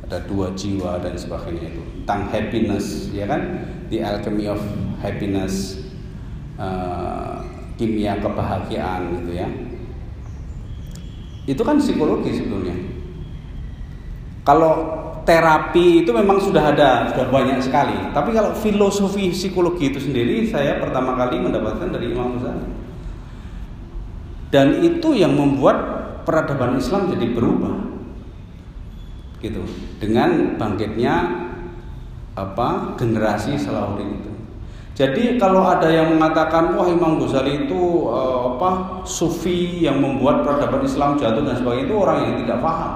ada 0.05 0.21
dua 0.29 0.53
jiwa 0.53 1.01
dan 1.01 1.17
sebagainya 1.17 1.73
itu 1.73 1.81
tentang 2.01 2.29
happiness 2.29 3.09
ya 3.09 3.25
kan 3.25 3.65
the 3.89 4.01
alchemy 4.01 4.45
of 4.45 4.61
happiness 5.01 5.81
uh, 6.60 7.36
kimia 7.76 8.20
kebahagiaan 8.20 9.22
gitu 9.22 9.32
ya. 9.36 9.47
Itu 11.45 11.62
kan 11.62 11.78
psikologi 11.78 12.34
sebetulnya. 12.34 12.76
Kalau 14.45 14.74
terapi 15.26 16.06
itu 16.06 16.12
memang 16.14 16.38
sudah 16.38 16.74
ada 16.74 17.10
sudah 17.12 17.28
banyak 17.30 17.60
sekali. 17.62 18.14
Tapi 18.14 18.30
kalau 18.34 18.53
filosofi 18.56 19.30
psikologi 19.34 19.93
itu 19.93 19.99
sendiri 20.01 20.45
saya 20.49 20.82
pertama 20.82 21.18
kali 21.18 21.41
mendapatkan 21.41 21.89
dari 21.91 22.14
Imam 22.14 22.38
Ghazali. 22.38 22.68
Dan 24.53 24.86
itu 24.86 25.12
yang 25.18 25.36
membuat 25.36 25.78
peradaban 26.24 26.78
Islam 26.78 27.12
jadi 27.12 27.28
berubah. 27.34 27.76
Gitu. 29.43 29.62
Dengan 30.01 30.58
bangkitnya 30.58 31.43
apa 32.36 32.97
generasi 32.97 33.56
Salahuddin 33.56 34.10
itu 34.20 34.34
jadi 34.95 35.35
kalau 35.35 35.67
ada 35.67 35.91
yang 35.91 36.15
mengatakan 36.15 36.71
wah 36.79 36.87
Imam 36.87 37.19
Ghazali 37.19 37.67
itu 37.67 38.07
uh, 38.07 38.55
apa 38.55 39.03
sufi 39.03 39.83
yang 39.83 39.99
membuat 39.99 40.47
peradaban 40.47 40.87
Islam 40.87 41.19
jatuh 41.19 41.43
dan 41.43 41.59
sebagainya 41.59 41.91
itu 41.91 41.95
orang 41.99 42.17
yang 42.23 42.35
tidak 42.39 42.63
paham. 42.63 42.93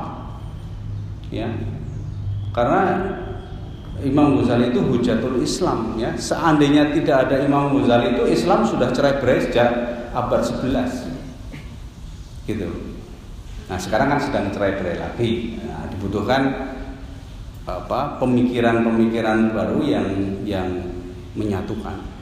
Ya. 1.28 1.52
Karena 2.56 2.82
Imam 4.00 4.40
Ghazali 4.40 4.72
itu 4.72 4.80
hujatul 4.80 5.44
Islam 5.44 6.00
ya. 6.00 6.16
Seandainya 6.16 6.96
tidak 6.96 7.28
ada 7.28 7.44
Imam 7.44 7.76
Ghazali 7.76 8.16
itu 8.16 8.24
Islam 8.32 8.64
sudah 8.64 8.96
cerai 8.96 9.20
berai 9.20 9.44
sejak 9.44 9.68
abad 10.16 10.40
11 10.40 12.48
gitu. 12.48 12.96
Nah 13.68 13.76
sekarang 13.76 14.16
kan 14.16 14.24
sedang 14.24 14.48
cerai-berai 14.56 15.04
lagi. 15.04 15.60
Nah, 15.68 15.84
dibutuhkan 15.92 16.72
apa 17.68 18.16
pemikiran-pemikiran 18.24 19.52
baru 19.52 19.84
yang 19.84 20.08
yang 20.48 20.96
menyatukan. 21.40 22.20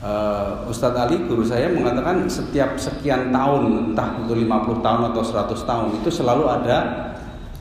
Uh, 0.00 0.64
Ustadz 0.64 0.96
Ali 0.96 1.28
guru 1.28 1.44
saya 1.44 1.68
mengatakan 1.68 2.24
setiap 2.24 2.80
sekian 2.80 3.28
tahun 3.28 3.92
entah 3.92 4.16
itu 4.24 4.32
50 4.32 4.80
tahun 4.80 5.02
atau 5.12 5.20
100 5.20 5.68
tahun 5.68 5.86
itu 6.00 6.08
selalu 6.08 6.48
ada 6.48 6.78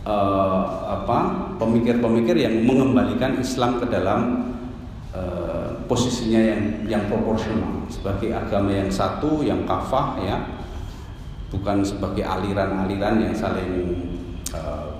uh, 0.07 0.63
apa 0.87 1.51
pemikir-pemikir 1.59 2.39
yang 2.39 2.63
mengembalikan 2.63 3.35
Islam 3.35 3.83
ke 3.83 3.91
dalam 3.91 4.55
uh, 5.11 5.83
posisinya 5.91 6.39
yang 6.39 6.61
yang 6.87 7.03
proporsional. 7.11 7.83
Sebagai 7.91 8.31
agama 8.31 8.71
yang 8.71 8.87
satu 8.87 9.43
yang 9.43 9.67
kafah 9.67 10.23
ya. 10.23 10.37
Bukan 11.49 11.81
sebagai 11.81 12.21
aliran-aliran 12.21 13.25
yang 13.25 13.33
saling 13.33 13.89
uh, 14.53 14.95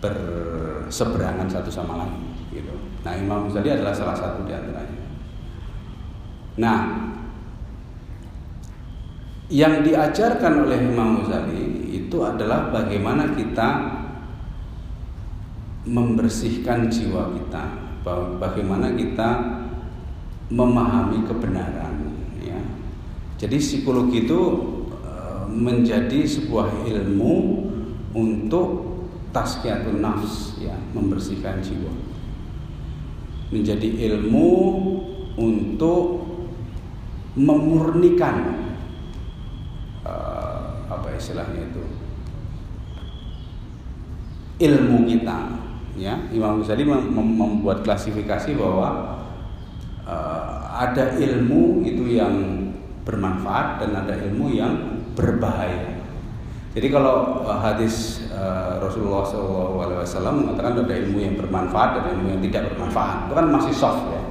berseberangan 0.00 1.44
satu 1.44 1.68
sama 1.68 2.02
lain. 2.02 2.27
Nah, 3.06 3.12
Imam 3.14 3.46
Ghazali 3.46 3.70
adalah 3.70 3.94
salah 3.94 4.16
satu 4.16 4.42
di 4.44 4.52
antaranya. 4.52 5.06
Nah, 6.58 6.78
yang 9.48 9.80
diajarkan 9.80 10.66
oleh 10.66 10.78
Imam 10.82 11.22
Ghazali 11.22 11.94
itu 11.94 12.18
adalah 12.20 12.68
bagaimana 12.74 13.32
kita 13.32 13.68
membersihkan 15.88 16.90
jiwa 16.92 17.32
kita, 17.32 17.64
bagaimana 18.36 18.92
kita 18.92 19.30
memahami 20.52 21.24
kebenaran 21.24 22.12
ya. 22.44 22.60
Jadi 23.40 23.56
psikologi 23.56 24.28
itu 24.28 24.40
menjadi 25.48 26.28
sebuah 26.28 26.84
ilmu 26.84 27.34
untuk 28.12 28.68
tazkiyatun 29.32 30.00
nafs 30.00 30.60
ya 30.60 30.76
membersihkan 30.92 31.60
jiwa 31.60 31.92
menjadi 33.48 33.88
ilmu 34.12 34.48
untuk 35.38 36.26
memurnikan 37.38 38.66
uh, 40.02 40.84
apa 40.90 41.08
istilahnya 41.14 41.70
itu 41.70 41.84
ilmu 44.58 45.06
kita 45.06 45.38
ya 45.94 46.18
Imam 46.34 46.62
Ghazali 46.62 46.82
mem 46.82 47.14
membuat 47.14 47.86
klasifikasi 47.86 48.58
bahwa 48.58 49.18
uh, 50.06 50.58
ada 50.78 51.14
ilmu 51.18 51.82
itu 51.86 52.18
yang 52.18 52.34
bermanfaat 53.02 53.82
dan 53.82 53.90
ada 54.04 54.14
ilmu 54.28 54.52
yang 54.52 54.74
berbahaya. 55.18 55.97
Jadi 56.78 56.94
kalau 56.94 57.42
uh, 57.42 57.58
hadis 57.58 58.22
uh, 58.30 58.78
Rasulullah 58.78 59.26
SAW 59.26 60.30
mengatakan 60.30 60.78
ada 60.78 60.94
ilmu 60.94 61.18
yang 61.18 61.34
bermanfaat 61.34 61.98
dan 61.98 62.14
ilmu 62.14 62.38
yang 62.38 62.42
tidak 62.46 62.70
bermanfaat, 62.70 63.26
itu 63.26 63.34
kan 63.34 63.46
masih 63.50 63.74
soft 63.74 64.06
ya. 64.14 64.22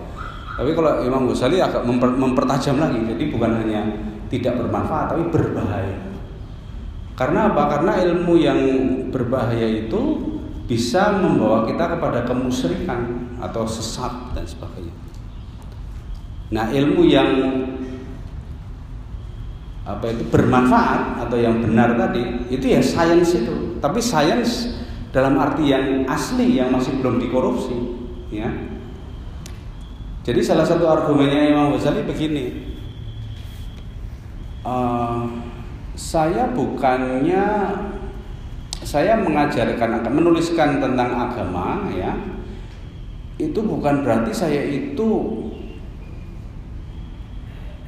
Tapi 0.55 0.71
kalau 0.71 1.03
Imam 1.03 1.27
Ghazali 1.27 1.59
agak 1.59 1.83
memper, 1.83 2.15
mempertajam 2.15 2.79
lagi, 2.79 3.03
jadi 3.03 3.23
bukan 3.35 3.51
hanya 3.51 3.83
tidak 4.31 4.63
bermanfaat, 4.63 5.11
tapi 5.11 5.27
berbahaya. 5.27 5.99
Karena 7.19 7.51
apa? 7.51 7.63
Karena 7.67 7.93
ilmu 7.99 8.33
yang 8.39 8.59
berbahaya 9.11 9.67
itu 9.67 10.01
bisa 10.71 11.19
membawa 11.19 11.67
kita 11.67 11.99
kepada 11.99 12.23
kemusyrikan 12.23 13.27
atau 13.43 13.67
sesat 13.67 14.31
dan 14.31 14.47
sebagainya. 14.47 14.95
Nah, 16.55 16.71
ilmu 16.71 17.03
yang 17.03 17.29
apa 19.87 20.11
itu 20.11 20.27
bermanfaat 20.27 21.23
atau 21.23 21.39
yang 21.39 21.63
benar 21.63 21.95
tadi 21.95 22.51
itu 22.51 22.67
ya 22.67 22.83
sains 22.83 23.31
itu. 23.31 23.79
Tapi 23.79 24.03
sains 24.03 24.75
dalam 25.15 25.39
arti 25.39 25.71
yang 25.71 26.03
asli 26.11 26.59
yang 26.59 26.75
masih 26.75 26.99
belum 26.99 27.23
dikorupsi 27.23 27.75
ya. 28.35 28.51
Jadi 30.27 30.43
salah 30.43 30.67
satu 30.67 30.83
argumennya 30.83 31.55
Imam 31.55 31.71
Ghazali 31.71 32.03
begini 32.03 32.67
uh, 34.67 35.23
saya 35.95 36.51
bukannya 36.51 37.45
saya 38.83 39.19
mengajarkan 39.19 40.03
menuliskan 40.11 40.83
tentang 40.83 41.15
agama 41.15 41.87
ya 41.95 42.13
itu 43.39 43.59
bukan 43.63 44.03
berarti 44.03 44.31
saya 44.35 44.61
itu 44.67 45.09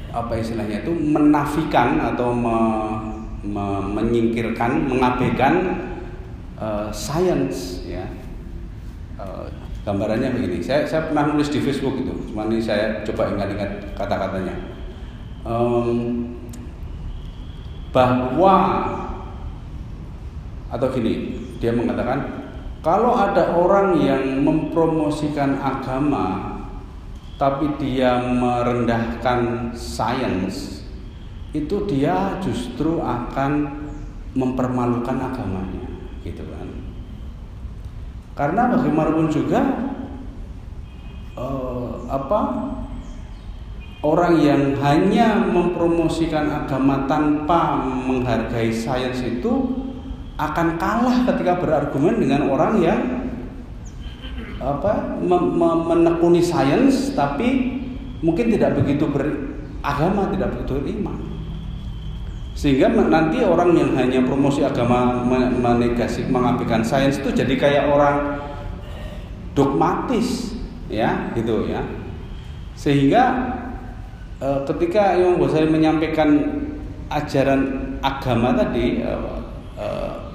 apa 0.10 0.34
istilahnya 0.38 0.82
itu 0.82 0.92
menafikan 0.94 2.02
atau 2.02 2.34
me, 2.34 2.58
me, 3.46 3.66
menyingkirkan, 3.94 4.90
mengabaikan 4.90 5.54
uh, 6.58 6.90
sains 6.90 7.86
ya. 7.86 8.06
Uh, 9.20 9.48
gambarannya 9.84 10.36
begini, 10.36 10.60
saya 10.62 10.86
saya 10.86 11.10
pernah 11.10 11.34
nulis 11.34 11.50
di 11.50 11.60
Facebook 11.60 12.04
itu, 12.04 12.14
cuma 12.30 12.46
ini 12.52 12.62
saya 12.62 13.02
coba 13.08 13.34
ingat-ingat 13.34 13.96
kata-katanya. 13.96 14.56
Um, 15.48 16.36
bahwa 17.90 18.56
atau 20.70 20.88
gini, 20.94 21.42
dia 21.58 21.74
mengatakan 21.74 22.50
kalau 22.80 23.18
ada 23.18 23.52
orang 23.52 23.98
yang 24.00 24.46
mempromosikan 24.46 25.58
agama 25.60 26.49
tapi 27.40 27.72
dia 27.80 28.20
merendahkan 28.20 29.72
sains, 29.72 30.84
itu 31.56 31.88
dia 31.88 32.36
justru 32.44 33.00
akan 33.00 33.80
mempermalukan 34.36 35.16
agamanya, 35.16 35.88
gitu 36.20 36.44
kan? 36.52 36.68
Karena 38.36 38.76
bagaimanapun 38.76 39.32
juga 39.32 39.62
eh, 41.40 41.92
apa 42.12 42.40
orang 44.04 44.34
yang 44.40 44.76
hanya 44.80 45.40
mempromosikan 45.44 46.48
agama 46.48 47.08
tanpa 47.08 47.84
menghargai 47.88 48.72
sains 48.72 49.20
itu 49.24 49.52
akan 50.40 50.80
kalah 50.80 51.28
ketika 51.28 51.60
berargumen 51.60 52.20
dengan 52.20 52.48
orang 52.48 52.80
yang 52.80 53.19
apa 54.60 55.24
menekuni 55.88 56.44
sains 56.44 57.16
tapi 57.16 57.80
mungkin 58.20 58.52
tidak 58.52 58.76
begitu 58.84 59.08
beragama 59.08 60.28
tidak 60.36 60.56
begitu 60.56 60.84
beriman. 60.84 61.18
Sehingga 62.60 62.92
nanti 62.92 63.40
orang 63.40 63.72
yang 63.72 63.96
hanya 63.96 64.20
promosi 64.28 64.60
agama 64.68 65.24
menegasi 65.56 66.28
mengabaikan 66.28 66.84
sains 66.84 67.16
itu 67.16 67.32
jadi 67.32 67.56
kayak 67.56 67.86
orang 67.88 68.36
dogmatis 69.56 70.60
ya 70.92 71.32
gitu 71.40 71.72
ya. 71.72 71.80
Sehingga 72.76 73.24
e, 74.44 74.48
ketika 74.68 75.16
Imam 75.16 75.40
Ghazali 75.40 75.72
menyampaikan 75.72 76.36
ajaran 77.08 77.96
agama 78.04 78.52
tadi 78.52 79.08
e, 79.08 79.12
e, 79.80 79.88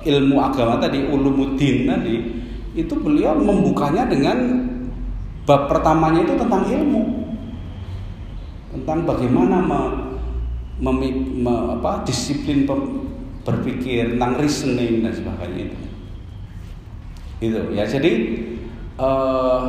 ilmu 0.08 0.40
agama 0.40 0.80
tadi 0.80 1.04
ulumuddin 1.04 1.92
tadi 1.92 2.43
itu 2.74 2.94
beliau 2.98 3.38
membukanya 3.38 4.10
dengan 4.10 4.66
bab 5.46 5.70
pertamanya 5.70 6.26
itu 6.26 6.34
tentang 6.34 6.62
ilmu. 6.66 7.02
Tentang 8.74 9.06
bagaimana 9.06 9.62
mem, 9.62 10.98
me, 11.38 11.54
apa, 11.78 12.02
disiplin 12.02 12.66
pem, 12.66 13.06
berpikir 13.46 14.18
tentang 14.18 14.34
reasoning 14.42 15.06
dan 15.06 15.14
sebagainya 15.14 15.70
itu. 15.70 15.78
Itu 17.38 17.60
ya 17.70 17.86
jadi 17.86 18.12
uh, 18.98 19.62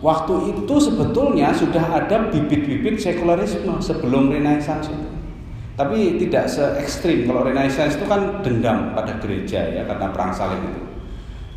waktu 0.00 0.56
itu 0.56 0.74
sebetulnya 0.80 1.52
sudah 1.52 1.84
ada 1.92 2.32
bibit-bibit 2.32 2.96
sekularisme 2.96 3.76
sebelum 3.84 4.32
renaissance 4.32 4.88
itu. 4.88 5.08
Tapi 5.76 6.16
tidak 6.16 6.48
se 6.48 6.64
ekstrim 6.80 7.28
kalau 7.28 7.44
renaissance 7.44 8.00
itu 8.00 8.08
kan 8.08 8.40
dendam 8.40 8.96
pada 8.96 9.20
gereja 9.20 9.60
ya 9.60 9.84
karena 9.84 10.08
perang 10.08 10.32
salib 10.32 10.56
itu 10.64 10.85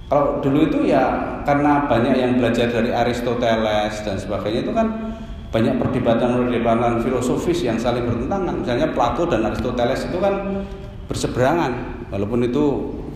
kalau 0.10 0.42
dulu 0.42 0.66
itu 0.66 0.90
ya 0.90 1.38
karena 1.46 1.86
banyak 1.86 2.18
yang 2.18 2.42
belajar 2.42 2.66
dari 2.66 2.90
Aristoteles 2.90 4.02
dan 4.02 4.18
sebagainya 4.18 4.66
itu 4.66 4.74
kan 4.74 5.14
banyak 5.50 5.78
perdebatan-perdebatan 5.82 7.02
filosofis 7.06 7.62
yang 7.66 7.78
saling 7.78 8.06
bertentangan. 8.06 8.66
Misalnya 8.66 8.90
Plato 8.94 9.30
dan 9.30 9.46
Aristoteles 9.46 10.10
itu 10.10 10.18
kan 10.18 10.66
berseberangan, 11.10 12.06
walaupun 12.14 12.46
itu 12.46 12.66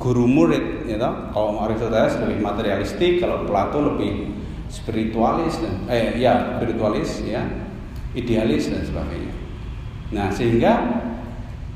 guru 0.02 0.26
murid, 0.26 0.90
ya 0.90 0.98
toh. 0.98 1.14
Kalau 1.30 1.62
Aristoteles 1.66 2.18
lebih 2.26 2.42
materialistik, 2.42 3.22
kalau 3.22 3.46
Plato 3.46 3.82
lebih 3.82 4.34
spiritualis 4.70 5.62
dan 5.62 5.86
eh 5.90 6.18
ya 6.18 6.58
spiritualis 6.58 7.22
ya, 7.22 7.42
idealis 8.18 8.74
dan 8.74 8.82
sebagainya. 8.82 9.34
Nah 10.14 10.34
sehingga 10.34 10.74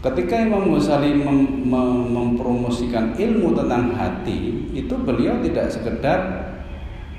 ketika 0.01 0.35
Imam 0.37 0.69
Ghazali 0.73 1.17
mem 1.17 1.65
mem 1.65 1.89
mempromosikan 2.13 3.17
ilmu 3.17 3.57
tentang 3.57 3.97
hati, 3.97 4.69
itu 4.73 4.93
beliau 4.93 5.41
tidak 5.41 5.73
sekedar 5.73 6.19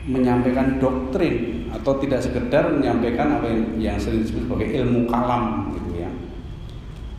menyampaikan 0.09 0.81
doktrin 0.81 1.69
atau 1.69 2.01
tidak 2.01 2.25
sekedar 2.25 2.73
menyampaikan 2.73 3.39
apa 3.39 3.47
yang, 3.51 3.63
yang 3.77 3.97
sering 4.01 4.25
disebut 4.25 4.49
sebagai 4.49 4.69
ilmu 4.83 5.05
kalam 5.05 5.75
gitu 5.77 6.01
ya. 6.01 6.11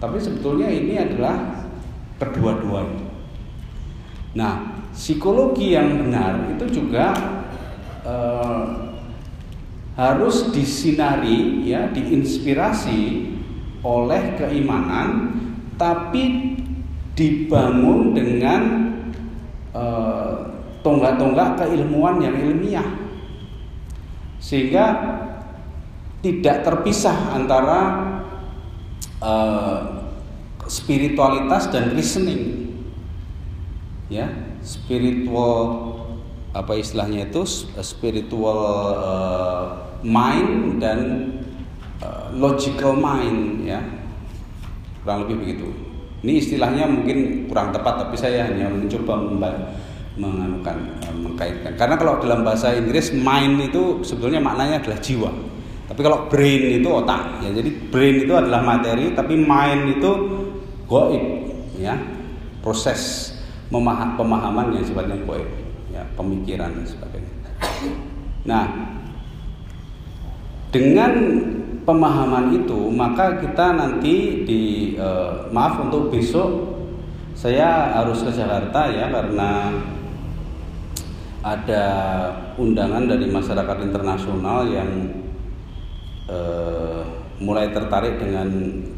Tapi 0.02 0.18
sebetulnya 0.18 0.72
ini 0.72 0.98
adalah 0.98 1.70
kedua-duanya. 2.18 3.06
Nah, 4.34 4.54
psikologi 4.96 5.78
yang 5.78 6.02
benar 6.02 6.50
itu 6.56 6.82
juga 6.82 7.14
eh, 8.08 8.66
harus 10.00 10.50
disinari 10.56 11.68
ya, 11.68 11.92
diinspirasi 11.92 13.30
oleh 13.84 14.36
keimanan 14.40 15.36
tapi 15.80 16.56
dibangun 17.16 18.14
dengan 18.14 18.62
eh, 19.72 20.36
tonggak-tonggak 20.84 21.60
keilmuan 21.64 22.20
yang 22.24 22.36
ilmiah. 22.36 22.88
Sehingga 24.40 24.86
tidak 26.20 26.68
terpisah 26.68 27.36
antara 27.36 27.80
uh, 29.24 29.80
spiritualitas 30.68 31.72
dan 31.72 31.96
reasoning. 31.96 32.72
Ya 34.10 34.32
spiritual 34.64 35.86
apa 36.50 36.82
istilahnya 36.82 37.30
itu 37.30 37.46
spiritual 37.86 38.60
uh, 38.98 39.66
mind 40.02 40.82
dan 40.82 41.00
uh, 42.02 42.34
logical 42.34 42.98
mind 42.98 43.70
ya 43.70 43.99
kurang 45.04 45.28
lebih 45.28 45.36
begitu 45.42 45.68
ini 46.20 46.44
istilahnya 46.44 46.84
mungkin 46.84 47.48
kurang 47.48 47.72
tepat 47.72 48.08
tapi 48.08 48.16
saya 48.20 48.44
hanya 48.52 48.68
mencoba 48.68 49.16
menganukan 50.20 50.78
eh, 51.00 51.16
mengkaitkan. 51.16 51.74
Karena 51.80 51.96
kalau 51.96 52.20
dalam 52.20 52.44
bahasa 52.44 52.76
Inggris 52.76 53.16
mind 53.16 53.72
itu 53.72 54.04
sebetulnya 54.04 54.44
maknanya 54.44 54.84
adalah 54.84 55.00
jiwa. 55.00 55.32
Tapi 55.88 56.00
kalau 56.04 56.28
brain 56.28 56.84
itu 56.84 56.90
otak 56.92 57.40
ya. 57.40 57.50
Jadi 57.56 57.70
brain 57.88 58.28
itu 58.28 58.34
adalah 58.36 58.60
materi 58.62 59.16
tapi 59.16 59.40
mind 59.40 59.96
itu 59.96 60.12
goib 60.92 61.24
ya. 61.80 61.96
Proses 62.60 63.32
pemahaman 63.72 64.76
yang 64.76 64.84
sifatnya 64.84 65.16
goib 65.24 65.48
ya, 65.96 66.04
pemikiran 66.20 66.76
dan 66.76 66.84
sebagainya. 66.84 67.32
Nah, 68.44 68.66
dengan 70.76 71.14
pemahaman 71.84 72.56
itu 72.56 72.90
maka 72.92 73.40
kita 73.40 73.76
nanti 73.76 74.46
di 74.48 74.94
eh, 74.96 75.34
maaf 75.52 75.80
untuk 75.84 76.12
besok 76.12 76.80
saya 77.36 77.96
harus 77.96 78.20
ke 78.26 78.32
Jakarta 78.36 78.92
ya 78.92 79.08
karena 79.08 79.72
ada 81.40 81.86
undangan 82.60 83.08
dari 83.08 83.32
masyarakat 83.32 83.78
internasional 83.80 84.68
yang 84.68 84.92
eh, 86.28 87.02
mulai 87.40 87.72
tertarik 87.72 88.20
dengan 88.20 88.48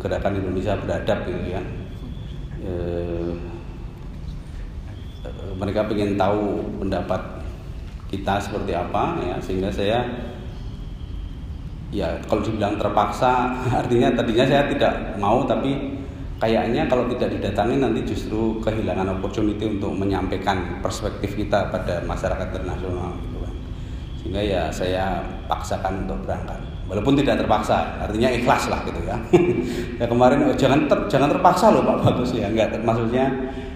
gerakan 0.02 0.42
Indonesia 0.42 0.74
beradab 0.82 1.30
gitu 1.30 1.54
ya. 1.54 1.62
Eh, 2.66 3.30
mereka 5.62 5.86
ingin 5.94 6.18
tahu 6.18 6.66
pendapat 6.82 7.22
kita 8.10 8.42
seperti 8.42 8.74
apa 8.74 9.22
ya 9.22 9.38
sehingga 9.38 9.70
saya 9.70 10.02
ya 11.92 12.16
kalau 12.26 12.42
dibilang 12.42 12.80
terpaksa 12.80 13.52
artinya 13.84 14.16
tadinya 14.16 14.48
saya 14.48 14.64
tidak 14.72 15.20
mau 15.20 15.44
tapi 15.44 16.02
kayaknya 16.42 16.89
kalau 16.89 17.06
tidak 17.06 17.38
didatangi 17.38 17.78
nanti 17.78 18.02
justru 18.02 18.58
kehilangan 18.66 19.22
opportunity 19.22 19.78
untuk 19.78 19.94
menyampaikan 19.94 20.82
perspektif 20.82 21.38
kita 21.38 21.70
pada 21.70 22.02
masyarakat 22.02 22.50
internasional 22.50 23.14
gitu 23.22 23.38
kan. 23.46 23.54
Sehingga 24.18 24.42
ya 24.42 24.64
saya 24.74 25.22
paksakan 25.46 26.10
untuk 26.10 26.26
berangkat. 26.26 26.58
Walaupun 26.89 27.14
tidak 27.24 27.46
terpaksa, 27.46 28.04
artinya 28.04 28.28
ikhlas 28.34 28.68
lah 28.68 28.82
gitu 28.84 29.00
ya. 29.06 29.16
ya 30.02 30.06
kemarin 30.10 30.50
oh, 30.50 30.58
jangan 30.58 30.89
ter, 30.89 31.00
jangan 31.08 31.30
terpaksa 31.30 31.72
loh 31.72 31.86
Pak 31.86 32.10
Bagus 32.10 32.34
ya, 32.36 32.50
enggak 32.50 32.74
maksudnya 32.84 33.32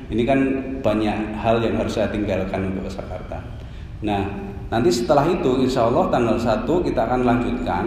ini 0.09 0.27
kan 0.27 0.39
banyak 0.81 1.37
hal 1.37 1.61
yang 1.61 1.77
harus 1.77 1.95
saya 1.95 2.09
tinggalkan 2.09 2.73
untuk 2.73 2.89
Jakarta. 2.89 3.54
Nah, 4.05 4.23
nanti 4.69 4.93
setelah 4.93 5.25
itu 5.25 5.65
insya 5.65 5.89
Allah 5.89 6.13
tanggal 6.13 6.37
1 6.37 6.69
kita 6.85 7.01
akan 7.09 7.21
lanjutkan 7.25 7.85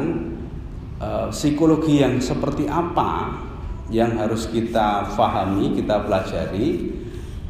uh, 0.98 1.26
psikologi 1.30 2.02
yang 2.02 2.18
seperti 2.18 2.66
apa 2.66 3.38
yang 3.88 4.18
harus 4.18 4.50
kita 4.50 5.06
fahami, 5.14 5.72
kita 5.78 6.02
pelajari 6.04 6.98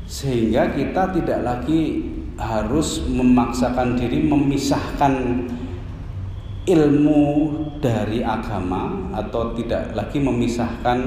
sehingga 0.04 0.72
kita 0.76 1.16
tidak 1.16 1.40
lagi 1.42 2.12
harus 2.38 3.02
memaksakan 3.08 3.98
diri 3.98 4.22
memisahkan 4.22 5.12
ilmu 6.68 7.24
dari 7.82 8.22
agama 8.22 9.10
atau 9.16 9.56
tidak 9.58 9.96
lagi 9.96 10.20
memisahkan 10.22 10.98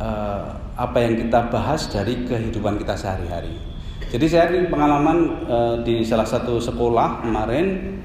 uh, 0.00 0.56
apa 0.78 0.96
yang 1.02 1.26
kita 1.26 1.50
bahas 1.50 1.90
dari 1.90 2.24
kehidupan 2.24 2.78
kita 2.80 2.94
sehari-hari. 2.94 3.67
Jadi 4.08 4.24
saya 4.24 4.48
ini 4.48 4.72
pengalaman 4.72 5.44
uh, 5.44 5.76
di 5.84 6.00
salah 6.00 6.24
satu 6.24 6.56
sekolah 6.56 7.28
kemarin 7.28 8.00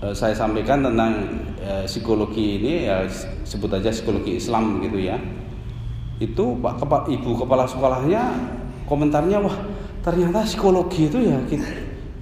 uh, 0.00 0.16
saya 0.16 0.32
sampaikan 0.32 0.80
tentang 0.80 1.28
uh, 1.60 1.84
psikologi 1.84 2.56
ini 2.56 2.88
ya 2.88 3.04
sebut 3.44 3.68
aja 3.76 3.92
psikologi 3.92 4.40
Islam 4.40 4.80
gitu 4.80 4.96
ya 4.96 5.20
itu 6.24 6.56
pak 6.56 6.80
kepala, 6.80 7.04
ibu 7.12 7.36
kepala 7.36 7.68
sekolahnya 7.68 8.32
komentarnya 8.88 9.44
wah 9.44 9.52
ternyata 10.00 10.40
psikologi 10.48 11.12
itu 11.12 11.20
ya 11.20 11.36
kita, 11.44 11.68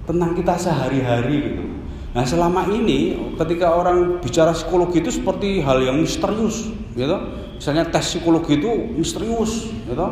tentang 0.03 0.35
kita 0.35 0.53
sehari-hari 0.59 1.55
gitu. 1.55 1.63
Nah 2.11 2.27
selama 2.27 2.67
ini 2.67 3.15
ketika 3.39 3.71
orang 3.71 4.19
bicara 4.19 4.51
psikologi 4.51 4.99
itu 4.99 5.07
seperti 5.07 5.63
hal 5.63 5.79
yang 5.79 6.03
misterius, 6.03 6.67
gitu. 6.99 7.15
Misalnya 7.55 7.87
tes 7.87 8.11
psikologi 8.11 8.59
itu 8.59 8.91
misterius, 8.99 9.71
gitu. 9.71 10.07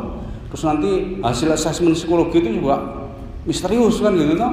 Terus 0.48 0.62
nanti 0.64 1.20
hasil 1.20 1.52
asesmen 1.52 1.92
psikologi 1.92 2.40
itu 2.40 2.56
juga 2.56 2.99
misterius 3.44 4.00
kan 4.00 4.12
gitu, 4.16 4.36
gitu. 4.36 4.48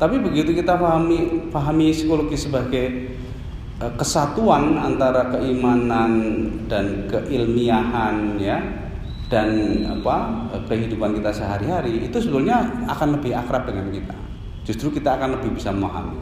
Tapi 0.00 0.16
begitu 0.16 0.56
kita 0.56 0.80
pahami 0.80 1.50
pahami 1.52 1.92
psikologi 1.92 2.36
sebagai 2.38 2.84
Eh, 3.80 3.92
kesatuan 3.96 4.76
antara 4.76 5.32
keimanan 5.32 6.12
dan 6.68 7.08
keilmiahan 7.08 8.36
ya 8.36 8.60
dan 9.32 9.48
apa 9.88 10.16
eh, 10.52 10.62
kehidupan 10.68 11.16
kita 11.16 11.32
sehari-hari 11.32 12.04
itu 12.04 12.20
sebetulnya 12.20 12.60
akan 12.92 13.16
lebih 13.16 13.32
akrab 13.32 13.64
dengan 13.64 13.88
kita. 13.88 14.12
Justru 14.68 14.92
kita 14.92 15.16
akan 15.16 15.40
lebih 15.40 15.56
bisa 15.56 15.72
memahami. 15.72 16.20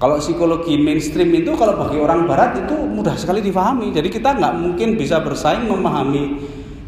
Kalau 0.00 0.16
psikologi 0.16 0.80
mainstream 0.80 1.28
itu 1.36 1.52
kalau 1.60 1.76
bagi 1.76 2.00
orang 2.00 2.24
barat 2.24 2.64
itu 2.64 2.72
mudah 2.72 3.20
sekali 3.20 3.44
difahami. 3.44 3.92
Jadi 3.92 4.08
kita 4.08 4.32
nggak 4.32 4.54
mungkin 4.56 4.96
bisa 4.96 5.20
bersaing 5.20 5.68
memahami 5.68 6.40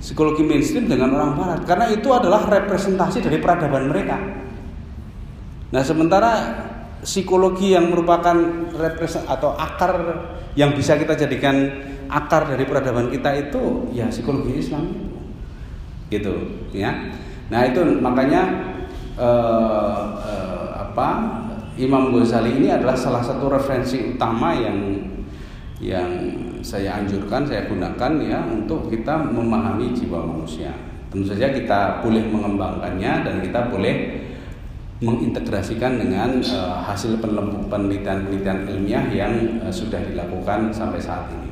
psikologi 0.05 0.45
mainstream 0.45 0.85
dengan 0.85 1.17
orang 1.17 1.33
barat. 1.33 1.61
Karena 1.65 1.89
itu 1.89 2.13
adalah 2.13 2.45
representasi 2.45 3.25
dari 3.25 3.41
peradaban 3.41 3.89
mereka. 3.89 4.21
Nah, 5.73 5.81
sementara 5.81 6.33
psikologi 7.01 7.73
yang 7.73 7.89
merupakan 7.89 8.37
represent 8.77 9.25
atau 9.25 9.57
akar 9.57 9.97
yang 10.53 10.77
bisa 10.77 11.01
kita 11.01 11.17
jadikan 11.17 11.73
akar 12.13 12.53
dari 12.53 12.69
peradaban 12.69 13.09
kita 13.09 13.33
itu 13.49 13.89
ya 13.97 14.13
psikologi 14.13 14.61
Islam. 14.61 14.85
Gitu 16.13 16.35
ya. 16.77 17.13
Nah 17.49 17.61
itu 17.65 17.81
makanya 18.01 18.43
eh, 19.17 20.05
eh, 20.21 20.69
apa 20.85 21.09
Imam 21.81 22.15
Ghazali 22.15 22.57
ini 22.61 22.69
adalah 22.71 22.95
salah 22.95 23.21
satu 23.21 23.51
referensi 23.51 24.15
utama 24.15 24.55
yang 24.55 24.79
yang 25.83 26.09
saya 26.65 26.97
anjurkan 26.97 27.45
saya 27.45 27.69
gunakan 27.69 28.12
ya 28.25 28.41
untuk 28.49 28.89
kita 28.89 29.21
memahami 29.21 29.93
jiwa 29.93 30.25
manusia 30.25 30.73
tentu 31.12 31.31
saja 31.31 31.53
kita 31.53 32.01
boleh 32.01 32.25
mengembangkannya 32.27 33.12
dan 33.23 33.35
kita 33.45 33.69
boleh 33.69 34.25
mengintegrasikan 35.05 36.01
dengan 36.01 36.41
uh, 36.41 36.81
hasil 36.81 37.21
penelitian-penelitian 37.69 38.67
ilmiah 38.71 39.07
yang 39.12 39.61
uh, 39.61 39.69
sudah 39.69 40.01
dilakukan 40.01 40.73
sampai 40.73 40.99
saat 41.03 41.29
ini. 41.35 41.51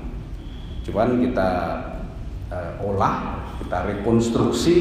Cuman 0.86 1.20
kita 1.20 1.50
uh, 2.48 2.86
olah, 2.86 3.44
kita 3.60 3.86
rekonstruksi 3.86 4.76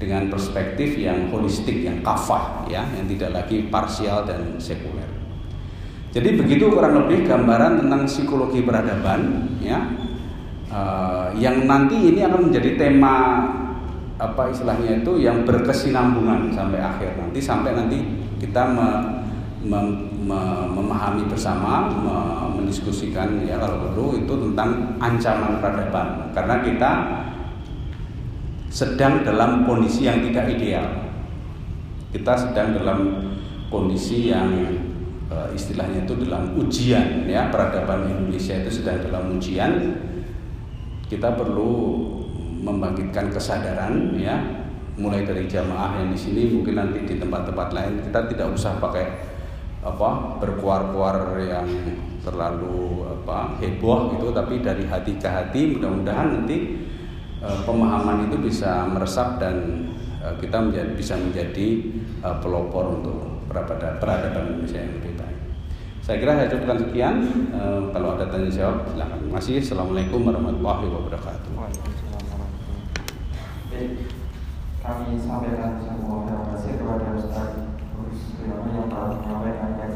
dengan 0.00 0.32
perspektif 0.32 0.96
yang 0.98 1.30
holistik, 1.30 1.84
yang 1.84 2.00
kafah, 2.02 2.66
ya, 2.66 2.82
yang 2.98 3.06
tidak 3.06 3.30
lagi 3.44 3.68
parsial 3.68 4.26
dan 4.26 4.58
sekuler. 4.58 5.03
Jadi 6.14 6.38
begitu 6.38 6.70
kurang 6.70 6.94
lebih 6.94 7.26
gambaran 7.26 7.82
tentang 7.82 8.06
psikologi 8.06 8.62
peradaban, 8.62 9.50
ya, 9.58 9.82
uh, 10.70 11.34
yang 11.34 11.66
nanti 11.66 11.98
ini 12.14 12.22
akan 12.22 12.54
menjadi 12.54 12.78
tema 12.78 13.42
apa 14.14 14.46
istilahnya 14.46 15.02
itu 15.02 15.18
yang 15.18 15.42
berkesinambungan 15.42 16.54
sampai 16.54 16.78
akhir. 16.78 17.18
Nanti 17.18 17.42
sampai 17.42 17.74
nanti 17.74 17.98
kita 18.38 18.62
me, 18.62 18.88
me, 19.66 19.78
me, 20.22 20.40
memahami 20.70 21.26
bersama 21.26 21.90
me, 21.90 22.16
mendiskusikan 22.62 23.42
ya 23.42 23.58
kalau 23.58 23.90
perlu 23.90 24.14
itu 24.14 24.30
tentang 24.30 24.94
ancaman 25.02 25.58
peradaban. 25.58 26.30
Karena 26.30 26.62
kita 26.62 26.90
sedang 28.70 29.26
dalam 29.26 29.66
kondisi 29.66 30.06
yang 30.06 30.22
tidak 30.30 30.46
ideal. 30.46 31.10
Kita 32.14 32.38
sedang 32.38 32.78
dalam 32.78 32.98
kondisi 33.66 34.30
yang 34.30 34.54
istilahnya 35.56 36.04
itu 36.04 36.14
dalam 36.28 36.54
ujian 36.54 37.26
ya 37.26 37.48
peradaban 37.48 38.06
Indonesia 38.06 38.54
itu 38.60 38.70
sedang 38.82 39.02
dalam 39.02 39.34
ujian 39.34 39.72
kita 41.08 41.34
perlu 41.34 41.72
membangkitkan 42.64 43.32
kesadaran 43.32 44.14
ya 44.16 44.64
mulai 44.94 45.26
dari 45.26 45.50
jamaah 45.50 46.00
yang 46.00 46.14
di 46.14 46.18
sini 46.18 46.42
mungkin 46.54 46.78
nanti 46.78 47.02
di 47.02 47.18
tempat-tempat 47.18 47.68
lain 47.74 47.94
kita 48.06 48.30
tidak 48.30 48.48
usah 48.54 48.78
pakai 48.78 49.06
apa 49.84 50.40
berkuar-kuar 50.40 51.36
yang 51.44 51.68
terlalu 52.24 53.04
apa 53.04 53.60
heboh 53.60 54.16
gitu 54.16 54.32
tapi 54.32 54.64
dari 54.64 54.88
hati 54.88 55.20
ke 55.20 55.28
hati 55.28 55.76
mudah-mudahan 55.76 56.40
nanti 56.40 56.88
e, 57.36 57.48
pemahaman 57.68 58.32
itu 58.32 58.40
bisa 58.40 58.88
meresap 58.88 59.36
dan 59.36 59.88
e, 60.24 60.28
kita 60.40 60.56
menjadi, 60.56 60.90
bisa 60.96 61.14
menjadi 61.20 61.68
e, 62.24 62.28
pelopor 62.40 62.96
untuk 62.96 63.44
peradaban, 63.52 64.56
Indonesia 64.56 64.80
yang 64.80 64.94
lebih. 64.98 65.13
Saya 66.04 66.20
kira 66.20 66.36
saya 66.36 66.52
cukupkan 66.52 66.78
sekian. 66.84 67.16
E, 67.48 67.60
kalau 67.96 68.12
ada 68.12 68.28
tanya 68.28 68.52
jawab 68.52 68.84
silakan. 68.92 69.20
Masih. 69.32 69.64
Assalamualaikum 69.64 70.20
warahmatullahi 70.20 70.84
wabarakatuh 70.92 71.52
kami 74.84 75.16
sampaikan 75.16 75.80
semua 75.80 76.28